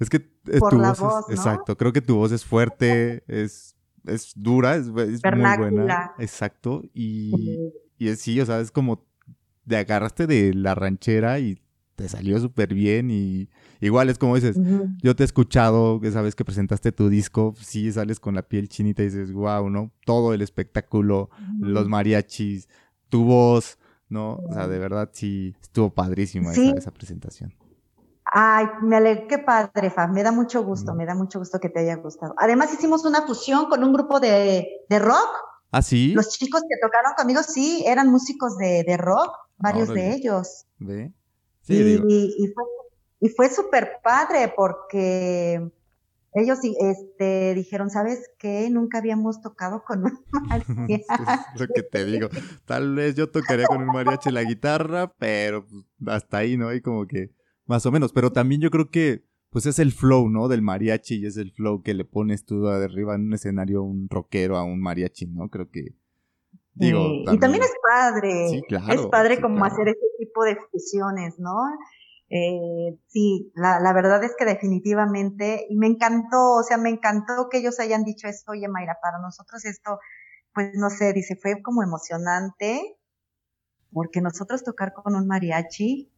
Es 0.00 0.10
que 0.10 0.28
es 0.46 0.60
tu 0.60 0.78
voz, 0.78 1.30
exacto, 1.30 1.76
creo 1.76 1.92
que 1.92 2.00
tu 2.00 2.16
voz 2.16 2.32
es 2.32 2.44
fuerte, 2.44 3.24
es, 3.28 3.76
es 4.06 4.32
dura, 4.34 4.76
es, 4.76 4.86
es 4.88 5.22
muy 5.24 5.56
buena, 5.56 6.14
exacto, 6.18 6.82
y, 6.92 7.72
y 7.96 8.08
es, 8.08 8.20
sí, 8.20 8.40
o 8.40 8.46
sea, 8.46 8.60
es 8.60 8.70
como, 8.70 9.06
te 9.66 9.76
agarraste 9.76 10.26
de 10.26 10.52
la 10.52 10.74
ranchera 10.74 11.38
y 11.38 11.63
te 11.94 12.08
salió 12.08 12.38
súper 12.40 12.74
bien 12.74 13.10
y 13.10 13.48
igual 13.80 14.10
es 14.10 14.18
como 14.18 14.34
dices, 14.34 14.56
yo 15.02 15.14
te 15.14 15.22
he 15.22 15.26
escuchado 15.26 16.00
esa 16.02 16.22
vez 16.22 16.34
que 16.34 16.44
presentaste 16.44 16.92
tu 16.92 17.08
disco, 17.08 17.54
sí 17.60 17.92
sales 17.92 18.20
con 18.20 18.34
la 18.34 18.42
piel 18.42 18.68
chinita 18.68 19.02
y 19.02 19.06
dices, 19.06 19.32
wow, 19.32 19.70
¿no? 19.70 19.90
Todo 20.04 20.34
el 20.34 20.42
espectáculo, 20.42 21.30
los 21.60 21.88
mariachis, 21.88 22.68
tu 23.08 23.24
voz, 23.24 23.78
¿no? 24.08 24.40
O 24.48 24.52
sea, 24.52 24.68
de 24.68 24.78
verdad 24.78 25.10
sí 25.12 25.54
estuvo 25.60 25.90
padrísima 25.90 26.52
esa, 26.52 26.90
presentación. 26.90 27.54
Ay, 28.24 28.66
me 28.82 28.96
alegro, 28.96 29.28
qué 29.28 29.38
padre, 29.38 29.90
Fab, 29.90 30.10
me 30.10 30.22
da 30.22 30.32
mucho 30.32 30.64
gusto, 30.64 30.94
me 30.94 31.06
da 31.06 31.14
mucho 31.14 31.38
gusto 31.38 31.60
que 31.60 31.68
te 31.68 31.80
haya 31.80 31.96
gustado. 31.96 32.34
Además 32.38 32.72
hicimos 32.72 33.04
una 33.04 33.22
fusión 33.22 33.66
con 33.66 33.84
un 33.84 33.92
grupo 33.92 34.18
de, 34.18 34.66
rock. 34.90 35.28
¿Ah, 35.70 35.82
sí? 35.82 36.12
Los 36.14 36.30
chicos 36.30 36.62
que 36.62 36.76
tocaron 36.80 37.12
conmigo, 37.16 37.42
sí, 37.42 37.84
eran 37.86 38.10
músicos 38.10 38.56
de, 38.56 38.96
rock, 38.96 39.36
varios 39.58 39.88
de 39.88 40.14
ellos. 40.14 40.66
¿Ve? 40.78 41.12
Y, 41.68 41.98
fue, 42.54 42.64
y 43.20 43.28
fue 43.30 43.48
súper 43.48 43.98
padre 44.02 44.52
porque 44.54 45.70
ellos 46.34 46.58
este, 46.62 47.54
dijeron, 47.54 47.90
¿sabes 47.90 48.28
qué? 48.38 48.68
Nunca 48.70 48.98
habíamos 48.98 49.40
tocado 49.40 49.84
con 49.84 50.04
un 50.04 50.18
mariachi. 50.48 50.94
es 50.94 51.60
lo 51.60 51.66
que 51.68 51.82
te 51.82 52.04
digo. 52.04 52.28
Tal 52.64 52.94
vez 52.94 53.14
yo 53.14 53.30
tocaría 53.30 53.66
con 53.66 53.82
un 53.82 53.86
mariachi 53.86 54.30
la 54.30 54.42
guitarra, 54.42 55.12
pero 55.18 55.64
pues, 55.64 55.84
hasta 56.06 56.38
ahí, 56.38 56.56
¿no? 56.56 56.68
Hay 56.68 56.80
como 56.80 57.06
que 57.06 57.30
más 57.66 57.86
o 57.86 57.92
menos. 57.92 58.12
Pero 58.12 58.32
también 58.32 58.60
yo 58.60 58.70
creo 58.70 58.90
que 58.90 59.24
pues 59.50 59.66
es 59.66 59.78
el 59.78 59.92
flow, 59.92 60.28
¿no? 60.28 60.48
Del 60.48 60.62
mariachi 60.62 61.20
y 61.20 61.26
es 61.26 61.36
el 61.36 61.52
flow 61.52 61.82
que 61.82 61.94
le 61.94 62.04
pones 62.04 62.44
tú 62.44 62.64
de 62.64 62.84
arriba 62.84 63.14
en 63.14 63.26
un 63.26 63.34
escenario 63.34 63.84
un 63.84 64.08
rockero 64.10 64.56
a 64.56 64.64
un 64.64 64.80
mariachi, 64.80 65.26
¿no? 65.28 65.48
Creo 65.48 65.70
que 65.70 65.94
y 66.76 67.38
también 67.38 67.62
es 67.62 67.72
padre, 67.82 68.62
es 68.90 69.06
padre 69.06 69.40
como 69.40 69.64
hacer 69.64 69.88
ese 69.88 70.00
tipo 70.34 70.44
de 70.44 70.56
fusiones, 70.70 71.38
¿no? 71.38 71.56
Eh, 72.30 72.98
sí, 73.06 73.52
la, 73.54 73.78
la, 73.80 73.92
verdad 73.92 74.22
es 74.24 74.34
que 74.36 74.44
definitivamente, 74.44 75.66
y 75.68 75.76
me 75.76 75.86
encantó, 75.86 76.54
o 76.54 76.62
sea, 76.62 76.78
me 76.78 76.90
encantó 76.90 77.48
que 77.50 77.58
ellos 77.58 77.78
hayan 77.78 78.02
dicho 78.02 78.26
esto, 78.26 78.52
oye 78.52 78.66
Mayra, 78.66 78.98
para 79.00 79.18
nosotros 79.18 79.64
esto, 79.64 79.98
pues 80.52 80.72
no 80.74 80.90
sé, 80.90 81.12
dice, 81.12 81.36
fue 81.36 81.62
como 81.62 81.82
emocionante, 81.82 82.96
porque 83.92 84.20
nosotros 84.20 84.64
tocar 84.64 84.92
con 84.92 85.14
un 85.14 85.28
mariachi, 85.28 86.10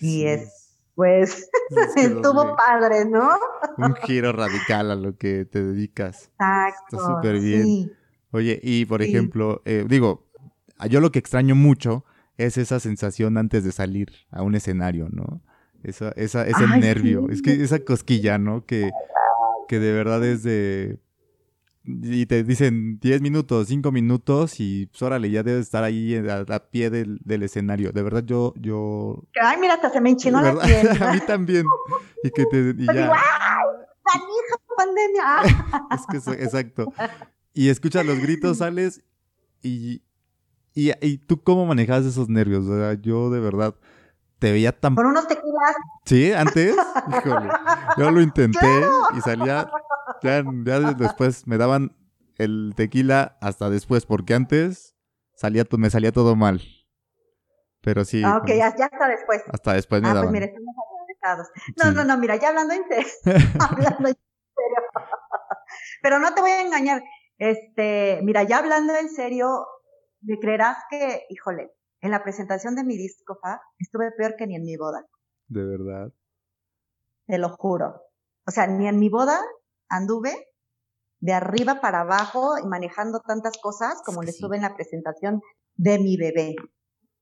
y 0.00 0.26
es, 0.26 0.78
pues, 0.96 1.48
estuvo 1.96 2.56
padre, 2.56 3.04
¿no? 3.04 3.30
Un 3.76 3.94
giro 3.94 4.32
radical 4.32 4.90
a 4.90 4.96
lo 4.96 5.16
que 5.16 5.44
te 5.44 5.62
dedicas. 5.62 6.30
Exacto. 6.32 6.96
Está 6.96 7.06
súper 7.06 7.38
bien. 7.38 7.92
Oye, 8.32 8.58
y 8.62 8.86
por 8.86 9.02
ejemplo, 9.02 9.60
eh, 9.64 9.84
digo, 9.88 10.28
yo 10.88 11.00
lo 11.00 11.12
que 11.12 11.18
extraño 11.18 11.54
mucho 11.54 12.04
es 12.46 12.58
esa 12.58 12.80
sensación 12.80 13.38
antes 13.38 13.64
de 13.64 13.72
salir 13.72 14.12
a 14.30 14.42
un 14.42 14.54
escenario, 14.54 15.08
¿no? 15.10 15.42
Esa, 15.82 16.10
esa, 16.10 16.46
ese 16.46 16.66
nervio, 16.66 17.30
es 17.30 17.40
que 17.40 17.52
esa 17.62 17.78
cosquilla, 17.80 18.38
¿no? 18.38 18.66
Que, 18.66 18.90
que 19.68 19.78
de 19.78 19.92
verdad 19.92 20.24
es 20.24 20.42
de... 20.42 20.98
Y 21.84 22.26
te 22.26 22.44
dicen 22.44 22.98
10 23.00 23.22
minutos, 23.22 23.68
5 23.68 23.90
minutos 23.90 24.60
y 24.60 24.86
pues 24.86 25.00
órale, 25.00 25.30
ya 25.30 25.42
debes 25.42 25.62
estar 25.62 25.82
ahí 25.82 26.14
a, 26.16 26.70
pie 26.70 26.90
del, 26.90 27.18
del, 27.24 27.42
escenario. 27.42 27.92
De 27.92 28.02
verdad 28.02 28.22
yo... 28.24 28.52
yo... 28.56 29.24
Ay, 29.42 29.56
mira, 29.58 29.74
hasta 29.74 29.88
se 29.88 30.00
me 30.00 30.10
enchinó 30.10 30.42
la 30.42 30.60
piel. 30.60 30.88
a 31.02 31.12
mí 31.14 31.20
también. 31.26 31.64
Y 32.22 32.30
que 32.30 32.44
te... 32.44 32.74
Y 32.76 32.86
ya 32.86 33.10
pandemia. 34.80 35.86
es 35.94 36.24
que 36.24 36.42
exacto. 36.42 36.92
Y 37.52 37.68
escuchas 37.68 38.06
los 38.06 38.18
gritos, 38.18 38.58
sales 38.58 39.02
y, 39.62 40.02
y, 40.74 40.92
y, 41.04 41.18
tú 41.18 41.42
cómo 41.42 41.66
manejabas 41.66 42.04
esos 42.06 42.28
nervios. 42.28 42.66
O 42.66 42.76
sea, 42.76 42.94
yo 42.94 43.30
de 43.30 43.40
verdad 43.40 43.74
te 44.38 44.52
veía 44.52 44.72
tan... 44.72 44.94
Con 44.94 45.06
unos 45.06 45.26
tequilas. 45.26 45.76
Sí, 46.04 46.32
antes. 46.32 46.74
Híjole. 47.08 47.50
Yo 47.98 48.10
lo 48.10 48.20
intenté 48.20 48.84
y 49.16 49.20
salía... 49.20 49.70
Ya, 50.22 50.44
ya 50.64 50.80
después 50.92 51.46
me 51.46 51.56
daban 51.56 51.96
el 52.36 52.72
tequila 52.76 53.38
hasta 53.40 53.70
después, 53.70 54.06
porque 54.06 54.34
antes 54.34 54.96
salía, 55.34 55.64
me 55.78 55.90
salía 55.90 56.12
todo 56.12 56.36
mal. 56.36 56.62
Pero 57.82 58.04
sí. 58.04 58.22
Ah, 58.24 58.38
ok, 58.38 58.48
ya, 58.48 58.66
hasta 58.66 59.08
después. 59.08 59.42
Hasta 59.52 59.72
después 59.74 60.02
me 60.02 60.08
ah, 60.08 60.14
daban. 60.14 60.30
Pues 60.30 60.40
mira, 60.40 60.46
estamos 60.46 61.48
No, 61.76 61.92
no, 61.92 62.04
no, 62.04 62.18
mira, 62.18 62.36
ya 62.36 62.48
hablando 62.48 62.74
en 62.74 62.84
serio. 62.88 63.12
hablando 63.60 64.08
en 64.08 64.14
serio. 64.14 64.82
Pero 66.02 66.18
no 66.18 66.34
te 66.34 66.40
voy 66.40 66.50
a 66.50 66.62
engañar. 66.62 67.02
Este, 67.38 68.20
mira, 68.22 68.42
ya 68.42 68.58
hablando 68.58 68.94
en 68.94 69.08
serio, 69.08 69.66
me 70.22 70.38
creerás 70.38 70.78
que, 70.88 71.26
híjole, 71.28 71.72
en 72.00 72.10
la 72.10 72.22
presentación 72.22 72.74
de 72.74 72.84
mi 72.84 72.96
disco, 72.96 73.38
Fa, 73.40 73.60
estuve 73.78 74.12
peor 74.12 74.36
que 74.36 74.46
ni 74.46 74.56
en 74.56 74.62
mi 74.62 74.76
boda. 74.76 75.06
De 75.48 75.64
verdad. 75.64 76.12
Te 77.26 77.38
lo 77.38 77.50
juro. 77.50 78.02
O 78.46 78.50
sea, 78.50 78.66
ni 78.66 78.88
en 78.88 78.98
mi 78.98 79.08
boda 79.08 79.40
anduve 79.88 80.48
de 81.20 81.32
arriba 81.32 81.80
para 81.80 82.00
abajo 82.00 82.58
y 82.58 82.66
manejando 82.66 83.20
tantas 83.20 83.58
cosas 83.58 84.00
como 84.04 84.22
le 84.22 84.30
estuve 84.30 84.56
en 84.56 84.62
la 84.62 84.74
presentación 84.74 85.42
de 85.76 85.98
mi 85.98 86.16
bebé. 86.16 86.56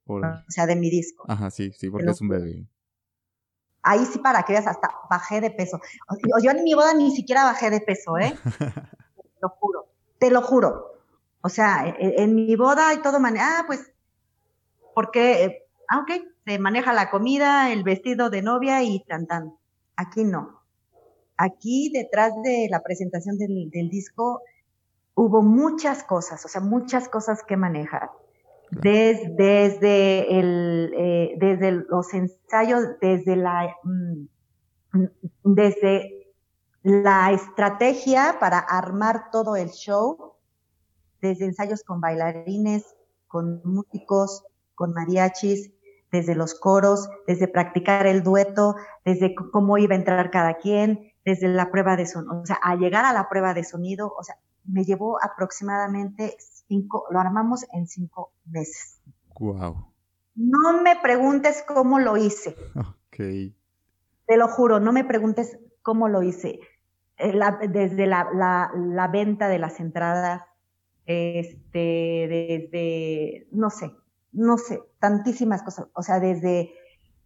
O 0.07 0.20
sea, 0.49 0.66
de 0.66 0.76
mi 0.76 0.88
disco. 0.88 1.24
Ajá, 1.28 1.51
sí, 1.51 1.72
sí, 1.72 1.90
porque 1.90 2.11
es 2.11 2.20
un 2.20 2.28
bebé. 2.28 2.66
Ahí 3.82 4.05
sí, 4.07 4.18
para 4.18 4.42
que 4.42 4.53
veas, 4.53 4.66
hasta 4.66 4.88
bajé 5.11 5.40
de 5.40 5.51
peso. 5.51 5.80
Yo 6.42 6.51
en 6.51 6.64
mi 6.64 6.74
boda 6.74 6.94
ni 6.94 7.14
siquiera 7.14 7.44
bajé 7.44 7.70
de 7.70 7.80
peso, 7.80 8.16
¿eh? 8.18 8.34
te 9.16 9.40
lo 9.40 9.49
juro, 9.51 9.88
te 10.18 10.30
lo 10.30 10.42
juro. 10.42 10.97
O 11.49 11.51
sea, 11.51 11.96
en, 11.99 12.34
mi 12.34 12.55
boda 12.57 12.92
y 12.92 12.99
todo 13.01 13.16
ah, 13.38 13.64
pues, 13.66 13.90
porque, 14.94 15.66
ah, 15.88 16.01
ok, 16.01 16.11
se 16.44 16.59
maneja 16.59 16.92
la 16.92 17.09
comida, 17.09 17.72
el 17.72 17.84
vestido 17.84 18.28
de 18.28 18.42
novia 18.42 18.82
y 18.82 19.03
tan, 19.05 19.26
tan. 19.26 19.55
Aquí 19.96 20.24
no. 20.24 20.61
Aquí, 21.38 21.90
detrás 21.90 22.34
de 22.44 22.68
la 22.70 22.82
presentación 22.82 23.38
del, 23.38 23.70
del 23.70 23.88
disco, 23.88 24.42
hubo 25.14 25.40
muchas 25.40 26.05
cosas, 26.05 26.44
o 26.44 26.49
sea, 26.49 26.61
muchas 26.61 27.09
cosas 27.09 27.42
que 27.42 27.57
manejar 27.57 28.11
desde, 28.70 29.30
desde, 29.30 30.38
el, 30.38 30.92
eh, 30.94 31.34
desde 31.38 31.72
los 31.72 32.12
ensayos, 32.12 32.84
desde 33.01 33.36
la, 33.36 33.74
mm, 33.82 34.26
desde 35.44 36.34
la 36.82 37.32
estrategia 37.32 38.36
para 38.38 38.59
armar 38.59 39.30
todo 39.30 39.57
el 39.57 39.70
show, 39.70 40.28
desde 41.21 41.47
ensayos 41.47 41.83
con 41.83 42.01
bailarines, 42.01 42.97
con 43.27 43.61
músicos, 43.64 44.45
con 44.75 44.93
mariachis, 44.93 45.73
desde 46.11 46.35
los 46.35 46.55
coros, 46.55 47.11
desde 47.27 47.49
practicar 47.49 48.07
el 48.07 48.23
dueto, 48.23 48.77
desde 49.05 49.35
cómo 49.35 49.79
iba 49.79 49.95
a 49.95 49.99
entrar 49.99 50.31
cada 50.31 50.55
quien, 50.55 51.12
desde 51.25 51.49
la 51.49 51.71
prueba 51.71 51.97
de 51.97 52.07
sonido, 52.07 52.41
o 52.41 52.47
sea, 52.47 52.59
a 52.62 52.77
llegar 52.77 53.05
a 53.05 53.12
la 53.12 53.29
prueba 53.29 53.53
de 53.53 53.64
sonido, 53.64 54.14
o 54.19 54.23
sea, 54.23 54.37
me 54.64 54.85
llevó 54.85 55.23
aproximadamente 55.23 56.37
cinco, 56.66 57.05
lo 57.11 57.21
armamos 57.21 57.66
en 57.73 57.87
cinco 57.87 58.33
meses. 58.47 59.01
Wow. 59.39 59.93
No 60.35 60.83
me 60.83 60.97
preguntes 61.03 61.64
cómo 61.66 61.99
lo 61.99 62.16
hice. 62.16 62.57
Ok. 62.77 63.16
Te 64.27 64.37
lo 64.37 64.49
juro, 64.49 64.79
no 64.79 64.93
me 64.93 65.05
preguntes 65.05 65.59
cómo 65.83 66.09
lo 66.09 66.23
hice. 66.23 66.61
Eh, 67.16 67.39
desde 67.71 68.07
la, 68.07 69.11
venta 69.12 69.49
de 69.49 69.59
las 69.59 69.81
entradas, 69.81 70.43
este, 71.09 72.28
desde, 72.28 73.48
no 73.50 73.70
sé, 73.70 73.90
no 74.32 74.59
sé, 74.59 74.80
tantísimas 75.00 75.62
cosas. 75.62 75.88
O 75.94 76.02
sea, 76.02 76.20
desde, 76.20 76.70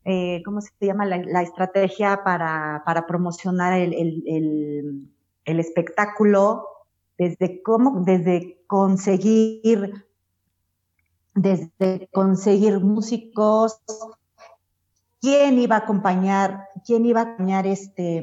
eh, 0.05 0.43
¿cómo 0.45 0.61
se 0.61 0.71
llama? 0.81 1.05
La, 1.05 1.43
estrategia 1.43 2.23
para, 2.25 3.05
promocionar 3.07 3.79
el, 3.79 5.11
el 5.45 5.61
espectáculo, 5.61 6.67
desde 7.19 7.63
cómo, 7.63 8.03
desde 8.05 8.63
conseguir, 8.67 10.07
desde 11.35 12.09
conseguir 12.13 12.81
músicos, 12.81 13.81
quién 15.21 15.59
iba 15.59 15.77
a 15.77 15.81
acompañar, 15.81 16.69
quién 16.85 17.07
iba 17.07 17.21
a 17.21 17.23
acompañar 17.25 17.67
este, 17.67 18.23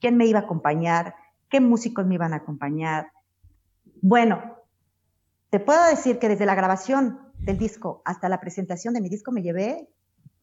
quién 0.00 0.16
me 0.16 0.26
iba 0.26 0.40
a 0.40 0.42
acompañar, 0.42 1.14
qué 1.48 1.60
músicos 1.60 2.06
me 2.06 2.14
iban 2.14 2.32
a 2.32 2.36
acompañar. 2.36 3.10
Bueno, 4.02 4.55
te 5.50 5.60
puedo 5.60 5.84
decir 5.88 6.18
que 6.18 6.28
desde 6.28 6.46
la 6.46 6.54
grabación 6.54 7.20
del 7.38 7.58
disco 7.58 8.02
hasta 8.04 8.28
la 8.28 8.40
presentación 8.40 8.94
de 8.94 9.00
mi 9.00 9.08
disco 9.08 9.32
me 9.32 9.42
llevé 9.42 9.88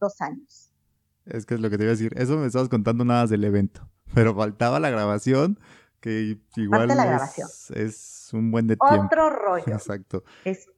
dos 0.00 0.20
años. 0.20 0.70
Es 1.26 1.46
que 1.46 1.54
es 1.54 1.60
lo 1.60 1.70
que 1.70 1.78
te 1.78 1.84
iba 1.84 1.90
a 1.90 1.96
decir. 1.96 2.12
Eso 2.16 2.36
me 2.36 2.46
estabas 2.46 2.68
contando 2.68 3.04
nada 3.04 3.26
del 3.26 3.44
evento, 3.44 3.88
pero 4.14 4.34
faltaba 4.34 4.80
la 4.80 4.90
grabación 4.90 5.58
que 6.00 6.38
igual 6.56 6.90
es, 7.74 8.28
un 8.34 8.50
buen 8.50 8.66
de 8.66 8.76
tiempo. 8.76 9.06
Otro 9.06 9.30
rollo. 9.30 9.72
Exacto. 9.72 10.22
Es, 10.44 10.68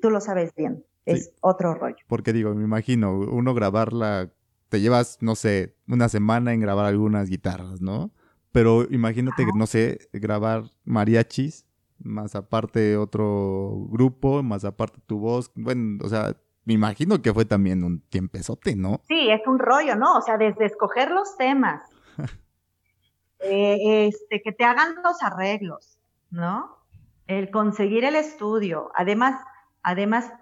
tú 0.00 0.10
lo 0.10 0.20
sabes 0.20 0.54
bien, 0.54 0.84
es 1.04 1.32
otro 1.40 1.74
rollo. 1.74 1.96
Porque 2.06 2.32
digo, 2.32 2.54
me 2.54 2.62
imagino, 2.62 3.18
uno 3.18 3.54
grabarla, 3.54 4.30
te 4.68 4.80
llevas, 4.80 5.18
no 5.20 5.34
sé, 5.34 5.74
una 5.88 6.08
semana 6.08 6.52
en 6.52 6.60
grabar 6.60 6.86
algunas 6.86 7.28
guitarras, 7.28 7.80
¿no? 7.80 8.12
Pero 8.52 8.84
imagínate, 8.90 9.44
que, 9.44 9.50
no 9.52 9.66
sé, 9.66 10.08
grabar 10.12 10.64
mariachis, 10.84 11.65
más 12.06 12.34
aparte 12.34 12.96
otro 12.96 13.86
grupo, 13.90 14.42
más 14.42 14.64
aparte 14.64 15.00
tu 15.06 15.18
voz, 15.18 15.50
bueno, 15.54 15.98
o 16.02 16.08
sea, 16.08 16.36
me 16.66 16.74
imagino 16.74 17.22
que 17.22 17.32
fue 17.32 17.44
también 17.44 17.84
un 17.84 18.00
tiempezote, 18.00 18.74
¿no? 18.74 19.00
Sí, 19.06 19.30
es 19.30 19.40
un 19.46 19.58
rollo, 19.58 19.94
¿no? 19.94 20.18
O 20.18 20.20
sea, 20.20 20.36
desde 20.36 20.66
escoger 20.66 21.12
los 21.12 21.36
temas, 21.36 21.82
eh, 23.40 24.08
este, 24.08 24.42
que 24.42 24.52
te 24.52 24.64
hagan 24.64 24.96
los 25.02 25.22
arreglos, 25.22 25.98
¿no? 26.30 26.76
El 27.28 27.50
conseguir 27.50 28.04
el 28.04 28.16
estudio. 28.16 28.90
Además, 28.96 29.40
además, 29.82 30.32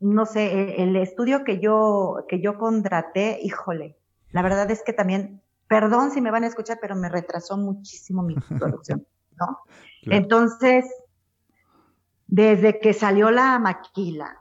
no 0.00 0.26
sé, 0.26 0.82
el, 0.82 0.96
estudio 0.96 1.44
que 1.44 1.60
yo, 1.60 2.24
que 2.28 2.40
yo 2.40 2.58
contraté, 2.58 3.38
híjole, 3.40 3.96
la 4.32 4.42
verdad 4.42 4.68
es 4.72 4.82
que 4.82 4.92
también, 4.92 5.40
perdón 5.68 6.10
si 6.10 6.20
me 6.20 6.32
van 6.32 6.42
a 6.42 6.48
escuchar, 6.48 6.78
pero 6.80 6.96
me 6.96 7.08
retrasó 7.08 7.56
muchísimo 7.56 8.22
mi 8.22 8.34
producción, 8.58 9.06
¿no? 9.38 9.60
Entonces, 10.02 10.84
desde 12.30 12.78
que 12.78 12.92
salió 12.92 13.30
la 13.30 13.58
maquila, 13.58 14.40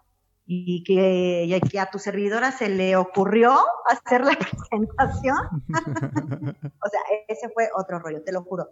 y 0.52 0.84
que, 0.84 1.80
a 1.80 1.92
tu 1.92 2.00
servidora 2.00 2.52
se 2.52 2.70
le 2.70 2.96
ocurrió 2.96 3.56
hacer 3.88 4.26
la 4.26 4.32
presentación. 4.70 5.38
o 5.70 6.90
sea, 6.90 7.02
ese 7.28 7.50
fue 7.54 7.70
otro 7.78 8.00
rollo, 8.00 8.24
te 8.24 8.32
lo 8.32 8.42
juro. 8.42 8.68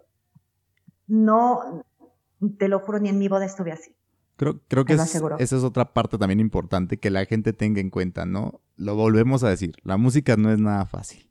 No, 1.06 1.84
te 2.58 2.66
lo 2.66 2.80
juro, 2.80 2.98
ni 2.98 3.10
en 3.10 3.18
mi 3.18 3.28
boda 3.28 3.44
estuve 3.44 3.70
así. 3.70 3.94
Creo, 4.34 4.60
creo 4.66 4.84
que 4.84 4.94
esa 4.94 5.38
es 5.38 5.52
otra 5.62 5.92
parte 5.92 6.18
también 6.18 6.40
importante 6.40 6.98
que 6.98 7.10
la 7.10 7.24
gente 7.26 7.52
tenga 7.52 7.80
en 7.80 7.90
cuenta, 7.90 8.26
¿no? 8.26 8.60
Lo 8.76 8.96
volvemos 8.96 9.44
a 9.44 9.48
decir, 9.48 9.76
la 9.84 9.96
música 9.96 10.36
no 10.36 10.50
es 10.52 10.58
nada 10.58 10.84
fácil. 10.84 11.27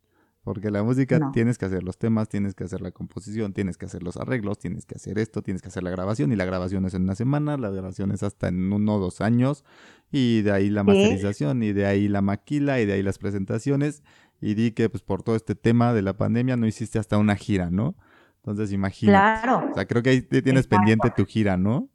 Porque 0.48 0.72
la 0.72 0.82
música 0.82 1.20
tienes 1.34 1.58
que 1.58 1.66
hacer 1.66 1.84
los 1.84 1.98
temas, 1.98 2.30
tienes 2.30 2.56
que 2.56 2.64
hacer 2.64 2.80
la 2.80 2.92
composición, 2.92 3.52
tienes 3.52 3.78
que 3.78 3.86
hacer 3.86 4.02
los 4.02 4.16
arreglos, 4.16 4.58
tienes 4.58 4.86
que 4.86 4.96
hacer 4.96 5.20
esto, 5.20 5.42
tienes 5.42 5.62
que 5.62 5.68
hacer 5.68 5.84
la 5.84 5.90
grabación. 5.90 6.32
Y 6.32 6.38
la 6.38 6.46
grabación 6.46 6.86
es 6.86 6.94
en 6.94 7.02
una 7.02 7.16
semana, 7.16 7.58
la 7.58 7.70
grabación 7.70 8.14
es 8.14 8.24
hasta 8.24 8.48
en 8.48 8.72
uno 8.72 8.96
o 8.96 8.98
dos 8.98 9.20
años. 9.20 9.66
Y 10.10 10.44
de 10.44 10.54
ahí 10.54 10.70
la 10.70 10.86
masterización, 10.86 11.64
y 11.64 11.74
de 11.74 11.86
ahí 11.86 12.08
la 12.08 12.22
maquila, 12.22 12.80
y 12.80 12.86
de 12.86 12.94
ahí 12.94 13.04
las 13.04 13.18
presentaciones. 13.18 14.04
Y 14.40 14.54
di 14.54 14.72
que 14.72 14.90
pues 14.90 15.04
por 15.04 15.22
todo 15.22 15.36
este 15.36 15.54
tema 15.54 15.92
de 15.92 16.02
la 16.02 16.16
pandemia 16.16 16.56
no 16.56 16.66
hiciste 16.66 16.98
hasta 16.98 17.18
una 17.18 17.36
gira, 17.36 17.70
¿no? 17.70 17.96
Entonces 18.38 18.72
imagínate. 18.72 19.42
Claro. 19.42 19.68
O 19.70 19.74
sea, 19.74 19.86
creo 19.86 20.02
que 20.02 20.12
ahí 20.12 20.22
tienes 20.22 20.66
pendiente 20.68 21.10
tu 21.10 21.26
gira, 21.26 21.58
¿no? 21.58 21.90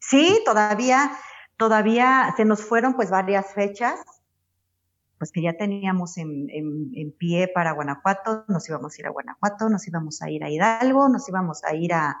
Sí, 0.00 0.40
todavía, 0.44 1.12
todavía 1.56 2.34
se 2.36 2.44
nos 2.44 2.60
fueron 2.60 2.94
pues 2.94 3.08
varias 3.08 3.54
fechas 3.54 4.00
pues 5.20 5.32
que 5.32 5.42
ya 5.42 5.52
teníamos 5.52 6.16
en, 6.16 6.46
pie 7.18 7.46
para 7.46 7.72
Guanajuato, 7.72 8.46
nos 8.48 8.66
íbamos 8.70 8.96
a 8.96 9.00
ir 9.02 9.06
a 9.06 9.10
Guanajuato, 9.10 9.68
nos 9.68 9.86
íbamos 9.86 10.22
a 10.22 10.30
ir 10.30 10.42
a 10.42 10.48
Hidalgo, 10.48 11.10
nos 11.10 11.28
íbamos 11.28 11.62
a 11.62 11.74
ir 11.74 11.92
a, 11.92 12.16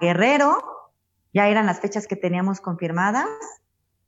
Guerrero, 0.00 0.58
ya 1.32 1.46
eran 1.46 1.66
las 1.66 1.78
fechas 1.78 2.08
que 2.08 2.16
teníamos 2.16 2.60
confirmadas, 2.60 3.28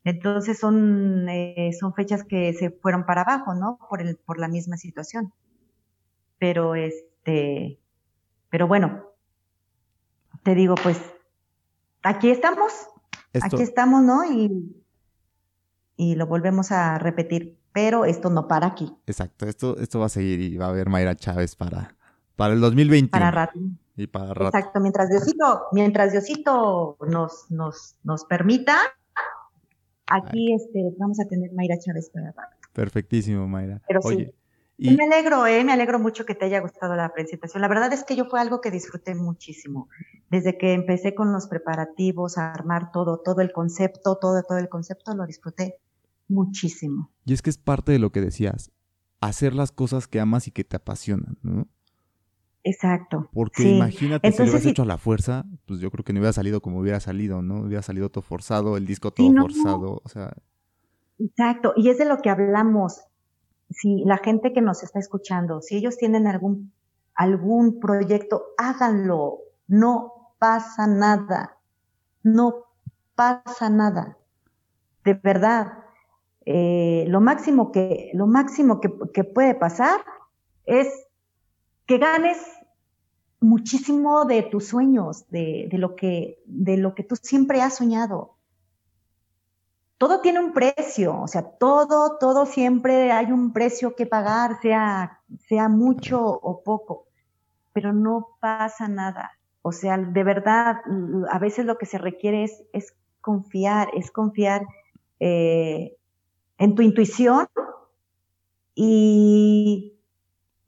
entonces 0.02 0.58
son, 0.58 1.28
eh, 1.28 1.70
son 1.78 1.94
fechas 1.94 2.24
que 2.24 2.52
se 2.52 2.70
fueron 2.70 3.06
para 3.06 3.20
abajo, 3.20 3.54
¿no? 3.54 3.78
Por, 3.88 4.02
el, 4.02 4.16
por 4.16 4.40
la 4.40 4.48
misma 4.48 4.76
situación. 4.76 5.32
Pero 6.38 6.74
este, 6.74 7.78
pero 8.50 8.66
bueno, 8.66 9.04
te 10.42 10.56
digo, 10.56 10.74
pues, 10.82 11.00
aquí 12.02 12.30
estamos, 12.30 12.72
aquí 13.40 13.62
estamos, 13.62 14.02
¿no? 14.02 14.24
Y, 14.24 14.82
y 15.96 16.16
lo 16.16 16.26
volvemos 16.26 16.72
a 16.72 16.98
repetir 16.98 17.60
pero 17.76 18.06
esto 18.06 18.30
no 18.30 18.48
para 18.48 18.68
aquí. 18.68 18.90
Exacto, 19.06 19.44
esto, 19.44 19.76
esto 19.76 20.00
va 20.00 20.06
a 20.06 20.08
seguir 20.08 20.40
y 20.40 20.56
va 20.56 20.64
a 20.64 20.68
haber 20.70 20.88
Mayra 20.88 21.14
Chávez 21.14 21.56
para, 21.56 21.94
Para 22.34 22.54
el 22.54 22.60
2020. 22.62 23.10
Para 23.10 23.30
rato. 23.30 23.60
Y 23.98 24.06
para 24.06 24.32
rato. 24.32 24.56
Exacto, 24.56 24.80
mientras 24.80 25.10
Diosito, 25.10 25.64
mientras 25.72 26.12
Diosito 26.12 26.96
nos, 27.06 27.50
nos, 27.50 27.96
nos 28.02 28.24
permita, 28.24 28.78
aquí 30.06 30.54
este, 30.54 30.90
vamos 30.96 31.20
a 31.20 31.26
tener 31.26 31.52
Mayra 31.52 31.78
Chávez 31.78 32.08
para 32.08 32.32
rato. 32.32 32.56
Perfectísimo, 32.72 33.46
Mayra. 33.46 33.82
Pero 33.86 34.00
sí. 34.00 34.32
Y... 34.78 34.96
Me 34.96 35.04
alegro, 35.04 35.46
eh, 35.46 35.62
me 35.62 35.74
alegro 35.74 35.98
mucho 35.98 36.24
que 36.24 36.34
te 36.34 36.46
haya 36.46 36.60
gustado 36.60 36.96
la 36.96 37.12
presentación. 37.12 37.60
La 37.60 37.68
verdad 37.68 37.92
es 37.92 38.04
que 38.04 38.16
yo 38.16 38.24
fue 38.24 38.40
algo 38.40 38.62
que 38.62 38.70
disfruté 38.70 39.14
muchísimo. 39.14 39.90
Desde 40.30 40.56
que 40.56 40.72
empecé 40.72 41.14
con 41.14 41.30
los 41.30 41.46
preparativos, 41.46 42.38
a 42.38 42.52
armar 42.52 42.90
todo, 42.90 43.18
todo 43.18 43.42
el 43.42 43.52
concepto, 43.52 44.16
todo, 44.16 44.42
todo 44.44 44.56
el 44.56 44.70
concepto, 44.70 45.14
lo 45.14 45.26
disfruté 45.26 45.78
muchísimo. 46.28 47.10
Y 47.24 47.32
es 47.32 47.42
que 47.42 47.50
es 47.50 47.58
parte 47.58 47.92
de 47.92 47.98
lo 47.98 48.10
que 48.10 48.20
decías, 48.20 48.72
hacer 49.20 49.54
las 49.54 49.72
cosas 49.72 50.08
que 50.08 50.20
amas 50.20 50.48
y 50.48 50.50
que 50.50 50.64
te 50.64 50.76
apasionan, 50.76 51.38
¿no? 51.42 51.68
Exacto. 52.62 53.30
Porque 53.32 53.76
imagínate 53.76 54.32
si 54.32 54.38
lo 54.38 54.44
hubieras 54.44 54.66
hecho 54.66 54.82
a 54.82 54.86
la 54.86 54.98
fuerza, 54.98 55.46
pues 55.66 55.78
yo 55.78 55.90
creo 55.92 56.04
que 56.04 56.12
no 56.12 56.18
hubiera 56.18 56.32
salido 56.32 56.60
como 56.60 56.80
hubiera 56.80 56.98
salido, 56.98 57.40
¿no? 57.40 57.60
Hubiera 57.60 57.82
salido 57.82 58.10
todo 58.10 58.22
forzado, 58.22 58.76
el 58.76 58.86
disco 58.86 59.12
todo 59.12 59.32
forzado, 59.32 60.02
o 60.02 60.08
sea. 60.08 60.32
Exacto, 61.20 61.72
y 61.76 61.90
es 61.90 61.98
de 61.98 62.06
lo 62.06 62.18
que 62.18 62.28
hablamos. 62.28 63.02
Si 63.70 64.02
la 64.04 64.18
gente 64.18 64.52
que 64.52 64.62
nos 64.62 64.82
está 64.82 64.98
escuchando, 64.98 65.62
si 65.62 65.76
ellos 65.76 65.96
tienen 65.96 66.26
algún, 66.26 66.72
algún 67.14 67.78
proyecto, 67.78 68.42
háganlo. 68.58 69.38
No 69.68 70.12
pasa 70.38 70.88
nada. 70.88 71.58
No 72.24 72.64
pasa 73.14 73.70
nada. 73.70 74.18
De 75.04 75.14
verdad. 75.14 75.85
Eh, 76.48 77.04
lo 77.08 77.20
máximo 77.20 77.72
que, 77.72 78.10
lo 78.14 78.28
máximo 78.28 78.80
que, 78.80 79.24
puede 79.24 79.56
pasar 79.56 80.00
es 80.64 80.88
que 81.86 81.98
ganes 81.98 82.38
muchísimo 83.40 84.24
de 84.24 84.42
tus 84.44 84.68
sueños, 84.68 85.28
de, 85.28 85.66
de, 85.68 85.78
lo 85.78 85.96
que, 85.96 86.40
de 86.46 86.76
lo 86.76 86.94
que 86.94 87.02
tú 87.02 87.16
siempre 87.16 87.60
has 87.62 87.76
soñado. 87.76 88.36
Todo 89.98 90.20
tiene 90.20 90.38
un 90.38 90.52
precio, 90.52 91.20
o 91.20 91.26
sea, 91.26 91.42
todo, 91.42 92.16
todo 92.18 92.46
siempre 92.46 93.10
hay 93.10 93.32
un 93.32 93.52
precio 93.52 93.96
que 93.96 94.06
pagar, 94.06 94.60
sea, 94.60 95.20
sea 95.48 95.68
mucho 95.68 96.22
o 96.22 96.62
poco, 96.62 97.06
pero 97.72 97.92
no 97.92 98.36
pasa 98.38 98.86
nada. 98.86 99.32
O 99.62 99.72
sea, 99.72 99.98
de 99.98 100.22
verdad, 100.22 100.76
a 101.28 101.38
veces 101.40 101.66
lo 101.66 101.76
que 101.76 101.86
se 101.86 101.98
requiere 101.98 102.44
es, 102.44 102.62
es 102.72 102.94
confiar, 103.20 103.88
es 103.94 104.12
confiar 104.12 104.64
eh, 105.18 105.95
en 106.58 106.74
tu 106.74 106.82
intuición 106.82 107.48
y, 108.74 109.98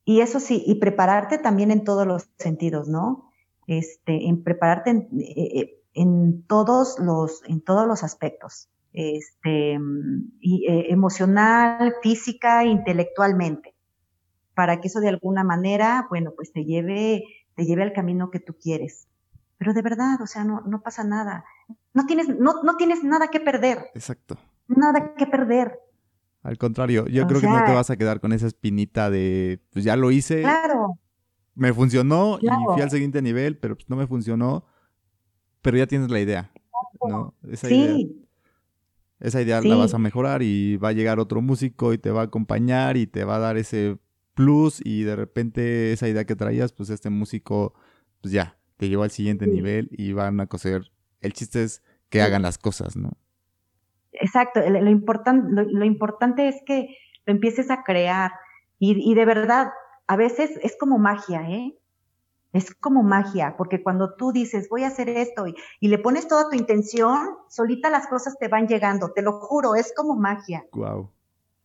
y 0.05 0.21
eso 0.21 0.41
sí, 0.41 0.63
y 0.67 0.77
prepararte 0.77 1.39
también 1.39 1.71
en 1.71 1.85
todos 1.85 2.07
los 2.07 2.29
sentidos, 2.39 2.89
¿no? 2.89 3.31
Este, 3.67 4.29
en 4.29 4.43
prepararte 4.43 4.91
en, 4.91 5.09
eh, 5.21 5.83
en 5.95 6.43
todos 6.45 6.99
los, 6.99 7.43
en 7.47 7.61
todos 7.61 7.87
los 7.87 8.03
aspectos, 8.03 8.69
este, 8.93 9.79
y, 10.41 10.67
eh, 10.67 10.93
emocional, 10.93 11.95
física, 12.03 12.65
intelectualmente, 12.65 13.75
para 14.55 14.81
que 14.81 14.89
eso 14.89 15.01
de 15.01 15.09
alguna 15.09 15.45
manera, 15.45 16.07
bueno, 16.09 16.33
pues 16.35 16.53
te 16.53 16.65
lleve, 16.65 17.25
te 17.55 17.65
lleve 17.65 17.83
al 17.83 17.93
camino 17.93 18.31
que 18.31 18.41
tú 18.41 18.55
quieres. 18.55 19.07
Pero 19.59 19.75
de 19.75 19.83
verdad, 19.83 20.23
o 20.23 20.27
sea, 20.27 20.45
no, 20.45 20.63
no 20.63 20.81
pasa 20.81 21.05
nada. 21.05 21.45
No 21.93 22.07
tienes, 22.07 22.29
no, 22.29 22.63
no 22.63 22.77
tienes 22.77 23.03
nada 23.03 23.29
que 23.29 23.41
perder. 23.41 23.91
Exacto. 23.95 24.39
Nada 24.69 25.15
que 25.15 25.27
perder. 25.27 25.79
Al 26.43 26.57
contrario, 26.57 27.07
yo 27.09 27.27
creo 27.27 27.41
que 27.41 27.49
no 27.49 27.65
te 27.65 27.73
vas 27.73 27.91
a 27.91 27.97
quedar 27.97 28.21
con 28.21 28.33
esa 28.33 28.47
espinita 28.47 29.11
de, 29.11 29.61
pues 29.73 29.85
ya 29.85 29.97
lo 29.97 30.11
hice. 30.11 30.43
Claro. 30.43 30.99
Me 31.55 31.73
funcionó 31.73 32.39
y 32.41 32.47
fui 32.73 32.83
al 32.83 32.91
siguiente 32.91 33.21
nivel, 33.21 33.59
pero 33.59 33.75
pues 33.75 33.89
no 33.91 33.97
me 33.97 34.07
funcionó. 34.07 34.65
Pero 35.61 35.77
ya 35.77 35.87
tienes 35.87 36.11
la 36.11 36.21
idea, 36.21 36.53
¿no? 37.07 37.35
Esa 37.51 37.69
sí. 37.69 37.75
idea, 37.75 38.07
esa 39.21 39.43
idea 39.43 39.61
la 39.61 39.75
vas 39.75 39.93
a 39.93 39.99
mejorar 39.99 40.43
y 40.43 40.77
va 40.77 40.91
a 40.91 40.93
llegar 40.93 41.19
otro 41.19 41.43
músico 41.43 41.93
y 41.93 41.99
te 41.99 42.13
va 42.13 42.21
a 42.21 42.25
acompañar 42.25 42.97
y 42.97 43.09
te 43.09 43.25
va 43.25 43.37
a 43.37 43.41
dar 43.41 43.57
ese 43.57 43.99
plus 44.35 44.81
y 44.85 45.03
de 45.03 45.17
repente 45.17 45.93
esa 45.93 46.09
idea 46.09 46.25
que 46.25 46.37
traías, 46.37 46.73
pues 46.73 46.91
este 46.91 47.11
músico, 47.11 47.75
pues 48.21 48.33
ya, 48.33 48.57
te 48.77 48.89
lleva 48.89 49.05
al 49.05 49.11
siguiente 49.11 49.47
sí. 49.47 49.51
nivel 49.51 49.89
y 49.91 50.13
van 50.13 50.39
a 50.39 50.47
coser. 50.47 50.93
El 51.21 51.33
chiste 51.33 51.65
es 51.65 51.83
que 52.09 52.23
hagan 52.23 52.43
las 52.43 52.59
cosas, 52.59 52.97
¿no? 52.97 53.19
Exacto, 54.13 54.61
lo, 54.61 54.81
lo, 54.81 54.91
important, 54.91 55.51
lo, 55.51 55.63
lo, 55.63 55.85
importante 55.85 56.49
es 56.49 56.57
que 56.67 56.97
lo 57.27 57.33
empieces 57.33 57.71
a 57.71 57.83
crear 57.83 58.33
y, 58.79 59.11
y, 59.11 59.15
de 59.15 59.25
verdad, 59.25 59.71
a 60.07 60.17
veces 60.17 60.59
es 60.63 60.77
como 60.79 60.99
magia, 60.99 61.49
¿eh? 61.49 61.77
Es 62.53 62.75
como 62.75 63.03
magia, 63.03 63.57
porque 63.59 63.83
cuando 63.83 64.15
tú 64.15 64.33
dices, 64.33 64.69
voy 64.71 64.85
a 64.85 64.89
hacer 64.89 65.11
esto 65.11 65.47
y, 65.47 65.55
y 65.81 65.89
le 65.89 65.99
pones 65.99 66.29
toda 66.29 66.49
tu 66.49 66.57
intención, 66.57 67.37
solita 67.49 67.91
las 67.91 68.07
cosas 68.07 68.39
te 68.39 68.49
van 68.49 68.67
llegando, 68.67 69.13
te 69.13 69.21
lo 69.21 69.33
juro, 69.41 69.75
es 69.75 69.93
como 69.95 70.17
magia. 70.17 70.65
Wow. 70.73 71.11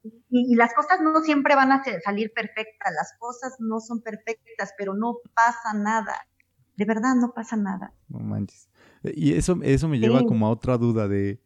Y, 0.03 0.11
y, 0.29 0.55
las 0.55 0.73
cosas 0.73 0.99
no 1.01 1.21
siempre 1.21 1.55
van 1.55 1.71
a 1.71 1.81
salir 2.03 2.33
perfectas, 2.33 2.91
las 2.93 3.13
cosas 3.17 3.55
no 3.59 3.79
son 3.79 4.01
perfectas, 4.01 4.73
pero 4.77 4.93
no 4.93 5.19
pasa 5.33 5.73
nada. 5.73 6.27
De 6.75 6.85
verdad, 6.85 7.15
no 7.15 7.31
pasa 7.33 7.55
nada. 7.55 7.93
No 8.09 8.19
manches. 8.19 8.69
Y 9.03 9.33
eso, 9.33 9.57
eso 9.63 9.87
me 9.87 9.99
lleva 9.99 10.19
sí. 10.19 10.25
como 10.25 10.47
a 10.47 10.49
otra 10.49 10.77
duda 10.77 11.07
de 11.07 11.39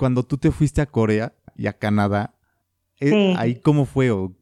cuando 0.00 0.22
tú 0.22 0.38
te 0.38 0.50
fuiste 0.50 0.80
a 0.80 0.86
Corea 0.86 1.34
y 1.56 1.66
a 1.66 1.74
Canadá, 1.74 2.34
¿eh, 3.00 3.10
sí. 3.10 3.34
¿ahí 3.36 3.60
cómo 3.60 3.84
fue? 3.84 4.10
O, 4.10 4.32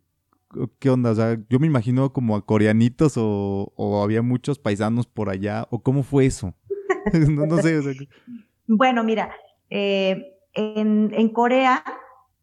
¿Qué 0.79 0.89
onda? 0.89 1.11
O 1.11 1.15
sea, 1.17 1.37
yo 1.49 1.59
me 1.59 1.67
imagino 1.67 2.13
como 2.13 2.37
a 2.37 2.47
coreanitos 2.47 3.17
o, 3.17 3.73
o 3.75 4.03
había 4.05 4.23
muchos 4.23 4.61
paisanos 4.61 5.09
por 5.09 5.31
allá, 5.31 5.67
o 5.71 5.83
cómo 5.83 6.05
fue 6.05 6.27
eso. 6.27 6.55
no, 7.29 7.47
no, 7.47 7.61
sé. 7.61 7.77
O 7.77 7.83
sea. 7.83 7.93
Bueno, 8.69 9.03
mira, 9.03 9.33
eh, 9.69 10.39
en, 10.53 11.13
en, 11.13 11.29
Corea, 11.31 11.83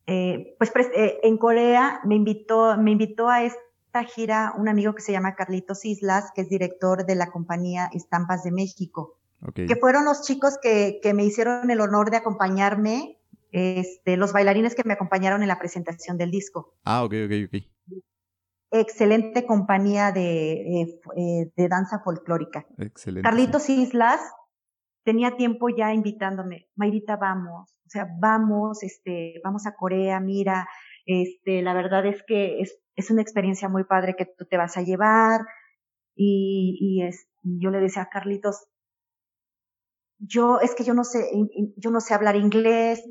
eh, 0.07 0.53
pues 0.57 0.73
eh, 0.93 1.19
en 1.23 1.37
Corea 1.37 2.01
me 2.03 2.15
invitó, 2.15 2.75
me 2.77 2.91
invitó 2.91 3.29
a 3.29 3.43
esta 3.43 4.03
gira 4.03 4.53
un 4.57 4.67
amigo 4.67 4.93
que 4.93 5.01
se 5.01 5.13
llama 5.13 5.35
Carlitos 5.35 5.85
Islas, 5.85 6.31
que 6.35 6.41
es 6.41 6.49
director 6.49 7.05
de 7.05 7.15
la 7.15 7.31
compañía 7.31 7.89
Estampas 7.93 8.43
de 8.43 8.51
México. 8.51 9.14
Okay. 9.41 9.67
que 9.67 9.75
fueron 9.75 10.05
los 10.05 10.23
chicos 10.23 10.57
que, 10.61 10.99
que, 11.03 11.13
me 11.13 11.23
hicieron 11.23 11.69
el 11.69 11.81
honor 11.81 12.09
de 12.09 12.17
acompañarme, 12.17 13.19
este, 13.51 14.17
los 14.17 14.33
bailarines 14.33 14.75
que 14.75 14.83
me 14.85 14.93
acompañaron 14.93 15.41
en 15.41 15.47
la 15.47 15.59
presentación 15.59 16.17
del 16.17 16.31
disco. 16.31 16.73
Ah, 16.83 17.03
ok, 17.03 17.13
ok, 17.25 17.31
ok. 17.47 18.01
Excelente 18.71 19.45
compañía 19.45 20.11
de, 20.11 20.81
eh, 21.15 21.51
de 21.55 21.67
danza 21.67 21.99
folclórica. 21.99 22.65
Excelente. 22.77 23.29
Carlitos. 23.29 23.69
Islas 23.69 24.19
tenía 25.03 25.37
tiempo 25.37 25.69
ya 25.69 25.93
invitándome, 25.93 26.67
Mayrita, 26.75 27.15
vamos, 27.15 27.77
o 27.85 27.89
sea, 27.89 28.07
vamos, 28.19 28.81
este, 28.83 29.39
vamos 29.43 29.67
a 29.67 29.75
Corea, 29.75 30.19
mira, 30.19 30.67
este, 31.05 31.61
la 31.61 31.73
verdad 31.73 32.05
es 32.07 32.23
que 32.23 32.59
es, 32.59 32.79
es 32.95 33.11
una 33.11 33.21
experiencia 33.21 33.69
muy 33.69 33.83
padre 33.83 34.15
que 34.15 34.25
tú 34.25 34.45
te 34.45 34.57
vas 34.57 34.75
a 34.77 34.81
llevar. 34.81 35.41
Y, 36.15 36.77
y 36.79 37.03
es, 37.03 37.27
yo 37.43 37.69
le 37.69 37.79
decía 37.79 38.03
a 38.03 38.09
Carlitos, 38.09 38.65
yo 40.19 40.59
es 40.59 40.75
que 40.75 40.83
yo 40.83 40.93
no 40.93 41.03
sé, 41.03 41.29
yo 41.77 41.91
no 41.91 41.99
sé 41.99 42.13
hablar 42.13 42.35
inglés, 42.35 43.03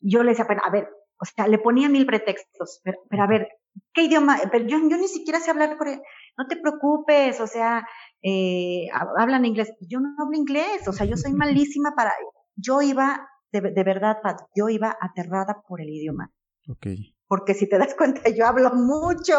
yo 0.00 0.22
le 0.22 0.30
decía, 0.30 0.46
pero 0.46 0.60
a 0.64 0.70
ver, 0.70 0.88
o 1.18 1.24
sea, 1.24 1.46
le 1.46 1.58
ponía 1.58 1.88
mil 1.88 2.06
pretextos, 2.06 2.80
pero, 2.84 2.98
pero 3.08 3.22
a 3.22 3.26
ver, 3.26 3.48
¿qué 3.92 4.04
idioma? 4.04 4.38
Pero 4.50 4.66
yo, 4.66 4.78
yo 4.78 4.96
ni 4.96 5.08
siquiera 5.08 5.40
sé 5.40 5.50
hablar 5.50 5.76
coreano, 5.76 6.02
no 6.36 6.46
te 6.46 6.56
preocupes, 6.56 7.40
o 7.40 7.46
sea, 7.46 7.86
eh, 8.22 8.86
hablan 9.16 9.44
inglés, 9.44 9.72
yo 9.80 10.00
no 10.00 10.14
hablo 10.18 10.36
inglés, 10.36 10.86
o 10.88 10.92
sea, 10.92 11.06
yo 11.06 11.16
soy 11.16 11.32
malísima 11.32 11.94
para, 11.94 12.12
yo 12.56 12.82
iba, 12.82 13.28
de, 13.52 13.60
de 13.60 13.84
verdad, 13.84 14.18
Pat, 14.22 14.40
yo 14.56 14.68
iba 14.68 14.96
aterrada 15.00 15.62
por 15.66 15.80
el 15.80 15.90
idioma. 15.90 16.32
Ok. 16.68 16.86
Porque 17.26 17.54
si 17.54 17.68
te 17.68 17.78
das 17.78 17.94
cuenta, 17.94 18.28
yo 18.28 18.46
hablo 18.46 18.74
mucho. 18.74 19.38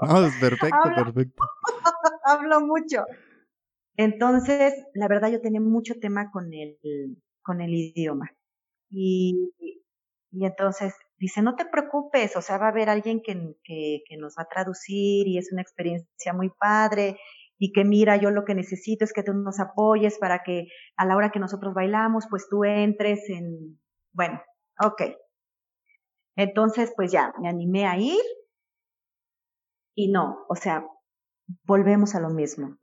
Ah, 0.00 0.30
perfecto, 0.40 0.76
hablo, 0.76 1.04
perfecto. 1.04 1.42
hablo 2.24 2.60
mucho. 2.60 3.04
Entonces, 3.96 4.74
la 4.94 5.08
verdad 5.08 5.30
yo 5.30 5.40
tenía 5.40 5.60
mucho 5.60 5.94
tema 6.00 6.30
con 6.30 6.52
el, 6.52 6.78
con 7.42 7.60
el 7.60 7.72
idioma. 7.74 8.30
Y, 8.90 9.52
y 10.32 10.46
entonces 10.46 10.94
dice, 11.18 11.42
no 11.42 11.56
te 11.56 11.64
preocupes, 11.66 12.36
o 12.36 12.42
sea, 12.42 12.58
va 12.58 12.66
a 12.66 12.70
haber 12.70 12.88
alguien 12.88 13.22
que, 13.22 13.34
que, 13.62 14.02
que, 14.08 14.16
nos 14.16 14.34
va 14.36 14.42
a 14.42 14.48
traducir 14.48 15.28
y 15.28 15.38
es 15.38 15.52
una 15.52 15.62
experiencia 15.62 16.32
muy 16.32 16.50
padre 16.50 17.18
y 17.58 17.72
que 17.72 17.84
mira, 17.84 18.16
yo 18.16 18.30
lo 18.30 18.44
que 18.44 18.54
necesito 18.54 19.04
es 19.04 19.12
que 19.12 19.22
tú 19.22 19.32
nos 19.32 19.60
apoyes 19.60 20.18
para 20.18 20.42
que 20.42 20.66
a 20.96 21.06
la 21.06 21.16
hora 21.16 21.30
que 21.30 21.38
nosotros 21.38 21.72
bailamos, 21.74 22.26
pues 22.28 22.48
tú 22.50 22.64
entres 22.64 23.28
en, 23.30 23.80
bueno, 24.12 24.42
ok. 24.84 25.02
Entonces, 26.36 26.92
pues 26.96 27.12
ya, 27.12 27.32
me 27.40 27.48
animé 27.48 27.86
a 27.86 27.96
ir 27.96 28.20
y 29.94 30.10
no, 30.10 30.44
o 30.48 30.56
sea, 30.56 30.84
volvemos 31.64 32.16
a 32.16 32.20
lo 32.20 32.30
mismo 32.30 32.76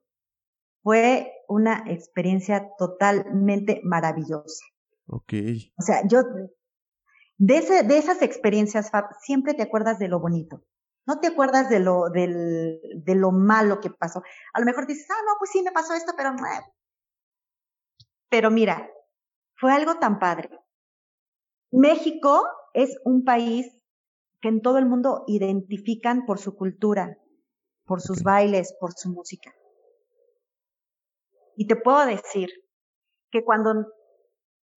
fue 0.84 1.32
una 1.48 1.84
experiencia 1.88 2.70
totalmente 2.78 3.82
maravillosa. 3.84 4.66
Ok. 5.08 5.34
O 5.78 5.82
sea, 5.82 6.08
yo, 6.08 6.24
de, 7.38 7.58
ese, 7.58 7.84
de 7.84 7.98
esas 7.98 8.22
experiencias, 8.22 8.92
Fab, 8.92 9.06
siempre 9.22 9.54
te 9.54 9.64
acuerdas 9.64 10.00
de 10.00 10.08
lo 10.08 10.20
bonito. 10.20 10.64
No 11.06 11.20
te 11.20 11.28
acuerdas 11.28 11.70
de 11.70 11.80
lo, 11.80 12.10
del, 12.10 12.80
de 13.04 13.16
lo 13.16 13.32
malo 13.32 13.80
que 13.80 13.90
pasó. 13.90 14.22
A 14.54 14.60
lo 14.60 14.66
mejor 14.66 14.88
dices, 14.88 15.08
ah, 15.10 15.22
no, 15.26 15.34
pues 15.40 15.52
sí 15.52 15.62
me 15.64 15.72
pasó 15.72 15.94
esto, 15.94 16.14
pero 16.16 16.32
no. 16.34 16.44
Pero 18.30 18.52
mira, 18.52 18.90
fue 19.56 19.74
algo 19.74 19.96
tan 19.96 20.20
padre. 20.20 20.50
México 21.72 22.48
es 22.74 22.98
un 23.04 23.24
país 23.24 23.68
que 24.42 24.50
en 24.50 24.62
todo 24.62 24.78
el 24.78 24.86
mundo 24.86 25.24
identifican 25.28 26.26
por 26.26 26.40
su 26.40 26.56
cultura, 26.56 27.18
por 27.86 28.02
sus 28.02 28.24
bailes, 28.24 28.76
por 28.80 28.94
su 28.94 29.10
música. 29.10 29.54
Y 31.56 31.68
te 31.68 31.76
puedo 31.76 32.06
decir 32.06 32.49
que 33.32 33.43
cuando 33.43 33.88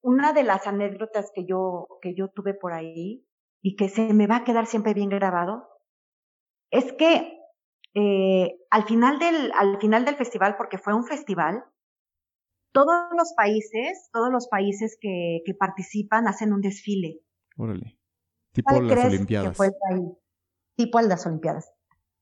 una 0.02 0.32
de 0.32 0.42
las 0.42 0.66
anécdotas 0.66 1.30
que 1.34 1.44
yo, 1.46 1.88
que 2.02 2.14
yo 2.14 2.28
tuve 2.28 2.54
por 2.54 2.72
ahí 2.72 3.26
y 3.62 3.76
que 3.76 3.88
se 3.88 4.12
me 4.12 4.26
va 4.26 4.36
a 4.36 4.44
quedar 4.44 4.66
siempre 4.66 4.94
bien 4.94 5.08
grabado, 5.08 5.68
es 6.70 6.92
que 6.92 7.38
eh, 7.94 8.58
al, 8.70 8.84
final 8.84 9.18
del, 9.18 9.52
al 9.52 9.78
final 9.80 10.04
del 10.04 10.16
festival, 10.16 10.56
porque 10.56 10.78
fue 10.78 10.94
un 10.94 11.06
festival, 11.06 11.64
todos 12.72 13.08
los 13.16 13.32
países, 13.34 14.10
todos 14.12 14.32
los 14.32 14.48
países 14.48 14.98
que, 15.00 15.42
que 15.46 15.54
participan 15.54 16.26
hacen 16.26 16.52
un 16.52 16.60
desfile. 16.60 17.20
Órale. 17.56 17.98
Tipo 18.52 18.80
las 18.82 19.04
Olimpiadas. 19.06 19.50
Que 19.50 19.54
fue 19.54 19.66
el 19.66 19.74
país? 19.88 20.12
Tipo 20.76 21.00
las 21.00 21.26
Olimpiadas. 21.26 21.72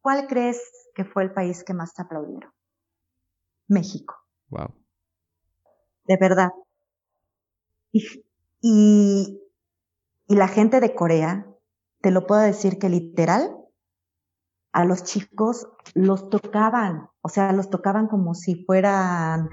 ¿Cuál 0.02 0.26
crees 0.26 0.60
que 0.94 1.04
fue 1.04 1.22
el 1.22 1.32
país 1.32 1.64
que 1.64 1.74
más 1.74 1.94
te 1.94 2.02
aplaudieron? 2.02 2.52
México. 3.68 4.21
Wow. 4.52 4.74
De 6.06 6.16
verdad. 6.20 6.50
Y, 7.90 8.06
y, 8.60 9.40
y 10.28 10.34
la 10.36 10.48
gente 10.48 10.80
de 10.80 10.94
Corea, 10.94 11.46
te 12.02 12.10
lo 12.10 12.26
puedo 12.26 12.42
decir 12.42 12.78
que 12.78 12.90
literal, 12.90 13.56
a 14.72 14.84
los 14.84 15.04
chicos 15.04 15.68
los 15.94 16.28
tocaban, 16.28 17.08
o 17.22 17.28
sea, 17.28 17.52
los 17.52 17.70
tocaban 17.70 18.08
como 18.08 18.34
si 18.34 18.64
fueran, 18.64 19.48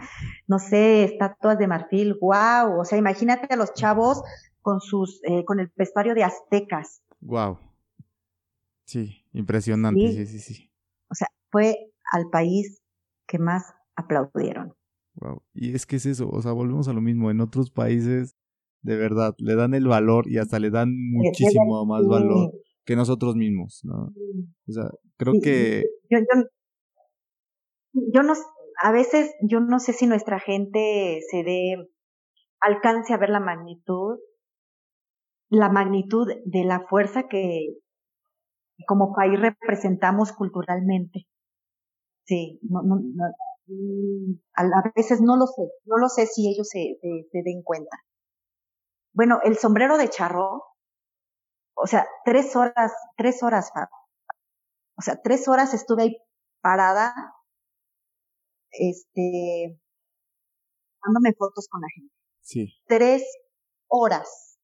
no 0.47 0.60
sé, 0.60 1.04
estatuas 1.06 1.58
de 1.58 1.68
marfil, 1.68 2.18
wow, 2.22 2.80
o 2.80 2.86
sea, 2.86 2.97
imagínate 2.97 3.54
a 3.54 3.58
los 3.58 3.74
chavos 3.74 4.22
con 4.62 4.82
sus, 4.82 5.22
eh, 5.24 5.45
con 5.45 5.60
el 5.60 5.72
vestuario 5.76 6.14
de 6.14 6.24
aztecas. 6.24 7.02
Wow. 7.22 7.58
Sí, 8.86 9.26
impresionante, 9.34 10.12
sí, 10.12 10.26
sí, 10.26 10.39
sí. 10.39 10.72
O 11.10 11.16
sea, 11.16 11.28
fue 11.52 11.91
al 12.12 12.30
país 12.30 12.82
que 13.28 13.39
más 13.39 13.74
aplaudieron. 13.95 14.79
Wow. 15.20 15.41
Y 15.53 15.76
es 15.76 15.86
que 15.86 15.97
es 15.97 16.05
eso, 16.05 16.30
o 16.30 16.41
sea, 16.41 16.53
volvemos 16.53 16.88
a 16.88 16.93
lo 16.93 17.01
mismo, 17.01 17.30
en 17.30 17.41
otros 17.41 17.72
países, 17.72 18.36
de 18.82 18.95
verdad, 18.95 19.36
le 19.38 19.55
dan 19.55 19.74
el 19.74 19.88
valor 19.88 20.30
y 20.30 20.38
hasta 20.38 20.59
le 20.59 20.70
dan 20.70 20.93
muchísimo 21.11 21.86
más 21.86 22.07
valor 22.07 22.53
que 22.86 22.95
nosotros 22.95 23.36
mismos, 23.36 23.82
¿no? 23.84 24.13
O 24.67 24.72
sea, 24.72 24.89
creo 25.17 25.34
que... 25.43 25.84
Yo, 26.09 26.20
yo, 26.20 26.43
yo 28.13 28.24
no, 28.24 28.34
a 28.82 28.91
veces 28.91 29.36
yo 29.41 29.59
no 29.59 29.80
sé 29.80 29.93
si 29.93 30.07
nuestra 30.07 30.39
gente 30.39 31.20
se 31.30 31.43
dé, 31.43 31.76
alcance 32.61 33.13
a 33.13 33.17
ver 33.17 33.30
la 33.30 33.41
magnitud, 33.41 34.20
la 35.49 35.70
magnitud 35.70 36.28
de 36.45 36.63
la 36.63 36.86
fuerza 36.88 37.28
que 37.28 37.76
como 38.88 39.13
país 39.13 39.39
representamos 39.39 40.32
culturalmente. 40.32 41.28
Sí, 42.26 42.59
no, 42.61 42.82
no, 42.84 42.95
mm, 42.95 43.17
a 44.55 44.91
veces 44.95 45.22
no 45.22 45.38
lo 45.38 45.47
sé, 45.47 45.63
no 45.86 45.97
lo 45.97 46.09
sé 46.09 46.26
si 46.28 46.49
ellos 46.49 46.67
se, 46.70 46.97
se 47.32 47.41
den 47.43 47.61
cuenta. 47.63 47.97
Bueno, 49.13 49.39
el 49.43 49.57
sombrero 49.57 49.97
de 49.97 50.09
charro 50.09 50.70
o 51.82 51.88
sea, 51.88 52.05
tres 52.26 52.55
horas, 52.55 52.91
tres 53.15 53.41
horas, 53.41 53.72
O 54.97 55.01
sea, 55.01 55.22
tres 55.22 55.47
horas 55.47 55.74
estuve 55.74 56.03
ahí 56.03 56.17
parada, 56.61 57.13
este, 58.72 59.80
dándome 61.01 61.34
fotos 61.38 61.67
con 61.70 61.82
la 61.82 61.88
gente. 61.95 62.13
Sí. 62.41 62.74
Tres 62.86 63.24
horas. 63.88 64.59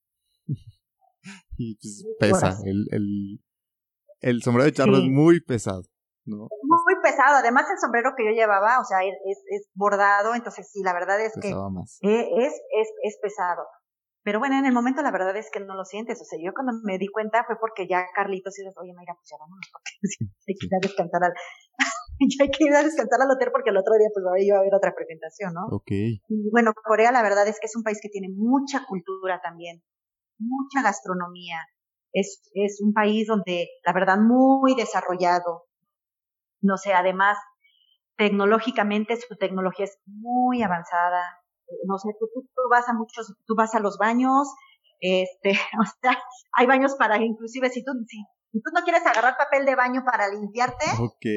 y 1.57 1.77
pues 1.77 2.05
pesa, 2.19 2.57
el, 2.65 2.85
el, 2.91 3.39
el, 4.19 4.43
sombrero 4.43 4.65
de 4.65 4.73
charro 4.73 4.97
es 4.97 5.03
muy 5.03 5.39
pesado. 5.39 5.83
¿No? 6.25 6.47
Muy 6.63 6.95
pesado, 7.01 7.37
además 7.37 7.69
el 7.71 7.79
sombrero 7.79 8.13
que 8.17 8.25
yo 8.25 8.31
llevaba, 8.31 8.79
o 8.79 8.85
sea, 8.85 8.99
es, 9.03 9.43
es 9.49 9.69
bordado, 9.73 10.35
entonces 10.35 10.69
sí, 10.71 10.81
la 10.83 10.93
verdad 10.93 11.19
es 11.21 11.33
que 11.39 11.49
e, 11.49 12.45
es, 12.45 12.53
es, 12.53 12.89
es 13.03 13.17
pesado. 13.21 13.65
Pero 14.25 14.39
bueno, 14.39 14.57
en 14.57 14.65
el 14.65 14.73
momento 14.73 15.03
la 15.03 15.11
verdad 15.11 15.37
es 15.37 15.51
que 15.53 15.59
no 15.59 15.75
lo 15.75 15.85
sientes. 15.85 16.19
O 16.19 16.25
sea, 16.25 16.39
yo 16.41 16.51
cuando 16.51 16.73
me 16.83 16.97
di 16.97 17.07
cuenta 17.07 17.45
fue 17.45 17.57
porque 17.61 17.87
ya 17.87 18.07
Carlitos 18.15 18.55
dices, 18.55 18.73
oye, 18.81 18.91
Mayra, 18.91 19.13
pues 19.13 19.29
ya 19.29 19.37
vámonos, 19.37 19.69
porque 19.71 19.93
hay 20.49 20.55
que 20.57 20.65
ir 20.65 20.73
a 20.73 20.81
descansar 20.81 21.23
al, 21.23 21.33
ya 22.33 22.43
hay 22.43 22.49
que 22.49 22.65
ir 22.65 22.73
a 22.73 22.81
descansar 22.81 23.21
al 23.21 23.29
hotel 23.29 23.49
porque 23.53 23.69
el 23.69 23.77
otro 23.77 23.93
día 23.93 24.09
pues 24.09 24.25
iba 24.41 24.57
a 24.57 24.61
haber 24.61 24.73
otra 24.73 24.95
presentación, 24.95 25.53
¿no? 25.53 25.69
Ok. 25.69 25.91
Y 25.91 26.49
bueno, 26.49 26.73
Corea 26.73 27.11
la 27.11 27.21
verdad 27.21 27.47
es 27.47 27.59
que 27.59 27.67
es 27.67 27.75
un 27.75 27.83
país 27.83 27.99
que 28.01 28.09
tiene 28.09 28.29
mucha 28.33 28.83
cultura 28.89 29.41
también, 29.45 29.83
mucha 30.39 30.81
gastronomía. 30.81 31.61
Es, 32.11 32.41
es 32.53 32.81
un 32.81 32.93
país 32.93 33.27
donde 33.27 33.69
la 33.85 33.93
verdad 33.93 34.17
muy 34.17 34.73
desarrollado. 34.73 35.64
No 36.61 36.77
sé, 36.77 36.93
además, 36.93 37.37
tecnológicamente 38.17 39.15
su 39.17 39.35
tecnología 39.35 39.85
es 39.85 39.97
muy 40.05 40.63
avanzada 40.63 41.21
no 41.87 41.97
sé, 41.97 42.09
tú, 42.19 42.27
tú, 42.33 42.61
vas 42.69 42.87
a 42.89 42.93
muchos, 42.93 43.33
tú 43.45 43.55
vas 43.55 43.73
a 43.75 43.79
los 43.79 43.97
baños, 43.97 44.47
este, 44.99 45.51
o 45.79 45.85
sea, 46.01 46.17
hay 46.57 46.67
baños 46.67 46.95
para, 46.95 47.17
inclusive 47.21 47.69
si 47.69 47.83
tú, 47.83 47.91
si, 48.07 48.23
tú 48.53 48.71
no 48.73 48.83
quieres 48.83 49.05
agarrar 49.05 49.37
papel 49.37 49.65
de 49.65 49.75
baño 49.75 50.03
para 50.05 50.27
limpiarte, 50.29 50.85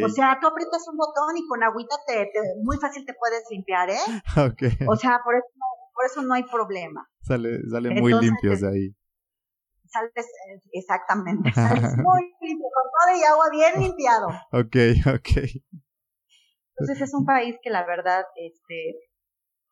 o 0.04 0.08
sea, 0.08 0.38
tú 0.40 0.46
aprietas 0.48 0.86
un 0.88 0.96
botón 0.96 1.36
y 1.36 1.46
con 1.46 1.62
agüita 1.62 1.96
te, 2.06 2.30
muy 2.62 2.76
fácil 2.78 3.04
te 3.04 3.14
puedes 3.14 3.44
limpiar, 3.50 3.90
¿eh? 3.90 3.96
O 4.90 4.96
sea, 4.96 5.20
por 5.24 5.34
eso, 5.34 5.46
por 5.94 6.04
eso 6.04 6.22
no 6.22 6.34
hay 6.34 6.44
problema. 6.44 7.08
Sale, 7.20 7.60
sale 7.68 8.00
muy 8.00 8.12
limpios 8.14 8.60
de 8.60 8.68
ahí. 8.68 8.94
Sales, 9.90 10.12
eh, 10.16 10.60
exactamente, 10.72 11.50
sales 11.52 11.96
muy 11.96 12.22
limpio, 12.40 12.66
con 12.74 12.90
todo 12.92 13.16
y 13.18 13.24
agua 13.24 13.46
bien 13.50 13.82
limpiado. 13.82 14.28
Ok, 14.52 14.76
ok. 15.06 15.64
Entonces 16.78 17.08
es 17.08 17.14
un 17.14 17.24
país 17.24 17.56
que 17.62 17.70
la 17.70 17.84
verdad, 17.84 18.24
este, 18.36 18.90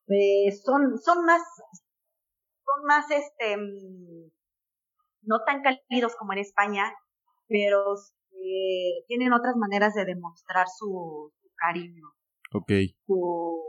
eh, 0.09 0.53
son, 0.65 0.99
son 0.99 1.25
más, 1.25 1.43
son 2.65 2.85
más, 2.87 3.11
este, 3.11 3.57
mm, 3.57 4.31
no 5.23 5.45
tan 5.45 5.63
cálidos 5.63 6.17
como 6.17 6.33
en 6.33 6.41
España, 6.41 6.93
pero 7.49 7.95
eh, 8.33 9.05
tienen 9.07 9.33
otras 9.33 9.57
maneras 9.57 9.95
de 9.95 10.05
demostrar 10.05 10.67
su, 10.69 11.33
cariño. 11.57 12.13
Ok. 12.53 12.71
Su, 13.07 13.63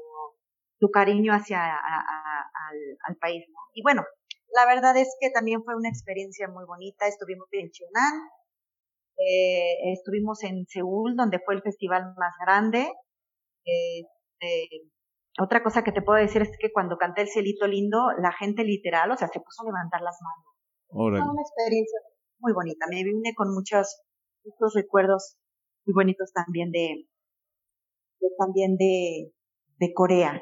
su 0.79 0.91
cariño 0.91 1.33
hacia 1.33 1.63
al, 1.63 2.77
al, 3.07 3.15
país, 3.15 3.45
¿no? 3.49 3.59
Y 3.73 3.81
bueno, 3.81 4.03
la 4.53 4.65
verdad 4.65 4.95
es 4.97 5.15
que 5.19 5.29
también 5.29 5.63
fue 5.63 5.75
una 5.75 5.89
experiencia 5.89 6.47
muy 6.47 6.65
bonita. 6.65 7.07
Estuvimos 7.07 7.47
en 7.51 7.69
Cheonan, 7.71 8.13
eh, 9.17 9.93
estuvimos 9.93 10.43
en 10.43 10.65
Seúl, 10.67 11.15
donde 11.15 11.39
fue 11.39 11.55
el 11.55 11.61
festival 11.61 12.13
más 12.17 12.33
grande. 12.45 12.91
Este, 13.65 14.89
otra 15.39 15.63
cosa 15.63 15.83
que 15.83 15.91
te 15.91 16.01
puedo 16.01 16.19
decir 16.19 16.41
es 16.41 16.51
que 16.59 16.71
cuando 16.71 16.97
canté 16.97 17.21
el 17.21 17.27
cielito 17.27 17.67
lindo, 17.67 18.11
la 18.19 18.31
gente 18.31 18.63
literal, 18.63 19.11
o 19.11 19.17
sea, 19.17 19.27
se 19.27 19.39
puso 19.39 19.63
a 19.63 19.65
levantar 19.65 20.01
las 20.01 20.17
manos. 20.21 20.55
Fue 20.89 21.31
una 21.33 21.41
experiencia 21.41 21.99
muy 22.39 22.53
bonita. 22.53 22.85
Me 22.89 23.03
vine 23.03 23.33
con 23.35 23.53
muchos, 23.53 24.01
muchos 24.43 24.73
recuerdos 24.73 25.37
muy 25.85 25.93
bonitos 25.93 26.31
también 26.33 26.71
de, 26.71 27.07
también 28.37 28.77
de, 28.77 29.33
de 29.79 29.93
Corea. 29.93 30.41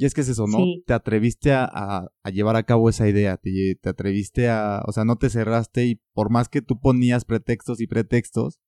Y 0.00 0.06
es 0.06 0.14
que 0.14 0.20
es 0.20 0.28
eso, 0.28 0.46
¿no? 0.46 0.58
Te 0.86 0.94
atreviste 0.94 1.50
a, 1.52 1.64
a, 1.64 2.30
llevar 2.30 2.54
a 2.54 2.62
cabo 2.62 2.88
esa 2.88 3.08
idea, 3.08 3.36
te, 3.36 3.50
te, 3.82 3.88
atreviste 3.88 4.48
a, 4.48 4.80
o 4.86 4.92
sea, 4.92 5.04
no 5.04 5.16
te 5.16 5.28
cerraste 5.28 5.86
y 5.86 5.96
por 6.12 6.30
más 6.30 6.48
que 6.48 6.62
tú 6.62 6.78
ponías 6.78 7.24
pretextos 7.24 7.80
y 7.80 7.88
pretextos, 7.88 8.60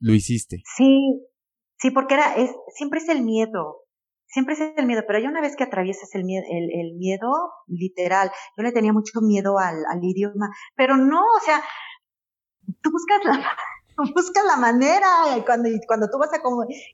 lo 0.00 0.14
hiciste. 0.14 0.64
Sí, 0.76 1.22
sí, 1.78 1.92
porque 1.92 2.14
era, 2.14 2.34
es, 2.34 2.50
siempre 2.74 2.98
es 2.98 3.08
el 3.08 3.22
miedo, 3.22 3.84
siempre 4.26 4.54
es 4.54 4.72
el 4.76 4.84
miedo, 4.84 5.04
pero 5.06 5.20
hay 5.20 5.26
una 5.26 5.40
vez 5.40 5.54
que 5.54 5.62
atraviesas 5.62 6.12
el 6.16 6.24
miedo, 6.24 6.44
el, 6.50 6.96
miedo 6.96 7.30
literal, 7.68 8.32
yo 8.56 8.64
le 8.64 8.72
tenía 8.72 8.92
mucho 8.92 9.20
miedo 9.20 9.60
al, 9.60 9.76
al 9.88 10.02
idioma, 10.02 10.48
pero 10.74 10.96
no, 10.96 11.20
o 11.20 11.44
sea, 11.44 11.62
tú 12.82 12.90
buscas 12.90 13.24
la, 13.24 13.32
buscas 14.14 14.44
la 14.44 14.56
manera, 14.56 15.08
cuando, 15.44 15.68
cuando 15.86 16.08
tú 16.10 16.18
vas 16.18 16.32
a, 16.32 16.40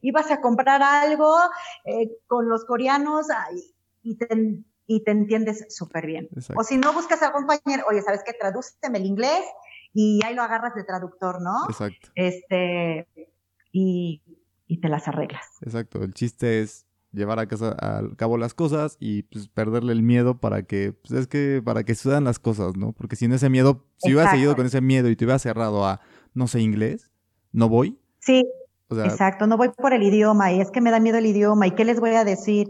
ibas 0.02 0.30
a 0.30 0.40
comprar 0.40 0.82
algo 0.82 1.36
eh, 1.84 2.10
con 2.26 2.48
los 2.48 2.64
coreanos 2.64 3.26
y, 4.02 4.16
te, 4.16 4.26
y 4.86 5.04
te 5.04 5.10
entiendes 5.10 5.66
súper 5.68 6.06
bien. 6.06 6.28
O 6.56 6.64
si 6.64 6.76
no, 6.76 6.92
buscas 6.92 7.22
a 7.22 7.26
algún 7.26 7.46
compañero, 7.46 7.84
oye, 7.88 8.02
¿sabes 8.02 8.22
qué? 8.24 8.32
Tradúceme 8.32 8.98
el 8.98 9.06
inglés 9.06 9.42
y 9.92 10.20
ahí 10.24 10.34
lo 10.34 10.42
agarras 10.42 10.74
de 10.74 10.84
traductor, 10.84 11.40
¿no? 11.40 11.64
Exacto. 11.68 12.08
Este, 12.14 13.06
y, 13.72 14.22
y 14.66 14.80
te 14.80 14.88
las 14.88 15.06
arreglas. 15.08 15.44
Exacto, 15.62 16.02
el 16.02 16.14
chiste 16.14 16.62
es 16.62 16.86
llevar 17.14 17.38
a, 17.38 17.46
casa, 17.46 17.70
al 17.70 18.16
cabo 18.16 18.36
las 18.36 18.54
cosas 18.54 18.96
y 18.98 19.22
pues 19.22 19.48
perderle 19.48 19.92
el 19.92 20.02
miedo 20.02 20.38
para 20.40 20.64
que, 20.64 20.92
pues 20.92 21.12
es 21.12 21.26
que, 21.26 21.62
para 21.64 21.84
que 21.84 21.94
sucedan 21.94 22.24
las 22.24 22.38
cosas, 22.38 22.76
¿no? 22.76 22.92
Porque 22.92 23.16
sin 23.16 23.32
ese 23.32 23.48
miedo, 23.48 23.84
si 23.98 24.12
hubieras 24.12 24.32
seguido 24.32 24.56
con 24.56 24.66
ese 24.66 24.80
miedo 24.80 25.08
y 25.08 25.16
te 25.16 25.24
hubieras 25.24 25.42
cerrado 25.42 25.86
a, 25.86 26.00
no 26.34 26.46
sé, 26.48 26.60
inglés, 26.60 27.10
no 27.52 27.68
voy. 27.68 27.98
Sí, 28.20 28.46
exacto, 28.90 29.46
no 29.46 29.56
voy 29.56 29.70
por 29.70 29.92
el 29.92 30.02
idioma 30.02 30.52
y 30.52 30.60
es 30.60 30.70
que 30.70 30.80
me 30.80 30.90
da 30.90 31.00
miedo 31.00 31.18
el 31.18 31.26
idioma 31.26 31.66
y 31.66 31.72
qué 31.72 31.84
les 31.84 32.00
voy 32.00 32.10
a 32.10 32.24
decir. 32.24 32.68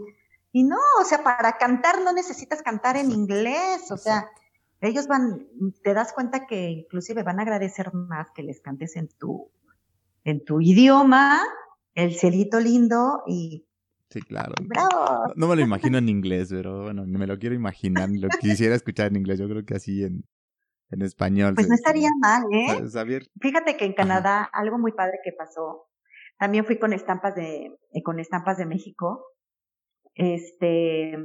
Y 0.51 0.63
no, 0.63 0.77
o 1.01 1.03
sea, 1.03 1.23
para 1.23 1.57
cantar 1.57 2.01
no 2.01 2.13
necesitas 2.13 2.61
cantar 2.61 2.95
en 2.95 3.11
inglés, 3.11 3.91
o 3.91 3.97
sea, 3.97 4.29
ellos 4.79 5.07
van, 5.07 5.47
te 5.83 5.93
das 5.93 6.13
cuenta 6.13 6.47
que 6.47 6.69
inclusive 6.69 7.23
van 7.23 7.39
a 7.39 7.41
agradecer 7.41 7.93
más 7.93 8.31
que 8.31 8.43
les 8.43 8.61
cantes 8.61 8.95
en 8.95 9.09
tu, 9.09 9.51
en 10.23 10.45
tu 10.45 10.61
idioma, 10.61 11.41
el 11.93 12.15
celito 12.15 12.59
lindo 12.59 13.23
y 13.27 13.65
Sí, 14.09 14.21
claro. 14.21 14.53
No, 15.35 15.47
me 15.47 15.55
lo 15.55 15.61
imagino 15.61 15.97
en 15.97 16.07
inglés, 16.07 16.47
pero 16.49 16.83
bueno, 16.83 17.05
me 17.05 17.27
lo 17.27 17.37
quiero 17.37 17.55
imaginar, 17.55 18.07
lo 18.09 18.29
quisiera 18.39 18.75
escuchar 18.75 19.07
en 19.07 19.17
inglés, 19.17 19.39
yo 19.39 19.49
creo 19.49 19.65
que 19.65 19.75
así 19.75 20.03
en, 20.03 20.23
en 20.91 21.01
español. 21.01 21.55
Pues 21.55 21.67
no 21.67 21.75
estaría 21.75 22.09
mal, 22.19 22.43
¿eh? 22.51 22.67
Fíjate 23.41 23.77
que 23.77 23.85
en 23.85 23.93
Canadá 23.93 24.43
algo 24.43 24.77
muy 24.77 24.91
padre 24.91 25.19
que 25.23 25.31
pasó. 25.31 25.87
También 26.37 26.65
fui 26.65 26.77
con 26.77 26.93
estampas 26.93 27.35
de 27.35 27.77
eh, 27.91 28.03
con 28.03 28.19
estampas 28.19 28.57
de 28.57 28.65
México. 28.65 29.25
Este 30.13 31.17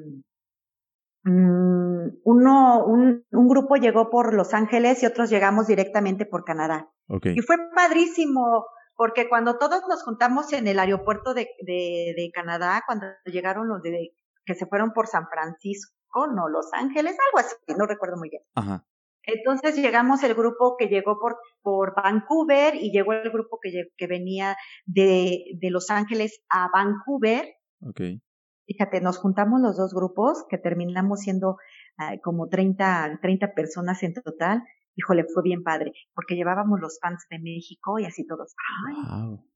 mm, 1.24 2.08
uno 2.24 2.84
un, 2.86 3.24
un, 3.30 3.48
grupo 3.48 3.76
llegó 3.76 4.10
por 4.10 4.34
Los 4.34 4.54
Ángeles 4.54 5.02
y 5.02 5.06
otros 5.06 5.30
llegamos 5.30 5.66
directamente 5.66 6.26
por 6.26 6.44
Canadá. 6.44 6.90
Y 7.24 7.40
fue 7.42 7.56
padrísimo 7.74 8.66
porque 8.94 9.28
cuando 9.28 9.58
todos 9.58 9.82
nos 9.88 10.02
juntamos 10.04 10.52
en 10.52 10.68
el 10.68 10.78
aeropuerto 10.78 11.34
de, 11.34 11.48
de, 11.62 12.14
de 12.16 12.30
Canadá, 12.32 12.82
cuando 12.86 13.06
llegaron 13.24 13.66
los 13.68 13.82
de 13.82 14.12
que 14.44 14.54
se 14.54 14.66
fueron 14.66 14.92
por 14.92 15.06
San 15.06 15.26
Francisco, 15.28 15.94
no 16.34 16.48
Los 16.48 16.72
Ángeles, 16.72 17.16
algo 17.28 17.38
así, 17.38 17.56
no 17.76 17.86
recuerdo 17.86 18.16
muy 18.16 18.30
bien. 18.30 18.42
Ajá. 18.54 18.84
Entonces 19.22 19.76
llegamos 19.76 20.22
el 20.22 20.34
grupo 20.34 20.76
que 20.78 20.88
llegó 20.88 21.18
por, 21.18 21.36
por 21.62 21.94
Vancouver 21.94 22.74
y 22.74 22.90
llegó 22.90 23.12
el 23.12 23.30
grupo 23.30 23.58
que, 23.60 23.88
que 23.96 24.06
venía 24.06 24.56
de, 24.86 25.44
de 25.60 25.70
Los 25.70 25.90
Ángeles 25.90 26.40
a 26.48 26.68
Vancouver. 26.72 27.48
Okay. 27.80 28.22
Fíjate, 28.66 29.00
nos 29.00 29.18
juntamos 29.18 29.60
los 29.60 29.76
dos 29.76 29.92
grupos 29.92 30.44
que 30.48 30.56
terminamos 30.56 31.20
siendo 31.20 31.56
uh, 31.98 32.20
como 32.22 32.48
30, 32.48 33.18
30 33.20 33.52
personas 33.54 34.02
en 34.02 34.14
total. 34.14 34.62
Híjole, 34.94 35.24
fue 35.32 35.42
bien 35.42 35.62
padre, 35.64 35.92
porque 36.14 36.36
llevábamos 36.36 36.80
los 36.80 36.98
fans 37.00 37.26
de 37.30 37.40
México 37.40 37.98
y 37.98 38.04
así 38.04 38.26
todos. 38.26 38.54
¡Ay! 38.88 39.28
wow, 39.28 39.49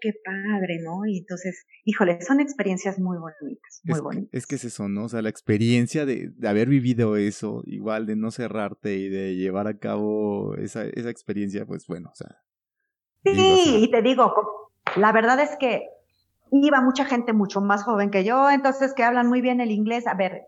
qué 0.00 0.12
padre, 0.24 0.78
¿no? 0.82 1.06
Y 1.06 1.18
entonces, 1.18 1.66
híjole, 1.84 2.20
son 2.22 2.40
experiencias 2.40 2.98
muy 2.98 3.18
bonitas, 3.18 3.80
muy 3.84 4.00
bonitas. 4.00 4.30
Es 4.32 4.46
que 4.46 4.54
es 4.56 4.64
eso, 4.64 4.88
¿no? 4.88 5.04
O 5.04 5.08
sea, 5.08 5.22
la 5.22 5.28
experiencia 5.28 6.06
de, 6.06 6.30
de, 6.30 6.48
haber 6.48 6.68
vivido 6.68 7.16
eso, 7.16 7.62
igual 7.66 8.06
de 8.06 8.16
no 8.16 8.30
cerrarte 8.30 8.94
y 8.94 9.08
de 9.08 9.36
llevar 9.36 9.66
a 9.66 9.78
cabo 9.78 10.54
esa, 10.56 10.84
esa 10.84 11.10
experiencia, 11.10 11.66
pues 11.66 11.86
bueno, 11.86 12.10
o 12.12 12.14
sea. 12.14 12.40
Sí, 13.24 13.78
y 13.82 13.90
te 13.90 14.02
digo, 14.02 14.70
la 14.96 15.12
verdad 15.12 15.40
es 15.40 15.56
que 15.58 15.88
iba 16.50 16.80
mucha 16.80 17.04
gente 17.04 17.32
mucho 17.32 17.60
más 17.60 17.82
joven 17.84 18.10
que 18.10 18.24
yo, 18.24 18.50
entonces 18.50 18.92
que 18.94 19.02
hablan 19.02 19.28
muy 19.28 19.40
bien 19.40 19.60
el 19.60 19.70
inglés. 19.70 20.06
A 20.06 20.14
ver, 20.14 20.42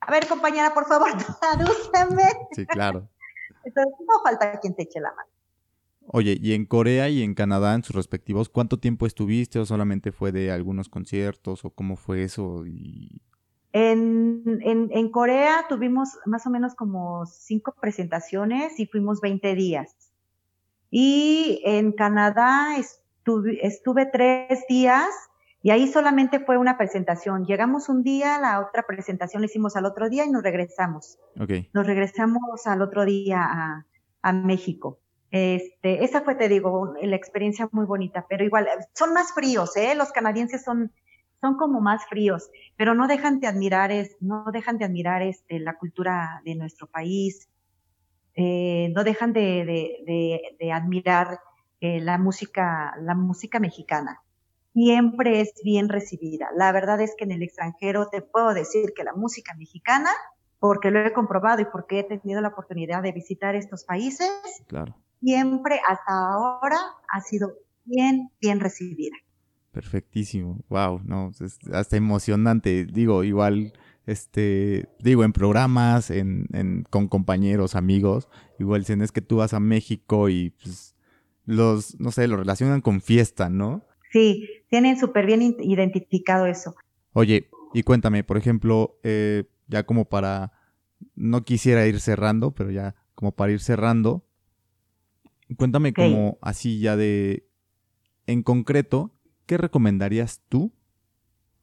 a 0.00 0.10
ver, 0.10 0.26
compañera, 0.26 0.72
por 0.74 0.86
favor, 0.86 1.10
tradúceme. 1.40 2.24
Sí, 2.52 2.66
claro. 2.66 3.08
Entonces, 3.64 3.94
no 4.00 4.22
falta 4.22 4.58
quien 4.60 4.74
te 4.74 4.84
eche 4.84 5.00
la 5.00 5.12
mano. 5.12 5.30
Oye, 6.12 6.36
y 6.40 6.54
en 6.54 6.66
Corea 6.66 7.08
y 7.08 7.22
en 7.22 7.34
Canadá, 7.34 7.74
en 7.74 7.84
sus 7.84 7.94
respectivos, 7.94 8.48
¿cuánto 8.48 8.80
tiempo 8.80 9.06
estuviste 9.06 9.60
o 9.60 9.64
solamente 9.64 10.10
fue 10.10 10.32
de 10.32 10.50
algunos 10.50 10.88
conciertos 10.88 11.64
o 11.64 11.70
cómo 11.70 11.94
fue 11.94 12.24
eso? 12.24 12.66
Y... 12.66 13.22
En, 13.72 14.42
en, 14.62 14.88
en 14.90 15.10
Corea 15.10 15.66
tuvimos 15.68 16.18
más 16.26 16.44
o 16.48 16.50
menos 16.50 16.74
como 16.74 17.26
cinco 17.26 17.76
presentaciones 17.80 18.80
y 18.80 18.86
fuimos 18.86 19.20
20 19.20 19.54
días. 19.54 19.94
Y 20.90 21.62
en 21.64 21.92
Canadá 21.92 22.76
estuve, 22.76 23.64
estuve 23.64 24.06
tres 24.06 24.64
días 24.68 25.08
y 25.62 25.70
ahí 25.70 25.86
solamente 25.86 26.40
fue 26.40 26.58
una 26.58 26.76
presentación. 26.76 27.44
Llegamos 27.44 27.88
un 27.88 28.02
día, 28.02 28.40
la 28.40 28.58
otra 28.58 28.84
presentación 28.84 29.42
la 29.42 29.46
hicimos 29.46 29.76
al 29.76 29.84
otro 29.84 30.08
día 30.08 30.24
y 30.24 30.30
nos 30.30 30.42
regresamos. 30.42 31.20
Okay. 31.38 31.70
Nos 31.72 31.86
regresamos 31.86 32.66
al 32.66 32.82
otro 32.82 33.04
día 33.04 33.42
a, 33.42 33.86
a 34.22 34.32
México. 34.32 34.98
Este, 35.30 36.04
esa 36.04 36.22
fue, 36.22 36.34
te 36.34 36.48
digo, 36.48 36.94
la 37.00 37.16
experiencia 37.16 37.68
muy 37.70 37.86
bonita, 37.86 38.26
pero 38.28 38.44
igual, 38.44 38.66
son 38.94 39.12
más 39.12 39.32
fríos, 39.32 39.76
¿eh? 39.76 39.94
Los 39.94 40.10
canadienses 40.10 40.64
son, 40.64 40.92
son 41.40 41.56
como 41.56 41.80
más 41.80 42.04
fríos, 42.06 42.50
pero 42.76 42.94
no 42.94 43.06
dejan 43.06 43.38
de 43.38 43.46
admirar, 43.46 43.92
no 44.20 44.46
dejan 44.52 44.78
de 44.78 44.86
admirar 44.86 45.22
este, 45.22 45.60
la 45.60 45.78
cultura 45.78 46.42
de 46.44 46.56
nuestro 46.56 46.88
país, 46.88 47.48
eh, 48.34 48.92
no 48.94 49.04
dejan 49.04 49.32
de, 49.32 49.64
de, 50.04 50.56
de, 50.58 50.72
admirar 50.72 51.38
eh, 51.80 52.00
la 52.00 52.18
música, 52.18 52.94
la 53.00 53.14
música 53.14 53.60
mexicana. 53.60 54.22
Siempre 54.72 55.40
es 55.40 55.52
bien 55.64 55.88
recibida. 55.88 56.48
La 56.56 56.72
verdad 56.72 57.00
es 57.00 57.14
que 57.16 57.24
en 57.24 57.32
el 57.32 57.42
extranjero 57.42 58.08
te 58.08 58.22
puedo 58.22 58.54
decir 58.54 58.92
que 58.96 59.04
la 59.04 59.12
música 59.12 59.54
mexicana, 59.54 60.10
porque 60.58 60.90
lo 60.90 61.00
he 61.00 61.12
comprobado 61.12 61.60
y 61.60 61.66
porque 61.66 62.00
he 62.00 62.04
tenido 62.04 62.40
la 62.40 62.48
oportunidad 62.48 63.02
de 63.02 63.12
visitar 63.12 63.54
estos 63.54 63.84
países, 63.84 64.30
claro 64.66 64.94
siempre 65.20 65.80
hasta 65.88 66.12
ahora 66.12 66.78
ha 67.12 67.20
sido 67.20 67.52
bien, 67.84 68.30
bien 68.40 68.60
recibida. 68.60 69.16
Perfectísimo, 69.72 70.58
wow, 70.68 71.00
no, 71.04 71.30
es 71.40 71.58
hasta 71.72 71.96
emocionante, 71.96 72.86
digo, 72.86 73.22
igual, 73.22 73.72
este, 74.06 74.88
digo, 74.98 75.22
en 75.22 75.32
programas, 75.32 76.10
en, 76.10 76.46
en, 76.52 76.82
con 76.90 77.06
compañeros, 77.06 77.76
amigos, 77.76 78.28
igual 78.58 78.84
si 78.84 78.94
es 78.94 79.12
que 79.12 79.20
tú 79.20 79.36
vas 79.36 79.54
a 79.54 79.60
México 79.60 80.28
y 80.28 80.50
pues, 80.50 80.96
los, 81.44 81.98
no 82.00 82.10
sé, 82.10 82.26
lo 82.26 82.36
relacionan 82.36 82.80
con 82.80 83.00
fiesta, 83.00 83.48
¿no? 83.48 83.84
Sí, 84.10 84.48
tienen 84.68 84.98
súper 84.98 85.26
bien 85.26 85.40
identificado 85.60 86.46
eso. 86.46 86.74
Oye, 87.12 87.48
y 87.72 87.84
cuéntame, 87.84 88.24
por 88.24 88.38
ejemplo, 88.38 88.98
eh, 89.04 89.44
ya 89.68 89.84
como 89.84 90.06
para, 90.06 90.52
no 91.14 91.44
quisiera 91.44 91.86
ir 91.86 92.00
cerrando, 92.00 92.52
pero 92.52 92.72
ya 92.72 92.96
como 93.14 93.32
para 93.32 93.52
ir 93.52 93.60
cerrando, 93.60 94.26
Cuéntame 95.56 95.92
como 95.92 96.38
así 96.40 96.80
ya 96.80 96.96
de, 96.96 97.48
en 98.26 98.42
concreto, 98.42 99.12
¿qué 99.46 99.56
recomendarías 99.56 100.42
tú? 100.48 100.72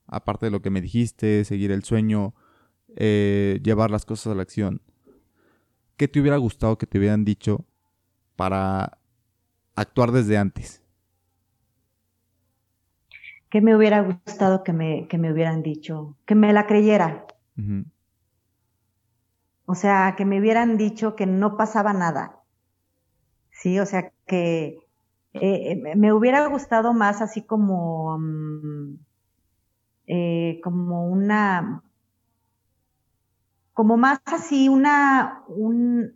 Aparte 0.06 0.46
de 0.46 0.50
lo 0.50 0.62
que 0.62 0.70
me 0.70 0.80
dijiste, 0.80 1.44
seguir 1.44 1.70
el 1.70 1.84
sueño, 1.84 2.34
eh, 2.96 3.60
llevar 3.62 3.90
las 3.90 4.04
cosas 4.04 4.32
a 4.32 4.34
la 4.34 4.42
acción. 4.42 4.82
¿Qué 5.96 6.08
te 6.08 6.20
hubiera 6.20 6.36
gustado 6.36 6.78
que 6.78 6.86
te 6.86 6.98
hubieran 6.98 7.24
dicho 7.24 7.66
para 8.36 8.98
actuar 9.74 10.12
desde 10.12 10.38
antes? 10.38 10.82
¿Qué 13.50 13.60
me 13.60 13.74
hubiera 13.74 14.00
gustado 14.02 14.62
que 14.62 14.72
me, 14.72 15.08
que 15.08 15.16
me 15.18 15.32
hubieran 15.32 15.62
dicho? 15.62 16.16
Que 16.26 16.34
me 16.34 16.52
la 16.52 16.66
creyera. 16.66 17.26
O 19.64 19.74
sea, 19.74 20.14
que 20.16 20.24
me 20.24 20.38
hubieran 20.38 20.76
dicho 20.76 21.16
que 21.16 21.26
no 21.26 21.56
pasaba 21.56 21.92
nada, 21.92 22.37
Sí, 23.58 23.80
o 23.80 23.86
sea 23.86 24.12
que 24.26 24.78
eh, 25.32 25.82
me 25.96 26.12
hubiera 26.12 26.46
gustado 26.46 26.92
más 26.92 27.20
así 27.20 27.42
como, 27.42 28.16
mm, 28.18 28.98
eh, 30.06 30.60
como 30.62 31.08
una, 31.08 31.82
como 33.72 33.96
más 33.96 34.20
así 34.26 34.68
una, 34.68 35.42
un, 35.48 36.14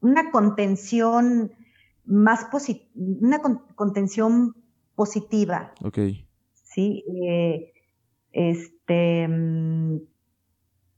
una 0.00 0.30
contención 0.30 1.52
más 2.04 2.44
positiva, 2.44 2.88
una 2.94 3.42
contención 3.74 4.54
positiva. 4.94 5.72
Ok. 5.84 5.98
Sí, 6.54 7.04
eh, 7.28 7.72
este, 8.30 9.26
mm, 9.26 9.98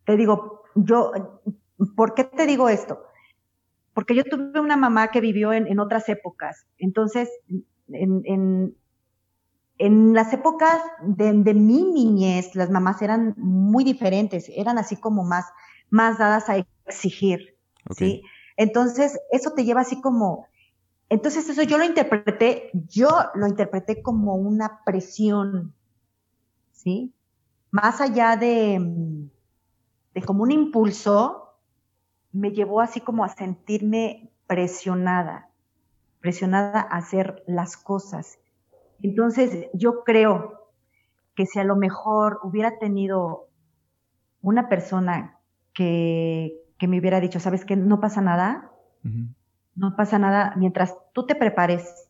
te 0.04 0.16
digo, 0.18 0.64
yo, 0.74 1.12
¿por 1.96 2.12
qué 2.12 2.24
te 2.24 2.46
digo 2.46 2.68
esto? 2.68 3.07
Porque 3.98 4.14
yo 4.14 4.22
tuve 4.22 4.60
una 4.60 4.76
mamá 4.76 5.08
que 5.10 5.20
vivió 5.20 5.52
en, 5.52 5.80
otras 5.80 6.08
épocas. 6.08 6.68
Entonces, 6.78 7.28
en, 7.88 8.76
las 10.14 10.32
épocas 10.32 10.80
de, 11.02 11.32
mi 11.52 11.82
niñez, 11.82 12.54
las 12.54 12.70
mamás 12.70 13.02
eran 13.02 13.34
muy 13.36 13.82
diferentes, 13.82 14.52
eran 14.54 14.78
así 14.78 14.94
como 14.94 15.24
más, 15.24 15.46
más 15.90 16.16
dadas 16.16 16.48
a 16.48 16.64
exigir. 16.86 17.56
¿sí? 17.96 18.22
Entonces, 18.56 19.18
eso 19.32 19.50
te 19.50 19.64
lleva 19.64 19.80
así 19.80 20.00
como, 20.00 20.46
entonces 21.08 21.48
eso 21.48 21.64
yo 21.64 21.76
lo 21.76 21.82
interpreté, 21.82 22.70
yo 22.72 23.08
lo 23.34 23.48
interpreté 23.48 24.00
como 24.00 24.36
una 24.36 24.84
presión, 24.84 25.74
¿sí? 26.70 27.12
Más 27.72 28.00
allá 28.00 28.36
de, 28.36 28.78
de 30.14 30.22
como 30.22 30.44
un 30.44 30.52
impulso, 30.52 31.47
me 32.32 32.52
llevó 32.52 32.80
así 32.80 33.00
como 33.00 33.24
a 33.24 33.28
sentirme 33.28 34.30
presionada, 34.46 35.50
presionada 36.20 36.80
a 36.80 36.96
hacer 36.96 37.42
las 37.46 37.76
cosas. 37.76 38.38
Entonces 39.02 39.68
yo 39.72 40.04
creo 40.04 40.70
que 41.34 41.46
si 41.46 41.58
a 41.58 41.64
lo 41.64 41.76
mejor 41.76 42.40
hubiera 42.42 42.78
tenido 42.78 43.48
una 44.42 44.68
persona 44.68 45.38
que, 45.72 46.60
que 46.78 46.88
me 46.88 46.98
hubiera 46.98 47.20
dicho, 47.20 47.40
¿sabes 47.40 47.64
qué? 47.64 47.76
No 47.76 48.00
pasa 48.00 48.20
nada, 48.20 48.72
no 49.74 49.96
pasa 49.96 50.18
nada 50.18 50.54
mientras 50.56 50.96
tú 51.12 51.26
te 51.26 51.34
prepares, 51.34 52.08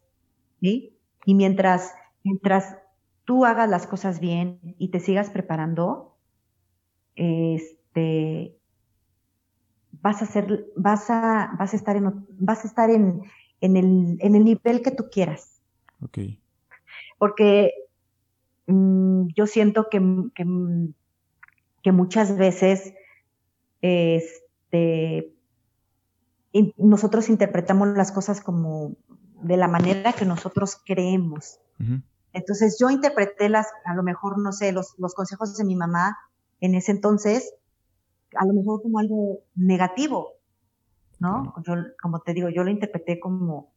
¿sí? 0.60 0.98
Y 1.24 1.34
mientras, 1.34 1.94
mientras 2.24 2.78
tú 3.24 3.44
hagas 3.44 3.68
las 3.68 3.86
cosas 3.86 4.20
bien 4.20 4.58
y 4.78 4.88
te 4.88 5.00
sigas 5.00 5.30
preparando, 5.30 6.16
este, 7.14 8.57
vas 9.92 10.22
a 10.22 10.26
ser, 10.26 10.66
vas 10.76 11.10
a, 11.10 11.54
vas 11.58 11.72
a 11.72 11.76
estar 11.76 11.96
en, 11.96 12.26
vas 12.38 12.64
a 12.64 12.68
estar 12.68 12.90
en, 12.90 13.22
en 13.60 13.76
el, 13.76 14.16
en 14.20 14.34
el 14.34 14.44
nivel 14.44 14.82
que 14.82 14.90
tú 14.90 15.08
quieras. 15.10 15.60
Ok. 16.02 16.18
Porque 17.18 17.72
mm, 18.66 19.28
yo 19.34 19.46
siento 19.46 19.88
que, 19.90 20.00
que, 20.34 20.44
que, 21.82 21.92
muchas 21.92 22.36
veces 22.36 22.94
este, 23.82 25.32
nosotros 26.76 27.28
interpretamos 27.28 27.88
las 27.88 28.12
cosas 28.12 28.40
como 28.40 28.96
de 29.42 29.56
la 29.56 29.68
manera 29.68 30.12
que 30.12 30.24
nosotros 30.24 30.80
creemos. 30.84 31.60
Entonces 32.32 32.76
yo 32.80 32.90
interpreté 32.90 33.48
las, 33.48 33.68
a 33.84 33.94
lo 33.94 34.02
mejor, 34.02 34.38
no 34.38 34.52
sé, 34.52 34.72
los, 34.72 34.94
los 34.98 35.14
consejos 35.14 35.56
de 35.56 35.64
mi 35.64 35.76
mamá 35.76 36.16
en 36.60 36.74
ese 36.74 36.90
entonces, 36.90 37.54
a 38.38 38.46
lo 38.46 38.54
mejor 38.54 38.82
como 38.82 38.98
algo 38.98 39.40
negativo, 39.54 40.34
¿no? 41.18 41.54
Yo, 41.66 41.74
como 42.00 42.20
te 42.20 42.34
digo, 42.34 42.48
yo 42.48 42.64
lo 42.64 42.70
interpreté 42.70 43.18
como, 43.18 43.72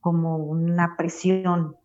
como 0.00 0.36
una 0.36 0.96
presión. 0.96 1.76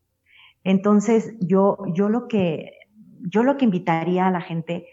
Entonces, 0.63 1.34
yo, 1.39 1.77
yo 1.93 2.09
lo 2.09 2.27
que, 2.27 2.71
yo 3.19 3.43
lo 3.43 3.57
que 3.57 3.65
invitaría 3.65 4.27
a 4.27 4.32
la 4.32 4.41
gente 4.41 4.88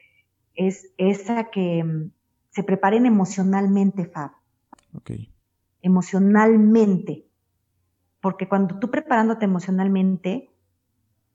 es, 0.55 0.93
es 0.99 1.30
a 1.30 1.51
que 1.51 1.84
mm, 1.84 2.11
se 2.51 2.62
preparen 2.64 3.07
emocionalmente, 3.07 4.07
Fab. 4.07 4.32
Ok. 4.95 5.12
Emocionalmente. 5.82 7.26
Porque 8.20 8.49
cuando 8.49 8.80
tú 8.80 8.91
preparándote 8.91 9.45
emocionalmente, 9.45 10.51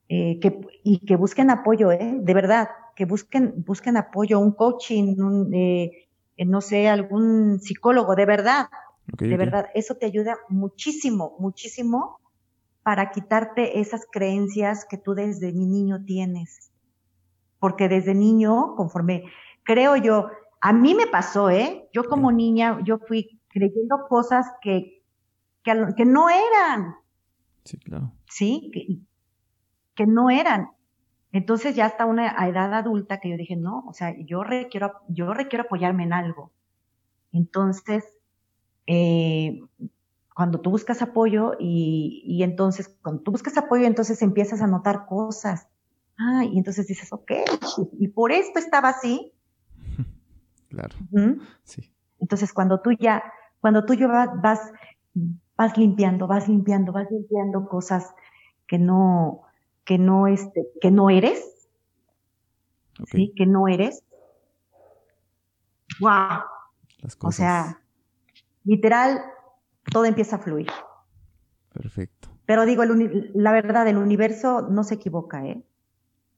eh, 0.09 0.39
que, 0.41 0.59
y 0.83 0.99
que 0.99 1.15
busquen 1.15 1.49
apoyo, 1.49 1.91
¿eh? 1.93 2.19
de 2.19 2.33
verdad, 2.33 2.67
que 2.95 3.05
busquen, 3.05 3.63
busquen 3.65 3.97
apoyo, 3.97 4.39
un 4.39 4.51
coaching, 4.51 5.15
un, 5.19 5.53
eh, 5.53 6.07
no 6.45 6.61
sé, 6.61 6.87
algún 6.87 7.59
psicólogo, 7.59 8.15
de 8.15 8.25
verdad, 8.25 8.67
de 9.19 9.37
verdad, 9.37 9.67
eso 9.73 9.95
te 9.95 10.05
ayuda 10.05 10.37
muchísimo, 10.49 11.35
muchísimo 11.39 12.19
para 12.83 13.11
quitarte 13.11 13.79
esas 13.79 14.05
creencias 14.09 14.85
que 14.89 14.97
tú 14.97 15.13
desde 15.13 15.53
mi 15.53 15.65
niño 15.65 16.03
tienes. 16.05 16.71
Porque 17.59 17.87
desde 17.87 18.13
niño, 18.13 18.75
conforme, 18.75 19.25
creo 19.63 19.95
yo, 19.97 20.29
a 20.61 20.73
mí 20.73 20.95
me 20.95 21.07
pasó, 21.07 21.49
¿eh? 21.49 21.87
Yo 21.93 22.05
como 22.05 22.31
niña, 22.31 22.79
yo 22.83 22.97
fui 22.97 23.39
creyendo 23.49 24.07
cosas 24.07 24.47
que, 24.61 25.03
que, 25.63 25.73
que 25.95 26.05
no 26.05 26.29
eran. 26.29 26.95
Sí, 27.63 27.77
claro. 27.77 28.11
Sí, 28.29 28.71
que, 28.73 28.99
que 29.95 30.07
no 30.07 30.29
eran. 30.29 30.69
Entonces 31.34 31.75
ya 31.75 31.88
hasta 31.88 32.05
una 32.05 32.29
edad 32.47 32.73
adulta 32.75 33.19
que 33.19 33.29
yo 33.31 33.38
dije, 33.38 33.55
no, 33.55 33.84
o 33.88 33.93
sea, 33.93 34.15
yo 34.19 34.43
requiero, 34.43 34.93
yo 35.09 35.34
requiero 35.34 35.65
apoyarme 35.65 36.03
en 36.03 36.13
algo. 36.13 36.51
Entonces, 37.31 38.05
eh, 38.86 39.59
cuando 40.36 40.61
tú 40.61 40.69
buscas 40.69 41.01
apoyo 41.01 41.55
y, 41.59 42.23
y, 42.23 42.43
entonces, 42.43 42.95
cuando 43.01 43.23
tú 43.23 43.31
buscas 43.31 43.57
apoyo, 43.57 43.86
entonces 43.88 44.21
empiezas 44.21 44.61
a 44.61 44.67
notar 44.67 45.07
cosas. 45.07 45.67
Ah, 46.19 46.45
y 46.45 46.55
entonces 46.59 46.86
dices, 46.86 47.11
ok, 47.11 47.31
y 47.99 48.07
por 48.09 48.31
esto 48.31 48.59
estaba 48.59 48.89
así. 48.89 49.34
Claro. 50.69 50.95
Sí. 51.63 51.93
Entonces, 52.19 52.51
cuando 52.51 52.81
tú 52.81 52.93
ya, 52.93 53.23
cuando 53.61 53.86
tú 53.86 53.93
ya 53.93 54.07
vas, 54.07 54.59
vas 55.55 55.77
limpiando, 55.77 56.25
vas 56.25 56.47
limpiando, 56.47 56.91
vas 56.91 57.11
limpiando 57.11 57.67
cosas 57.67 58.15
que 58.65 58.79
no, 58.79 59.43
que 59.86 59.97
no, 59.97 60.27
este, 60.27 60.67
que 60.81 60.91
no 60.91 61.09
eres, 61.09 61.69
¿sí? 63.05 63.34
Que 63.36 63.45
no 63.45 63.67
eres. 63.67 64.03
¡Wow! 65.99 66.41
O 67.21 67.31
sea, 67.31 67.81
literal, 68.63 69.21
todo 69.91 70.05
empieza 70.05 70.38
a 70.38 70.39
fluir. 70.39 70.67
Perfecto. 71.73 72.29
Pero 72.45 72.65
digo, 72.65 72.84
la 72.86 73.51
verdad, 73.51 73.88
el 73.88 73.97
universo 73.97 74.67
no 74.69 74.84
se 74.84 74.95
equivoca, 74.95 75.45
¿eh? 75.45 75.63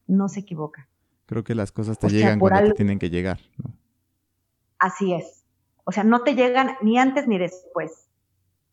No 0.07 0.29
se 0.29 0.41
equivoca. 0.41 0.87
Creo 1.25 1.43
que 1.43 1.55
las 1.55 1.71
cosas 1.71 1.97
te 1.97 2.09
llegan 2.09 2.39
cuando 2.39 2.69
te 2.69 2.75
tienen 2.75 2.99
que 2.99 3.09
llegar, 3.09 3.39
¿no? 3.57 3.73
Así 4.77 5.13
es. 5.13 5.45
O 5.83 5.91
sea, 5.91 6.03
no 6.03 6.23
te 6.23 6.35
llegan 6.35 6.75
ni 6.81 6.97
antes 6.99 7.27
ni 7.27 7.37
después. 7.37 8.09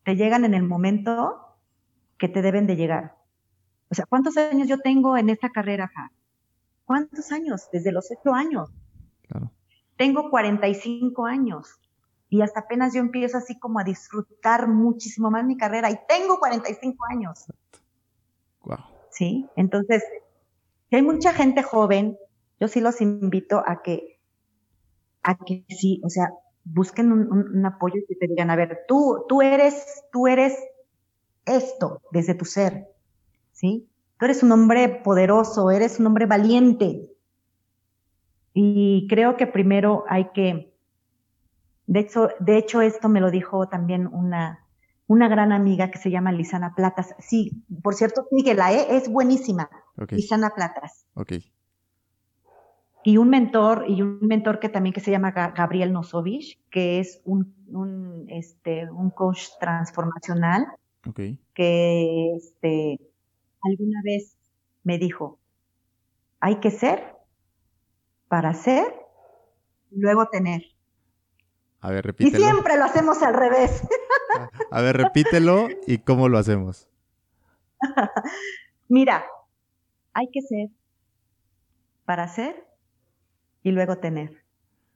Te 0.03 0.15
llegan 0.15 0.45
en 0.45 0.53
el 0.53 0.63
momento 0.63 1.57
que 2.17 2.27
te 2.27 2.41
deben 2.41 2.67
de 2.67 2.75
llegar. 2.75 3.15
O 3.93 3.95
sea, 3.95 4.07
¿cuántos 4.07 4.37
años 4.37 4.67
yo 4.67 4.79
tengo 4.79 5.17
en 5.17 5.29
esta 5.29 5.51
carrera, 5.51 5.91
¿Cuántos 6.83 7.31
años? 7.31 7.69
Desde 7.71 7.91
los 7.91 8.09
ocho 8.09 8.33
años. 8.33 8.71
Claro. 9.27 9.51
Tengo 9.97 10.31
45 10.31 11.27
años 11.27 11.79
y 12.27 12.41
hasta 12.41 12.61
apenas 12.61 12.95
yo 12.95 13.01
empiezo 13.01 13.37
así 13.37 13.59
como 13.59 13.77
a 13.77 13.83
disfrutar 13.83 14.67
muchísimo 14.67 15.29
más 15.29 15.45
mi 15.45 15.57
carrera 15.57 15.91
y 15.91 15.99
tengo 16.07 16.39
45 16.39 17.05
años. 17.11 17.45
Wow. 18.63 18.79
Sí, 19.11 19.47
entonces, 19.55 20.03
si 20.89 20.95
hay 20.95 21.03
mucha 21.03 21.31
gente 21.31 21.61
joven, 21.61 22.17
yo 22.59 22.67
sí 22.67 22.81
los 22.81 22.99
invito 22.99 23.63
a 23.63 23.83
que, 23.83 24.19
a 25.21 25.37
que 25.37 25.65
sí, 25.69 26.01
o 26.03 26.09
sea, 26.09 26.31
busquen 26.63 27.11
un, 27.11 27.63
apoyo 27.63 27.97
y 27.97 28.07
que 28.07 28.15
te 28.15 28.25
digan, 28.25 28.49
a 28.49 28.55
ver, 28.55 28.85
tú, 28.87 29.23
tú 29.29 29.43
eres, 29.43 30.03
tú 30.11 30.25
eres 30.25 30.57
esto 31.45 32.01
desde 32.11 32.33
tu 32.33 32.45
ser, 32.45 32.87
¿sí? 33.63 33.87
Tú 34.19 34.25
eres 34.25 34.43
un 34.43 34.51
hombre 34.51 34.89
poderoso, 34.89 35.71
eres 35.71 35.99
un 35.99 36.07
hombre 36.07 36.25
valiente. 36.25 37.09
Y 38.53 39.07
creo 39.09 39.37
que 39.37 39.47
primero 39.47 40.03
hay 40.09 40.31
que, 40.33 40.75
de 41.87 41.99
hecho, 42.01 42.29
de 42.39 42.57
hecho 42.57 42.81
esto 42.81 43.07
me 43.07 43.21
lo 43.21 43.31
dijo 43.31 43.69
también 43.69 44.05
una, 44.07 44.67
una 45.07 45.29
gran 45.29 45.53
amiga 45.53 45.89
que 45.89 45.97
se 45.97 46.11
llama 46.11 46.33
Lisana 46.33 46.75
Platas. 46.75 47.15
Sí, 47.19 47.63
por 47.81 47.95
cierto, 47.95 48.27
síguela, 48.29 48.73
¿eh? 48.73 48.85
es 48.89 49.09
buenísima. 49.09 49.69
Lisana 50.09 50.49
Platas. 50.49 51.05
Ok. 51.13 51.33
Y 53.05 53.17
un 53.17 53.29
mentor, 53.29 53.85
y 53.87 54.01
un 54.01 54.19
mentor 54.21 54.59
que 54.59 54.69
también 54.69 54.93
que 54.93 55.01
se 55.01 55.11
llama 55.11 55.31
Gabriel 55.31 55.91
Nosovich, 55.91 56.59
que 56.69 56.99
es 56.99 57.21
un, 57.23 57.53
un, 57.69 58.25
este, 58.27 58.89
un 58.91 59.09
coach 59.09 59.47
transformacional. 59.59 60.67
Okay. 61.05 61.37
Que 61.53 62.33
este, 62.35 63.12
alguna 63.63 64.01
vez 64.03 64.37
me 64.83 64.97
dijo, 64.97 65.39
hay 66.39 66.59
que 66.59 66.71
ser 66.71 67.15
para 68.27 68.53
ser 68.53 68.93
y 69.91 69.99
luego 69.99 70.27
tener. 70.27 70.63
A 71.79 71.91
ver, 71.91 72.05
repítelo. 72.05 72.37
Y 72.37 72.41
siempre 72.41 72.77
lo 72.77 72.85
hacemos 72.85 73.21
al 73.23 73.33
revés. 73.33 73.83
A 74.71 74.81
ver, 74.81 74.97
repítelo 74.97 75.67
y 75.85 75.99
cómo 75.99 76.29
lo 76.29 76.37
hacemos. 76.37 76.87
Mira, 78.89 79.25
hay 80.13 80.29
que 80.31 80.41
ser 80.41 80.69
para 82.05 82.27
ser 82.27 82.67
y 83.63 83.71
luego 83.71 83.97
tener. 83.97 84.43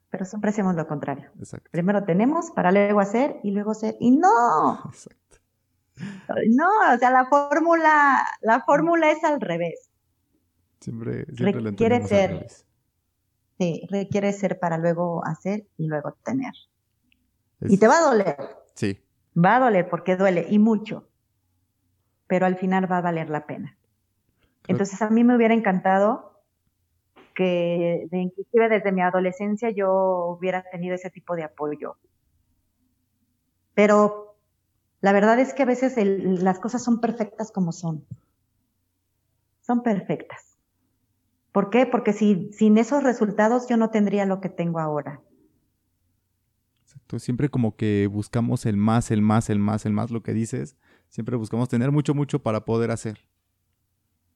Pero 0.09 0.25
siempre 0.25 0.51
hacemos 0.51 0.75
lo 0.75 0.87
contrario. 0.87 1.29
Exacto. 1.39 1.69
Primero 1.71 2.05
tenemos 2.05 2.51
para 2.51 2.71
luego 2.71 2.99
hacer 2.99 3.39
y 3.43 3.51
luego 3.51 3.73
ser. 3.73 3.95
Y 3.99 4.11
no. 4.11 4.81
Exacto. 4.85 5.26
No, 6.49 6.69
o 6.93 6.97
sea, 6.97 7.11
la 7.11 7.25
fórmula, 7.25 8.25
la 8.41 8.61
fórmula 8.61 9.11
es 9.11 9.23
al 9.23 9.41
revés. 9.41 9.89
Siempre, 10.79 11.25
siempre 11.33 11.61
requiere 11.61 12.05
ser. 12.05 12.47
Sí, 13.57 13.87
requiere 13.89 14.33
ser 14.33 14.59
para 14.59 14.77
luego 14.77 15.25
hacer 15.25 15.67
y 15.77 15.87
luego 15.87 16.13
tener. 16.23 16.53
Y 17.61 17.77
te 17.77 17.87
va 17.87 17.97
a 17.97 18.01
doler. 18.01 18.37
Sí. 18.75 19.03
Va 19.35 19.55
a 19.55 19.59
doler 19.59 19.89
porque 19.89 20.15
duele 20.15 20.45
y 20.49 20.59
mucho. 20.59 21.09
Pero 22.27 22.45
al 22.45 22.57
final 22.57 22.91
va 22.91 22.99
a 22.99 23.01
valer 23.01 23.29
la 23.29 23.47
pena. 23.47 23.77
Entonces 24.67 25.01
a 25.01 25.09
mí 25.09 25.23
me 25.23 25.35
hubiera 25.35 25.53
encantado 25.53 26.43
que 27.33 28.07
inclusive 28.11 28.69
desde 28.69 28.91
mi 28.91 29.01
adolescencia 29.01 29.69
yo 29.69 30.37
hubiera 30.37 30.63
tenido 30.63 30.95
ese 30.95 31.09
tipo 31.09 31.35
de 31.35 31.43
apoyo. 31.43 31.97
Pero 33.73 34.26
la 35.01 35.13
verdad 35.13 35.39
es 35.39 35.53
que 35.53 35.63
a 35.63 35.67
veces 35.67 35.95
las 35.97 36.59
cosas 36.59 36.83
son 36.83 36.99
perfectas 36.99 37.51
como 37.51 37.71
son. 37.71 38.05
Son 39.61 39.83
perfectas. 39.83 40.57
¿Por 41.51 41.69
qué? 41.69 41.85
Porque 41.85 42.13
si, 42.13 42.51
sin 42.53 42.77
esos 42.77 43.03
resultados 43.03 43.67
yo 43.67 43.77
no 43.77 43.89
tendría 43.89 44.25
lo 44.25 44.41
que 44.41 44.49
tengo 44.49 44.79
ahora. 44.79 45.21
Exacto. 46.83 47.19
Siempre 47.19 47.49
como 47.49 47.75
que 47.75 48.07
buscamos 48.07 48.65
el 48.65 48.77
más, 48.77 49.11
el 49.11 49.21
más, 49.21 49.49
el 49.49 49.59
más, 49.59 49.85
el 49.85 49.93
más, 49.93 50.09
lo 50.09 50.23
que 50.23 50.33
dices. 50.33 50.77
Siempre 51.09 51.35
buscamos 51.35 51.69
tener 51.69 51.91
mucho, 51.91 52.13
mucho 52.13 52.39
para 52.41 52.65
poder 52.65 52.91
hacer. 52.91 53.19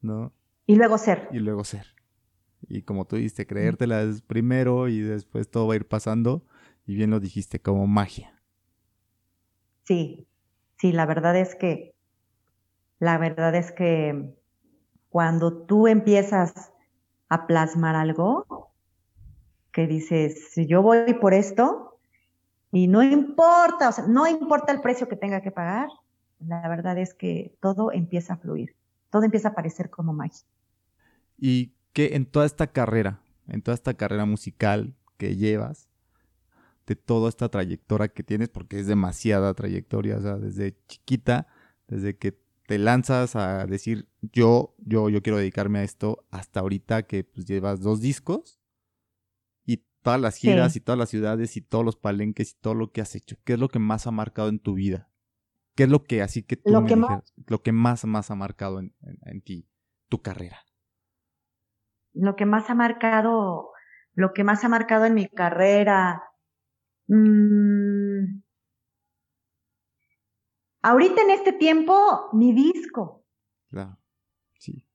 ¿No? 0.02 0.34
Y 0.68 0.76
luego 0.76 0.98
ser. 0.98 1.28
Y 1.32 1.40
luego 1.40 1.64
ser. 1.64 1.88
Y 2.68 2.84
como 2.84 3.06
tú 3.06 3.16
dijiste, 3.16 3.48
creértelas 3.48 4.22
primero 4.22 4.88
y 4.88 5.02
después 5.02 5.50
todo 5.50 5.68
va 5.68 5.74
a 5.74 5.78
ir 5.78 5.88
pasando. 5.88 6.46
Y 6.86 6.96
bien 6.96 7.10
lo 7.10 7.20
dijiste, 7.20 7.60
como 7.60 7.88
magia. 7.88 8.42
Sí, 9.84 10.28
sí, 10.82 10.92
la 10.92 11.06
verdad 11.06 11.38
es 11.38 11.54
que, 11.54 11.94
la 12.98 13.20
verdad 13.20 13.54
es 13.54 13.72
que 13.72 14.34
cuando 15.10 15.54
tú 15.66 15.88
empiezas 15.88 16.74
a 17.30 17.46
plasmar 17.46 17.96
algo, 17.96 18.72
que 19.72 19.86
dices, 19.86 20.50
si 20.52 20.66
yo 20.66 20.82
voy 20.82 21.14
por 21.14 21.36
esto, 21.36 22.00
y 22.72 22.88
no 22.88 23.04
importa, 23.04 23.90
o 23.90 23.92
sea, 23.92 24.08
no 24.08 24.26
importa 24.26 24.72
el 24.72 24.82
precio 24.82 25.08
que 25.08 25.16
tenga 25.16 25.42
que 25.42 25.52
pagar, 25.52 25.88
la 26.40 26.68
verdad 26.68 26.98
es 26.98 27.14
que 27.14 27.56
todo 27.62 27.92
empieza 27.92 28.34
a 28.34 28.38
fluir, 28.38 28.76
todo 29.12 29.24
empieza 29.24 29.50
a 29.50 29.54
parecer 29.54 29.92
como 29.92 30.14
magia. 30.14 30.48
Y 31.38 31.74
que 31.94 32.16
en 32.16 32.26
toda 32.26 32.48
esta 32.48 32.68
carrera, 32.68 33.22
en 33.48 33.62
toda 33.62 33.76
esta 33.76 33.94
carrera 33.94 34.26
musical 34.26 34.96
que 35.18 35.36
llevas, 35.36 35.91
de 36.92 36.98
toda 36.98 37.30
esta 37.30 37.48
trayectoria 37.48 38.10
que 38.10 38.22
tienes, 38.22 38.50
porque 38.50 38.78
es 38.78 38.86
demasiada 38.86 39.54
trayectoria, 39.54 40.18
o 40.18 40.22
sea, 40.22 40.36
desde 40.36 40.76
chiquita, 40.88 41.48
desde 41.88 42.18
que 42.18 42.38
te 42.68 42.78
lanzas 42.78 43.38
a 43.38 43.66
decir 43.66 44.10
yo, 44.22 44.76
yo, 44.78 45.08
yo 45.08 45.22
quiero 45.22 45.38
dedicarme 45.38 45.80
a 45.80 45.84
esto, 45.84 46.26
hasta 46.32 46.60
ahorita 46.60 47.04
que 47.04 47.24
pues, 47.24 47.46
llevas 47.46 47.80
dos 47.80 48.02
discos 48.02 48.60
y 49.66 49.86
todas 50.02 50.20
las 50.20 50.36
giras 50.36 50.76
y 50.76 50.82
todas 50.82 51.00
las 51.00 51.10
ciudades 51.10 51.56
y 51.56 51.62
todos 51.62 51.86
los 51.86 51.96
palenques 51.96 52.52
y 52.52 52.56
todo 52.60 52.74
lo 52.74 52.92
que 52.92 53.00
has 53.00 53.16
hecho, 53.16 53.38
¿qué 53.46 53.54
es 53.54 53.60
lo 53.60 53.70
que 53.70 53.80
más 53.80 54.06
ha 54.06 54.12
marcado 54.12 54.50
en 54.50 54.60
tu 54.60 54.74
vida? 54.74 55.10
¿Qué 55.76 55.84
es 55.84 55.90
lo 55.90 56.04
que 56.04 56.22
así 56.22 56.44
que 56.44 56.58
tú 56.58 56.72
lo 56.72 56.82
me 56.82 56.90
que 56.90 56.96
dijeras, 56.96 57.34
lo 57.48 57.62
que 57.62 57.72
más, 57.72 58.04
más 58.04 58.32
ha 58.32 58.36
marcado 58.36 58.80
en, 58.80 58.94
en 59.22 59.42
ti, 59.42 59.66
tu 60.10 60.22
carrera? 60.22 60.60
Lo 62.14 62.36
que 62.36 62.46
más 62.46 62.70
ha 62.70 62.76
marcado, 62.76 63.70
lo 64.14 64.34
que 64.34 64.44
más 64.44 64.66
ha 64.66 64.68
marcado 64.68 65.06
en 65.06 65.14
mi 65.14 65.30
carrera, 65.30 66.22
Mm. 67.12 68.42
Ahorita 70.82 71.22
en 71.22 71.32
este 71.32 71.52
tiempo, 71.52 72.30
mi 72.32 72.54
disco. 72.54 73.26
Claro, 73.70 73.98
sí. 74.58 74.88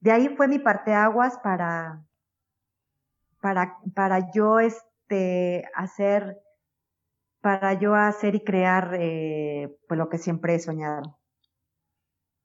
De 0.00 0.10
ahí 0.10 0.34
fue 0.36 0.48
mi 0.48 0.58
parteaguas 0.58 1.38
para, 1.44 2.04
para, 3.40 3.78
para 3.94 4.32
yo 4.32 4.58
este, 4.58 5.64
hacer, 5.76 6.42
para 7.40 7.74
yo 7.74 7.94
hacer 7.94 8.34
y 8.34 8.42
crear 8.42 8.96
eh, 8.98 9.78
pues 9.86 9.96
lo 9.96 10.08
que 10.08 10.18
siempre 10.18 10.56
he 10.56 10.58
soñado. 10.58 11.20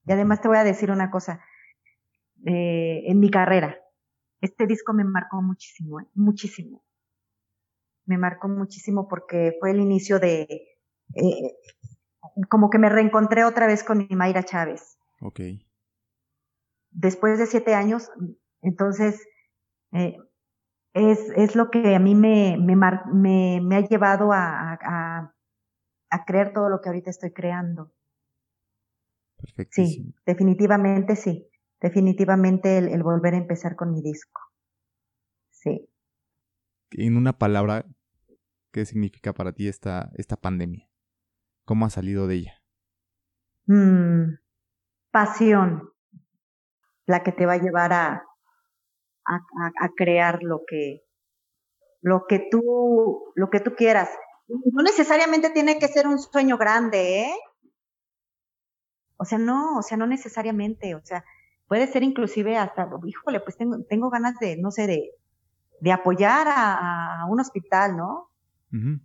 Y 0.06 0.12
además 0.12 0.40
te 0.40 0.50
voy 0.50 0.58
a 0.58 0.64
decir 0.64 0.92
una 0.92 1.10
cosa, 1.10 1.44
eh, 2.46 3.06
en 3.08 3.20
mi 3.20 3.32
carrera, 3.32 3.76
este 4.40 4.68
disco 4.68 4.94
me 4.94 5.04
marcó 5.04 5.42
muchísimo, 5.42 6.00
¿eh? 6.00 6.06
muchísimo 6.14 6.85
me 8.06 8.18
marcó 8.18 8.48
muchísimo 8.48 9.08
porque 9.08 9.58
fue 9.60 9.72
el 9.72 9.80
inicio 9.80 10.20
de, 10.20 10.42
eh, 11.16 11.56
como 12.50 12.70
que 12.70 12.78
me 12.78 12.90
reencontré 12.90 13.44
otra 13.44 13.68
vez 13.68 13.84
con 13.84 14.00
mi 14.00 14.16
Mayra 14.16 14.44
Chávez. 14.44 14.98
Ok. 15.22 15.42
Después 16.92 17.40
de 17.40 17.48
siete 17.48 17.74
años, 17.74 18.10
entonces, 18.62 19.22
eh, 19.92 20.18
es, 20.94 21.20
es, 21.36 21.56
lo 21.56 21.70
que 21.70 21.96
a 21.96 22.00
mí 22.00 22.16
me, 22.16 22.58
me, 22.58 22.76
me, 22.76 23.60
me 23.62 23.76
ha 23.76 23.82
llevado 23.82 24.32
a, 24.32 24.74
a, 24.74 25.34
a, 26.10 26.26
creer 26.26 26.54
todo 26.54 26.70
lo 26.70 26.80
que 26.80 26.90
ahorita 26.90 27.10
estoy 27.10 27.34
creando. 27.34 27.92
Perfecto. 29.38 29.74
Sí, 29.74 30.14
definitivamente 30.26 31.16
sí. 31.16 31.50
Definitivamente 31.82 32.78
el, 32.78 32.88
el 32.88 33.04
volver 33.04 33.34
a 33.34 33.38
empezar 33.38 33.76
con 33.76 33.92
mi 33.92 34.02
disco. 34.02 34.42
Sí 35.52 35.90
en 36.92 37.18
una 37.18 37.38
palabra, 37.38 37.86
¿qué 38.76 38.86
significa 38.86 39.32
para 39.32 39.54
ti 39.54 39.70
esta, 39.70 40.12
esta 40.16 40.36
pandemia? 40.36 40.86
¿Cómo 41.64 41.86
has 41.86 41.94
salido 41.94 42.28
de 42.28 42.36
ella? 42.36 42.62
Mm, 43.68 44.34
pasión, 45.12 45.94
la 47.06 47.24
que 47.24 47.32
te 47.32 47.46
va 47.46 47.54
a 47.54 47.58
llevar 47.58 47.94
a, 47.94 48.26
a, 49.24 49.90
crear 49.96 50.44
lo 50.44 50.64
que, 50.68 51.06
lo 52.02 52.26
que 52.28 52.50
tú, 52.52 53.32
lo 53.36 53.50
que 53.50 53.62
tú 53.62 53.76
quieras. 53.76 54.10
No 54.50 54.84
necesariamente 54.84 55.52
tiene 55.52 55.80
que 55.80 55.88
ser 55.88 56.06
un 56.06 56.20
sueño 56.20 56.58
grande, 56.58 57.22
¿eh? 57.22 57.36
O 59.16 59.24
sea, 59.24 59.38
no, 59.38 59.78
o 59.78 59.84
sea, 59.84 59.96
no 59.96 60.06
necesariamente, 60.06 60.96
o 60.96 61.02
sea, 61.02 61.24
puede 61.70 61.88
ser 61.88 62.04
inclusive 62.04 62.58
hasta, 62.58 62.90
híjole, 63.06 63.40
pues 63.40 63.56
tengo, 63.56 63.78
tengo 63.88 64.10
ganas 64.10 64.38
de, 64.40 64.58
no 64.58 64.70
sé, 64.70 64.86
de, 64.86 65.12
de 65.80 65.92
apoyar 65.94 66.48
a, 66.50 67.26
un 67.30 67.40
hospital, 67.40 67.96
¿no? 67.96 68.35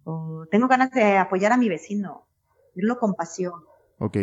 O 0.05 0.47
tengo 0.51 0.69
ganas 0.69 0.91
de 0.91 1.17
apoyar 1.17 1.53
a 1.53 1.57
mi 1.57 1.69
vecino, 1.69 2.27
verlo 2.75 2.99
con 2.99 3.15
pasión. 3.15 3.53
Ok. 3.99 4.17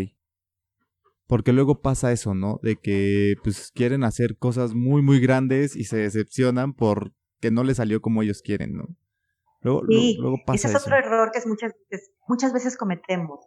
Porque 1.27 1.51
luego 1.51 1.81
pasa 1.81 2.11
eso, 2.11 2.33
¿no? 2.33 2.59
De 2.63 2.77
que 2.77 3.35
pues 3.43 3.71
quieren 3.73 4.03
hacer 4.03 4.38
cosas 4.38 4.73
muy, 4.73 5.01
muy 5.01 5.19
grandes 5.19 5.75
y 5.75 5.83
se 5.83 5.97
decepcionan 5.97 6.73
porque 6.73 7.51
no 7.51 7.63
les 7.63 7.77
salió 7.77 8.01
como 8.01 8.23
ellos 8.23 8.41
quieren, 8.41 8.73
¿no? 8.73 8.88
Luego, 9.61 9.81
sí, 9.89 10.17
luego 10.19 10.38
pasa 10.45 10.67
ese 10.67 10.77
es 10.77 10.83
otro 10.83 10.95
error 10.95 11.31
que 11.31 11.41
muchas 11.47 11.73
veces, 11.89 12.11
muchas 12.27 12.53
veces 12.53 12.77
cometemos. 12.77 13.39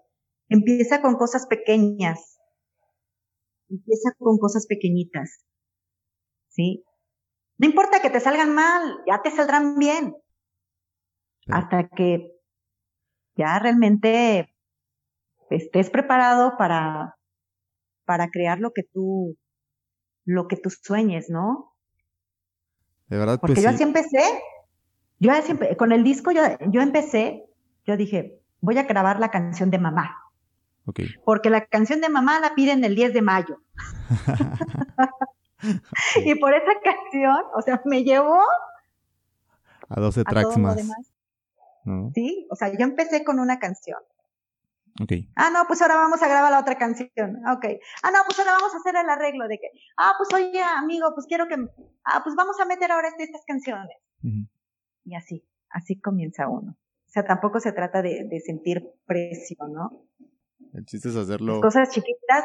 Empieza 0.48 1.00
con 1.00 1.14
cosas 1.14 1.46
pequeñas. 1.46 2.38
Empieza 3.68 4.10
con 4.18 4.38
cosas 4.38 4.66
pequeñitas. 4.66 5.44
¿Sí? 6.48 6.84
No 7.56 7.66
importa 7.66 8.02
que 8.02 8.10
te 8.10 8.20
salgan 8.20 8.54
mal, 8.54 8.98
ya 9.06 9.22
te 9.22 9.30
saldrán 9.30 9.76
bien. 9.76 10.16
Hasta 11.48 11.88
que 11.88 12.32
ya 13.36 13.58
realmente 13.58 14.54
estés 15.50 15.90
preparado 15.90 16.56
para, 16.56 17.16
para 18.04 18.30
crear 18.30 18.60
lo 18.60 18.72
que 18.72 18.82
tú, 18.82 19.36
lo 20.24 20.46
que 20.46 20.56
tú 20.56 20.70
sueñes, 20.70 21.30
¿no? 21.30 21.74
De 23.08 23.18
verdad, 23.18 23.40
Porque 23.40 23.54
pues 23.54 23.64
yo 23.64 23.70
así 23.70 23.82
empecé, 23.82 24.22
yo 25.18 25.32
así, 25.32 25.54
con 25.76 25.92
el 25.92 26.04
disco 26.04 26.30
yo, 26.30 26.42
yo 26.68 26.80
empecé, 26.80 27.46
yo 27.84 27.96
dije, 27.96 28.40
voy 28.60 28.78
a 28.78 28.84
grabar 28.84 29.18
la 29.18 29.30
canción 29.30 29.70
de 29.70 29.78
mamá. 29.78 30.16
Okay. 30.86 31.08
Porque 31.24 31.50
la 31.50 31.66
canción 31.66 32.00
de 32.00 32.08
mamá 32.08 32.40
la 32.40 32.54
piden 32.54 32.84
el 32.84 32.94
10 32.94 33.12
de 33.12 33.22
mayo. 33.22 33.62
y 36.24 36.34
por 36.36 36.54
esa 36.54 36.72
canción, 36.82 37.42
o 37.54 37.62
sea, 37.62 37.82
me 37.84 38.04
llevó 38.04 38.40
a 39.88 40.00
12 40.00 40.24
tracks 40.24 40.56
más. 40.56 40.78
Sí, 42.14 42.46
o 42.50 42.56
sea, 42.56 42.68
yo 42.68 42.84
empecé 42.84 43.24
con 43.24 43.38
una 43.40 43.58
canción. 43.58 43.98
Ok. 45.00 45.12
Ah, 45.36 45.50
no, 45.50 45.64
pues 45.66 45.80
ahora 45.82 45.96
vamos 45.96 46.22
a 46.22 46.28
grabar 46.28 46.50
la 46.50 46.60
otra 46.60 46.76
canción. 46.76 47.36
Ok. 47.48 47.64
Ah, 48.02 48.10
no, 48.10 48.18
pues 48.26 48.38
ahora 48.38 48.52
vamos 48.52 48.74
a 48.74 48.78
hacer 48.78 48.96
el 48.96 49.08
arreglo 49.08 49.48
de 49.48 49.58
que, 49.58 49.68
ah, 49.96 50.12
pues 50.18 50.28
oye, 50.34 50.62
amigo, 50.62 51.12
pues 51.14 51.26
quiero 51.26 51.46
que, 51.48 51.56
ah, 52.04 52.20
pues 52.22 52.34
vamos 52.36 52.60
a 52.60 52.66
meter 52.66 52.90
ahora 52.92 53.08
este, 53.08 53.24
estas 53.24 53.44
canciones. 53.46 53.96
Y 55.04 55.14
así, 55.14 55.46
así 55.70 55.98
comienza 56.00 56.48
uno. 56.48 56.72
O 56.72 57.12
sea, 57.12 57.24
tampoco 57.24 57.60
se 57.60 57.72
trata 57.72 58.02
de, 58.02 58.24
de 58.28 58.40
sentir 58.40 58.84
presión, 59.06 59.72
¿no? 59.72 60.06
El 60.74 60.84
chiste 60.84 61.08
es 61.08 61.16
hacerlo. 61.16 61.60
cosas 61.60 61.90
chiquitas, 61.90 62.44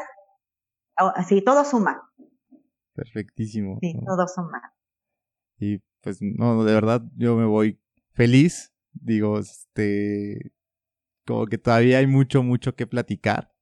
así, 0.96 1.42
todo 1.42 1.64
suma. 1.64 2.10
Perfectísimo. 2.94 3.78
Sí, 3.80 3.94
todos 4.06 4.32
son 4.34 4.50
más. 4.50 4.72
Y 5.58 5.78
pues 6.00 6.18
no, 6.20 6.64
de 6.64 6.74
verdad 6.74 7.02
yo 7.16 7.36
me 7.36 7.44
voy 7.44 7.80
feliz. 8.14 8.72
Digo, 9.00 9.38
este, 9.38 10.52
como 11.26 11.46
que 11.46 11.58
todavía 11.58 11.98
hay 11.98 12.06
mucho, 12.06 12.42
mucho 12.42 12.74
que 12.74 12.86
platicar, 12.86 13.52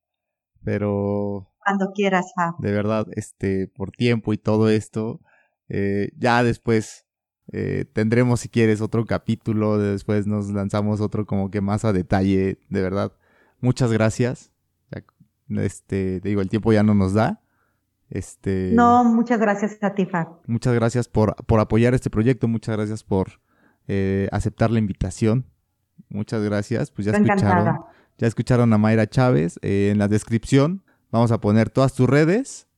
pero... 0.62 1.51
Cuando 1.64 1.93
quieras, 1.93 2.32
Fab. 2.35 2.59
De 2.59 2.72
verdad, 2.72 3.07
este, 3.12 3.68
por 3.68 3.91
tiempo 3.91 4.32
y 4.32 4.39
todo 4.39 4.68
esto, 4.68 5.20
eh, 5.68 6.11
ya 6.16 6.43
después 6.43 7.07
eh, 7.53 7.87
tendremos, 7.93 8.41
si 8.41 8.49
quieres, 8.49 8.80
otro 8.80 9.07
capítulo, 9.07 9.78
después 9.78 10.26
nos 10.26 10.51
lanzamos 10.51 11.01
otro 11.01 11.24
como 11.24 11.51
que 11.51 11.61
más 11.61 11.85
a 11.85 11.93
detalle, 11.93 12.59
de 12.68 12.82
verdad. 12.82 13.12
Muchas 13.61 13.93
gracias. 13.93 14.53
Este, 15.49 16.20
digo, 16.20 16.41
el 16.41 16.49
tiempo 16.49 16.72
ya 16.72 16.82
no 16.82 16.95
nos 16.95 17.12
da, 17.12 17.45
este, 18.11 18.70
no, 18.74 19.03
muchas 19.05 19.41
gracias 19.41 19.76
a 19.82 19.95
ti, 19.95 20.07
Muchas 20.47 20.74
gracias 20.74 21.09
por, 21.09 21.35
por 21.47 21.61
apoyar 21.61 21.95
este 21.95 22.11
proyecto, 22.11 22.47
muchas 22.47 22.76
gracias 22.76 23.03
por 23.03 23.41
eh, 23.89 24.28
aceptar 24.32 24.70
la 24.70 24.78
invitación. 24.78 25.47
Muchas 26.09 26.43
gracias. 26.43 26.91
Pues 26.91 27.07
ya 27.07 27.12
escucharon, 27.12 27.80
ya 28.18 28.26
escucharon 28.26 28.72
a 28.72 28.78
Mayra 28.78 29.07
Chávez. 29.07 29.59
Eh, 29.62 29.91
en 29.91 29.99
la 29.99 30.09
descripción 30.09 30.85
vamos 31.11 31.32
a 31.32 31.41
poner 31.41 31.70
todas 31.70 31.95
tus 31.95 32.09
redes. 32.09 32.68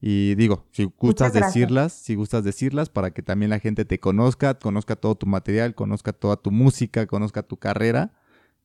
Y 0.00 0.36
digo, 0.36 0.64
si 0.70 0.84
gustas 0.84 1.32
decirlas, 1.32 1.92
si 1.92 2.14
gustas 2.14 2.44
decirlas, 2.44 2.88
para 2.88 3.10
que 3.10 3.22
también 3.22 3.50
la 3.50 3.58
gente 3.58 3.84
te 3.84 3.98
conozca, 3.98 4.54
conozca 4.54 4.94
todo 4.94 5.16
tu 5.16 5.26
material, 5.26 5.74
conozca 5.74 6.12
toda 6.12 6.36
tu 6.36 6.52
música, 6.52 7.06
conozca 7.06 7.42
tu 7.42 7.56
carrera 7.56 8.12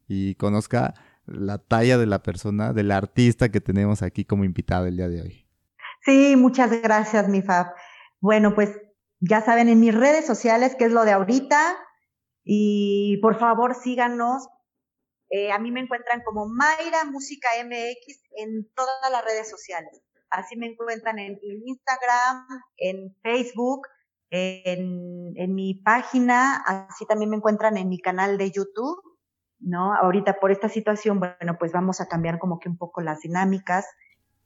y 0.07 0.35
conozca 0.35 0.93
la 1.25 1.57
talla 1.57 1.97
de 1.97 2.05
la 2.05 2.21
persona, 2.21 2.73
del 2.73 2.91
artista 2.91 3.49
que 3.49 3.61
tenemos 3.61 4.03
aquí 4.03 4.25
como 4.25 4.43
invitado 4.43 4.85
el 4.85 4.97
día 4.97 5.09
de 5.09 5.21
hoy. 5.21 5.47
Sí, 6.05 6.35
muchas 6.35 6.69
gracias, 6.83 7.27
mi 7.29 7.41
Fab. 7.41 7.67
Bueno, 8.19 8.53
pues 8.53 8.69
ya 9.25 9.41
saben 9.41 9.69
en 9.69 9.79
mis 9.79 9.95
redes 9.95 10.25
sociales 10.25 10.75
qué 10.77 10.85
es 10.85 10.91
lo 10.91 11.05
de 11.05 11.13
ahorita. 11.13 11.77
Y 12.43 13.19
por 13.21 13.39
favor 13.39 13.75
síganos. 13.75 14.47
Eh, 15.29 15.51
a 15.51 15.59
mí 15.59 15.71
me 15.71 15.79
encuentran 15.79 16.21
como 16.23 16.47
Mayra 16.47 17.05
Música 17.05 17.47
MX 17.63 18.21
en 18.37 18.69
todas 18.75 19.11
las 19.11 19.23
redes 19.23 19.49
sociales. 19.49 20.01
Así 20.29 20.57
me 20.57 20.67
encuentran 20.67 21.19
en 21.19 21.39
Instagram, 21.41 22.47
en 22.77 23.15
Facebook, 23.21 23.87
en, 24.29 25.33
en 25.35 25.55
mi 25.55 25.75
página, 25.75 26.57
así 26.65 27.05
también 27.05 27.29
me 27.29 27.37
encuentran 27.37 27.77
en 27.77 27.87
mi 27.87 27.99
canal 27.99 28.37
de 28.37 28.49
YouTube, 28.49 28.99
¿no? 29.59 29.93
Ahorita 29.93 30.39
por 30.39 30.51
esta 30.51 30.69
situación, 30.69 31.19
bueno, 31.19 31.57
pues 31.59 31.71
vamos 31.71 32.01
a 32.01 32.07
cambiar 32.07 32.39
como 32.39 32.59
que 32.59 32.67
un 32.67 32.77
poco 32.77 33.01
las 33.01 33.21
dinámicas, 33.21 33.85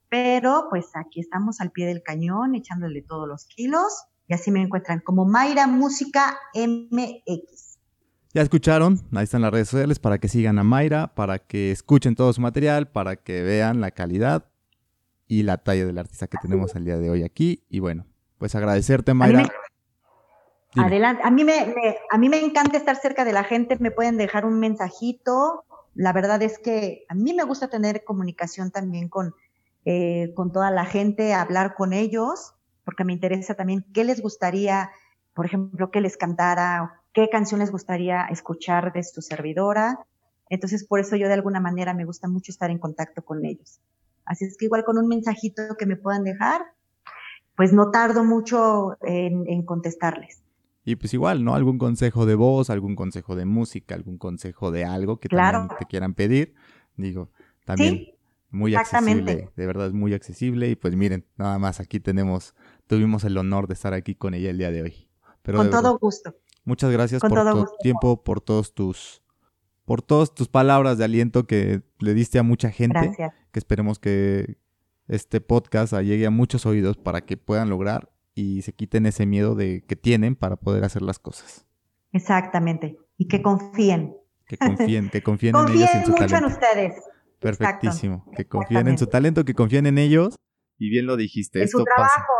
pero 0.10 0.68
pues 0.70 0.90
aquí 0.96 1.22
estamos 1.22 1.62
al 1.62 1.72
pie 1.72 1.88
del 1.88 2.04
cañón, 2.04 2.54
echándole 2.54 3.02
todos 3.02 3.30
los 3.30 3.46
kilos, 3.46 4.08
y 4.28 4.34
así 4.34 4.52
me 4.52 4.62
encuentran 4.62 5.00
como 5.00 5.26
Mayra 5.26 5.68
Música 5.68 6.38
MX. 6.54 7.80
Ya 8.34 8.42
escucharon, 8.42 9.02
ahí 9.16 9.24
están 9.24 9.42
las 9.42 9.52
redes 9.52 9.70
sociales 9.70 10.00
para 10.00 10.20
que 10.20 10.28
sigan 10.28 10.60
a 10.60 10.64
Mayra, 10.64 11.16
para 11.16 11.40
que 11.40 11.72
escuchen 11.72 12.16
todo 12.16 12.32
su 12.34 12.42
material, 12.42 12.88
para 12.88 13.16
que 13.16 13.42
vean 13.42 13.82
la 13.82 13.92
calidad 13.92 14.46
y 15.28 15.44
la 15.44 15.58
talla 15.58 15.86
del 15.86 15.98
artista 15.98 16.28
que 16.28 16.38
tenemos 16.42 16.76
el 16.76 16.86
día 16.86 16.98
de 16.98 17.10
hoy 17.10 17.24
aquí. 17.24 17.64
Y 17.70 17.80
bueno, 17.80 18.06
pues 18.38 18.54
agradecerte, 18.54 19.14
Mayra. 19.14 19.48
Adelante. 20.76 21.24
A 21.24 21.32
mí 21.32 21.44
me, 21.44 21.74
a 22.12 22.18
mí 22.18 22.30
me 22.30 22.40
encanta 22.40 22.78
estar 22.78 22.96
cerca 22.98 23.26
de 23.26 23.34
la 23.34 23.44
gente, 23.44 23.78
me 23.80 23.92
pueden 23.92 24.18
dejar 24.18 24.46
un 24.46 24.60
mensajito. 24.60 25.64
La 25.96 26.14
verdad 26.14 26.42
es 26.44 26.60
que 26.60 27.06
a 27.10 27.16
mí 27.16 27.34
me 27.34 27.44
gusta 27.44 27.70
tener 27.70 28.04
comunicación 28.04 28.72
también 28.72 29.10
con, 29.10 29.34
eh, 29.86 30.34
con 30.36 30.52
toda 30.52 30.70
la 30.70 30.86
gente, 30.86 31.34
hablar 31.34 31.74
con 31.76 31.94
ellos, 31.94 32.54
porque 32.88 33.04
me 33.04 33.12
interesa 33.12 33.54
también 33.54 33.86
qué 33.94 34.06
les 34.06 34.22
gustaría, 34.22 34.92
por 35.34 35.46
ejemplo, 35.46 35.92
que 35.92 36.00
les 36.00 36.16
cantara, 36.16 37.02
qué 37.12 37.28
canción 37.30 37.60
les 37.60 37.70
gustaría 37.70 38.28
escuchar 38.28 38.94
de 38.94 39.04
su 39.04 39.22
servidora. 39.22 40.00
Entonces, 40.48 40.86
por 40.86 41.02
eso 41.02 41.18
yo 41.18 41.28
de 41.28 41.34
alguna 41.34 41.60
manera 41.60 41.94
me 41.94 42.06
gusta 42.06 42.30
mucho 42.30 42.50
estar 42.50 42.72
en 42.72 42.80
contacto 42.80 43.26
con 43.26 43.44
ellos. 43.44 43.82
Así 44.24 44.46
es 44.46 44.56
que 44.56 44.68
igual 44.68 44.86
con 44.86 44.98
un 44.98 45.10
mensajito 45.10 45.76
que 45.78 45.86
me 45.86 45.98
puedan 45.98 46.24
dejar, 46.24 46.62
pues 47.58 47.74
no 47.74 47.92
tardo 47.92 48.24
mucho 48.24 48.96
en 49.02 49.66
contestarles. 49.66 50.42
Y 50.86 50.96
pues 50.96 51.14
igual, 51.14 51.44
¿no? 51.44 51.56
Algún 51.56 51.78
consejo 51.78 52.26
de 52.26 52.36
voz, 52.36 52.70
algún 52.70 52.96
consejo 52.96 53.36
de 53.36 53.44
música, 53.44 53.96
algún 53.96 54.18
consejo 54.18 54.72
de 54.72 54.86
algo 54.86 55.20
que 55.20 55.28
también 55.28 55.68
te 55.78 55.86
quieran 55.88 56.14
pedir. 56.14 56.56
Digo, 56.96 57.32
también 57.66 58.14
muy 58.50 58.76
accesible, 58.76 59.50
de 59.58 59.66
verdad 59.66 59.88
es 59.88 59.94
muy 59.94 60.14
accesible. 60.14 60.70
Y 60.70 60.78
pues 60.78 60.96
miren, 60.96 61.26
nada 61.36 61.60
más 61.60 61.82
aquí 61.82 62.00
tenemos, 62.00 62.56
tuvimos 62.88 63.24
el 63.24 63.38
honor 63.38 63.68
de 63.68 63.74
estar 63.74 63.94
aquí 63.94 64.16
con 64.16 64.34
ella 64.34 64.50
el 64.50 64.58
día 64.58 64.72
de 64.72 64.82
hoy. 64.82 65.10
Pero 65.42 65.60
con 65.60 65.70
todo 65.70 65.98
gusto. 66.00 66.36
Muchas 66.64 66.92
gracias 66.92 67.22
por 67.22 67.52
tu 67.52 67.66
tiempo, 67.82 68.24
por 68.24 68.42
todos 68.42 68.74
tus, 68.74 69.24
por 69.86 70.02
todas 70.02 70.34
tus 70.34 70.50
palabras 70.50 70.98
de 70.98 71.06
aliento 71.06 71.48
que 71.48 71.82
le 72.00 72.14
diste 72.14 72.40
a 72.40 72.44
mucha 72.44 72.72
gente. 72.72 73.00
Gracias. 73.00 73.34
Que 73.52 73.60
esperemos 73.60 74.00
que 74.00 74.58
este 75.08 75.40
podcast 75.40 75.94
llegue 75.94 76.26
a 76.26 76.30
muchos 76.30 76.66
oídos 76.66 76.98
para 76.98 77.22
que 77.22 77.38
puedan 77.38 77.70
lograr 77.70 78.12
y 78.36 78.62
se 78.64 78.74
quiten 78.74 79.06
ese 79.06 79.26
miedo 79.26 79.56
de 79.56 79.86
que 79.88 79.96
tienen 79.96 80.36
para 80.36 80.58
poder 80.58 80.84
hacer 80.84 81.02
las 81.02 81.20
cosas. 81.20 81.66
Exactamente. 82.12 82.98
Y 83.18 83.28
que 83.28 83.42
confíen. 83.42 84.18
Que 84.46 84.58
confíen, 84.58 85.10
que 85.10 85.24
confíen 85.24 85.56
en 85.56 85.68
ellos 85.70 85.90
en 85.94 86.06
su 86.06 86.12
mucho 86.12 86.36
en 86.36 86.46
ustedes. 86.46 87.04
Perfectísimo. 87.40 88.30
Que 88.36 88.46
confíen 88.46 88.88
en 88.88 88.98
su 88.98 89.08
talento, 89.08 89.46
que 89.46 89.54
confíen 89.54 89.86
en 89.86 89.98
ellos. 89.98 90.36
Y 90.78 90.90
bien 90.90 91.06
lo 91.06 91.16
dijiste. 91.16 91.62
En 91.62 91.70
su 91.70 91.84
trabajo, 91.84 92.34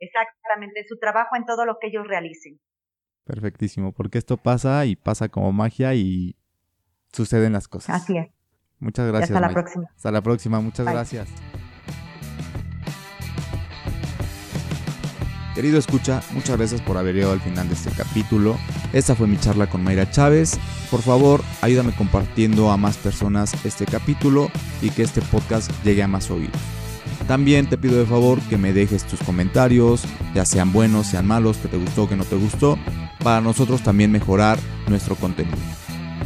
exactamente, 0.00 0.84
su 0.88 0.98
trabajo 0.98 1.36
en 1.36 1.44
todo 1.44 1.64
lo 1.64 1.78
que 1.80 1.88
ellos 1.88 2.06
realicen. 2.06 2.60
Perfectísimo, 3.24 3.92
porque 3.92 4.18
esto 4.18 4.36
pasa 4.36 4.86
y 4.86 4.96
pasa 4.96 5.28
como 5.28 5.52
magia 5.52 5.94
y 5.94 6.36
suceden 7.12 7.52
las 7.52 7.68
cosas. 7.68 8.02
Así 8.02 8.16
es. 8.16 8.28
Muchas 8.78 9.08
gracias. 9.08 9.30
hasta 9.30 9.46
la 9.46 9.52
próxima. 9.52 9.84
Hasta 9.94 10.12
la 10.12 10.22
próxima, 10.22 10.60
muchas 10.60 10.86
gracias. 10.86 11.28
Querido 15.58 15.76
escucha, 15.76 16.22
muchas 16.30 16.56
gracias 16.56 16.80
por 16.80 16.96
haber 16.96 17.16
llegado 17.16 17.32
al 17.32 17.40
final 17.40 17.66
de 17.66 17.74
este 17.74 17.90
capítulo. 17.90 18.56
Esta 18.92 19.16
fue 19.16 19.26
mi 19.26 19.36
charla 19.38 19.66
con 19.66 19.82
Mayra 19.82 20.08
Chávez. 20.08 20.56
Por 20.88 21.02
favor, 21.02 21.40
ayúdame 21.62 21.92
compartiendo 21.96 22.70
a 22.70 22.76
más 22.76 22.96
personas 22.96 23.64
este 23.64 23.84
capítulo 23.84 24.52
y 24.80 24.90
que 24.90 25.02
este 25.02 25.20
podcast 25.20 25.72
llegue 25.82 26.04
a 26.04 26.06
más 26.06 26.30
oídos. 26.30 26.56
También 27.28 27.68
te 27.68 27.76
pido 27.76 27.98
de 27.98 28.06
favor 28.06 28.40
que 28.48 28.56
me 28.56 28.72
dejes 28.72 29.06
tus 29.06 29.20
comentarios, 29.20 30.02
ya 30.34 30.46
sean 30.46 30.72
buenos, 30.72 31.08
sean 31.08 31.26
malos, 31.26 31.58
que 31.58 31.68
te 31.68 31.76
gustó, 31.76 32.08
que 32.08 32.16
no 32.16 32.24
te 32.24 32.36
gustó, 32.36 32.78
para 33.22 33.42
nosotros 33.42 33.82
también 33.82 34.10
mejorar 34.10 34.58
nuestro 34.88 35.14
contenido. 35.14 35.58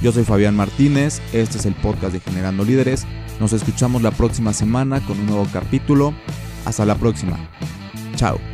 Yo 0.00 0.12
soy 0.12 0.22
Fabián 0.22 0.54
Martínez, 0.54 1.20
este 1.32 1.58
es 1.58 1.66
el 1.66 1.74
podcast 1.74 2.12
de 2.12 2.20
Generando 2.20 2.64
Líderes. 2.64 3.04
Nos 3.40 3.52
escuchamos 3.52 4.02
la 4.02 4.12
próxima 4.12 4.52
semana 4.52 5.04
con 5.04 5.18
un 5.18 5.26
nuevo 5.26 5.48
capítulo. 5.52 6.14
Hasta 6.64 6.84
la 6.84 6.94
próxima. 6.94 7.36
Chao. 8.14 8.51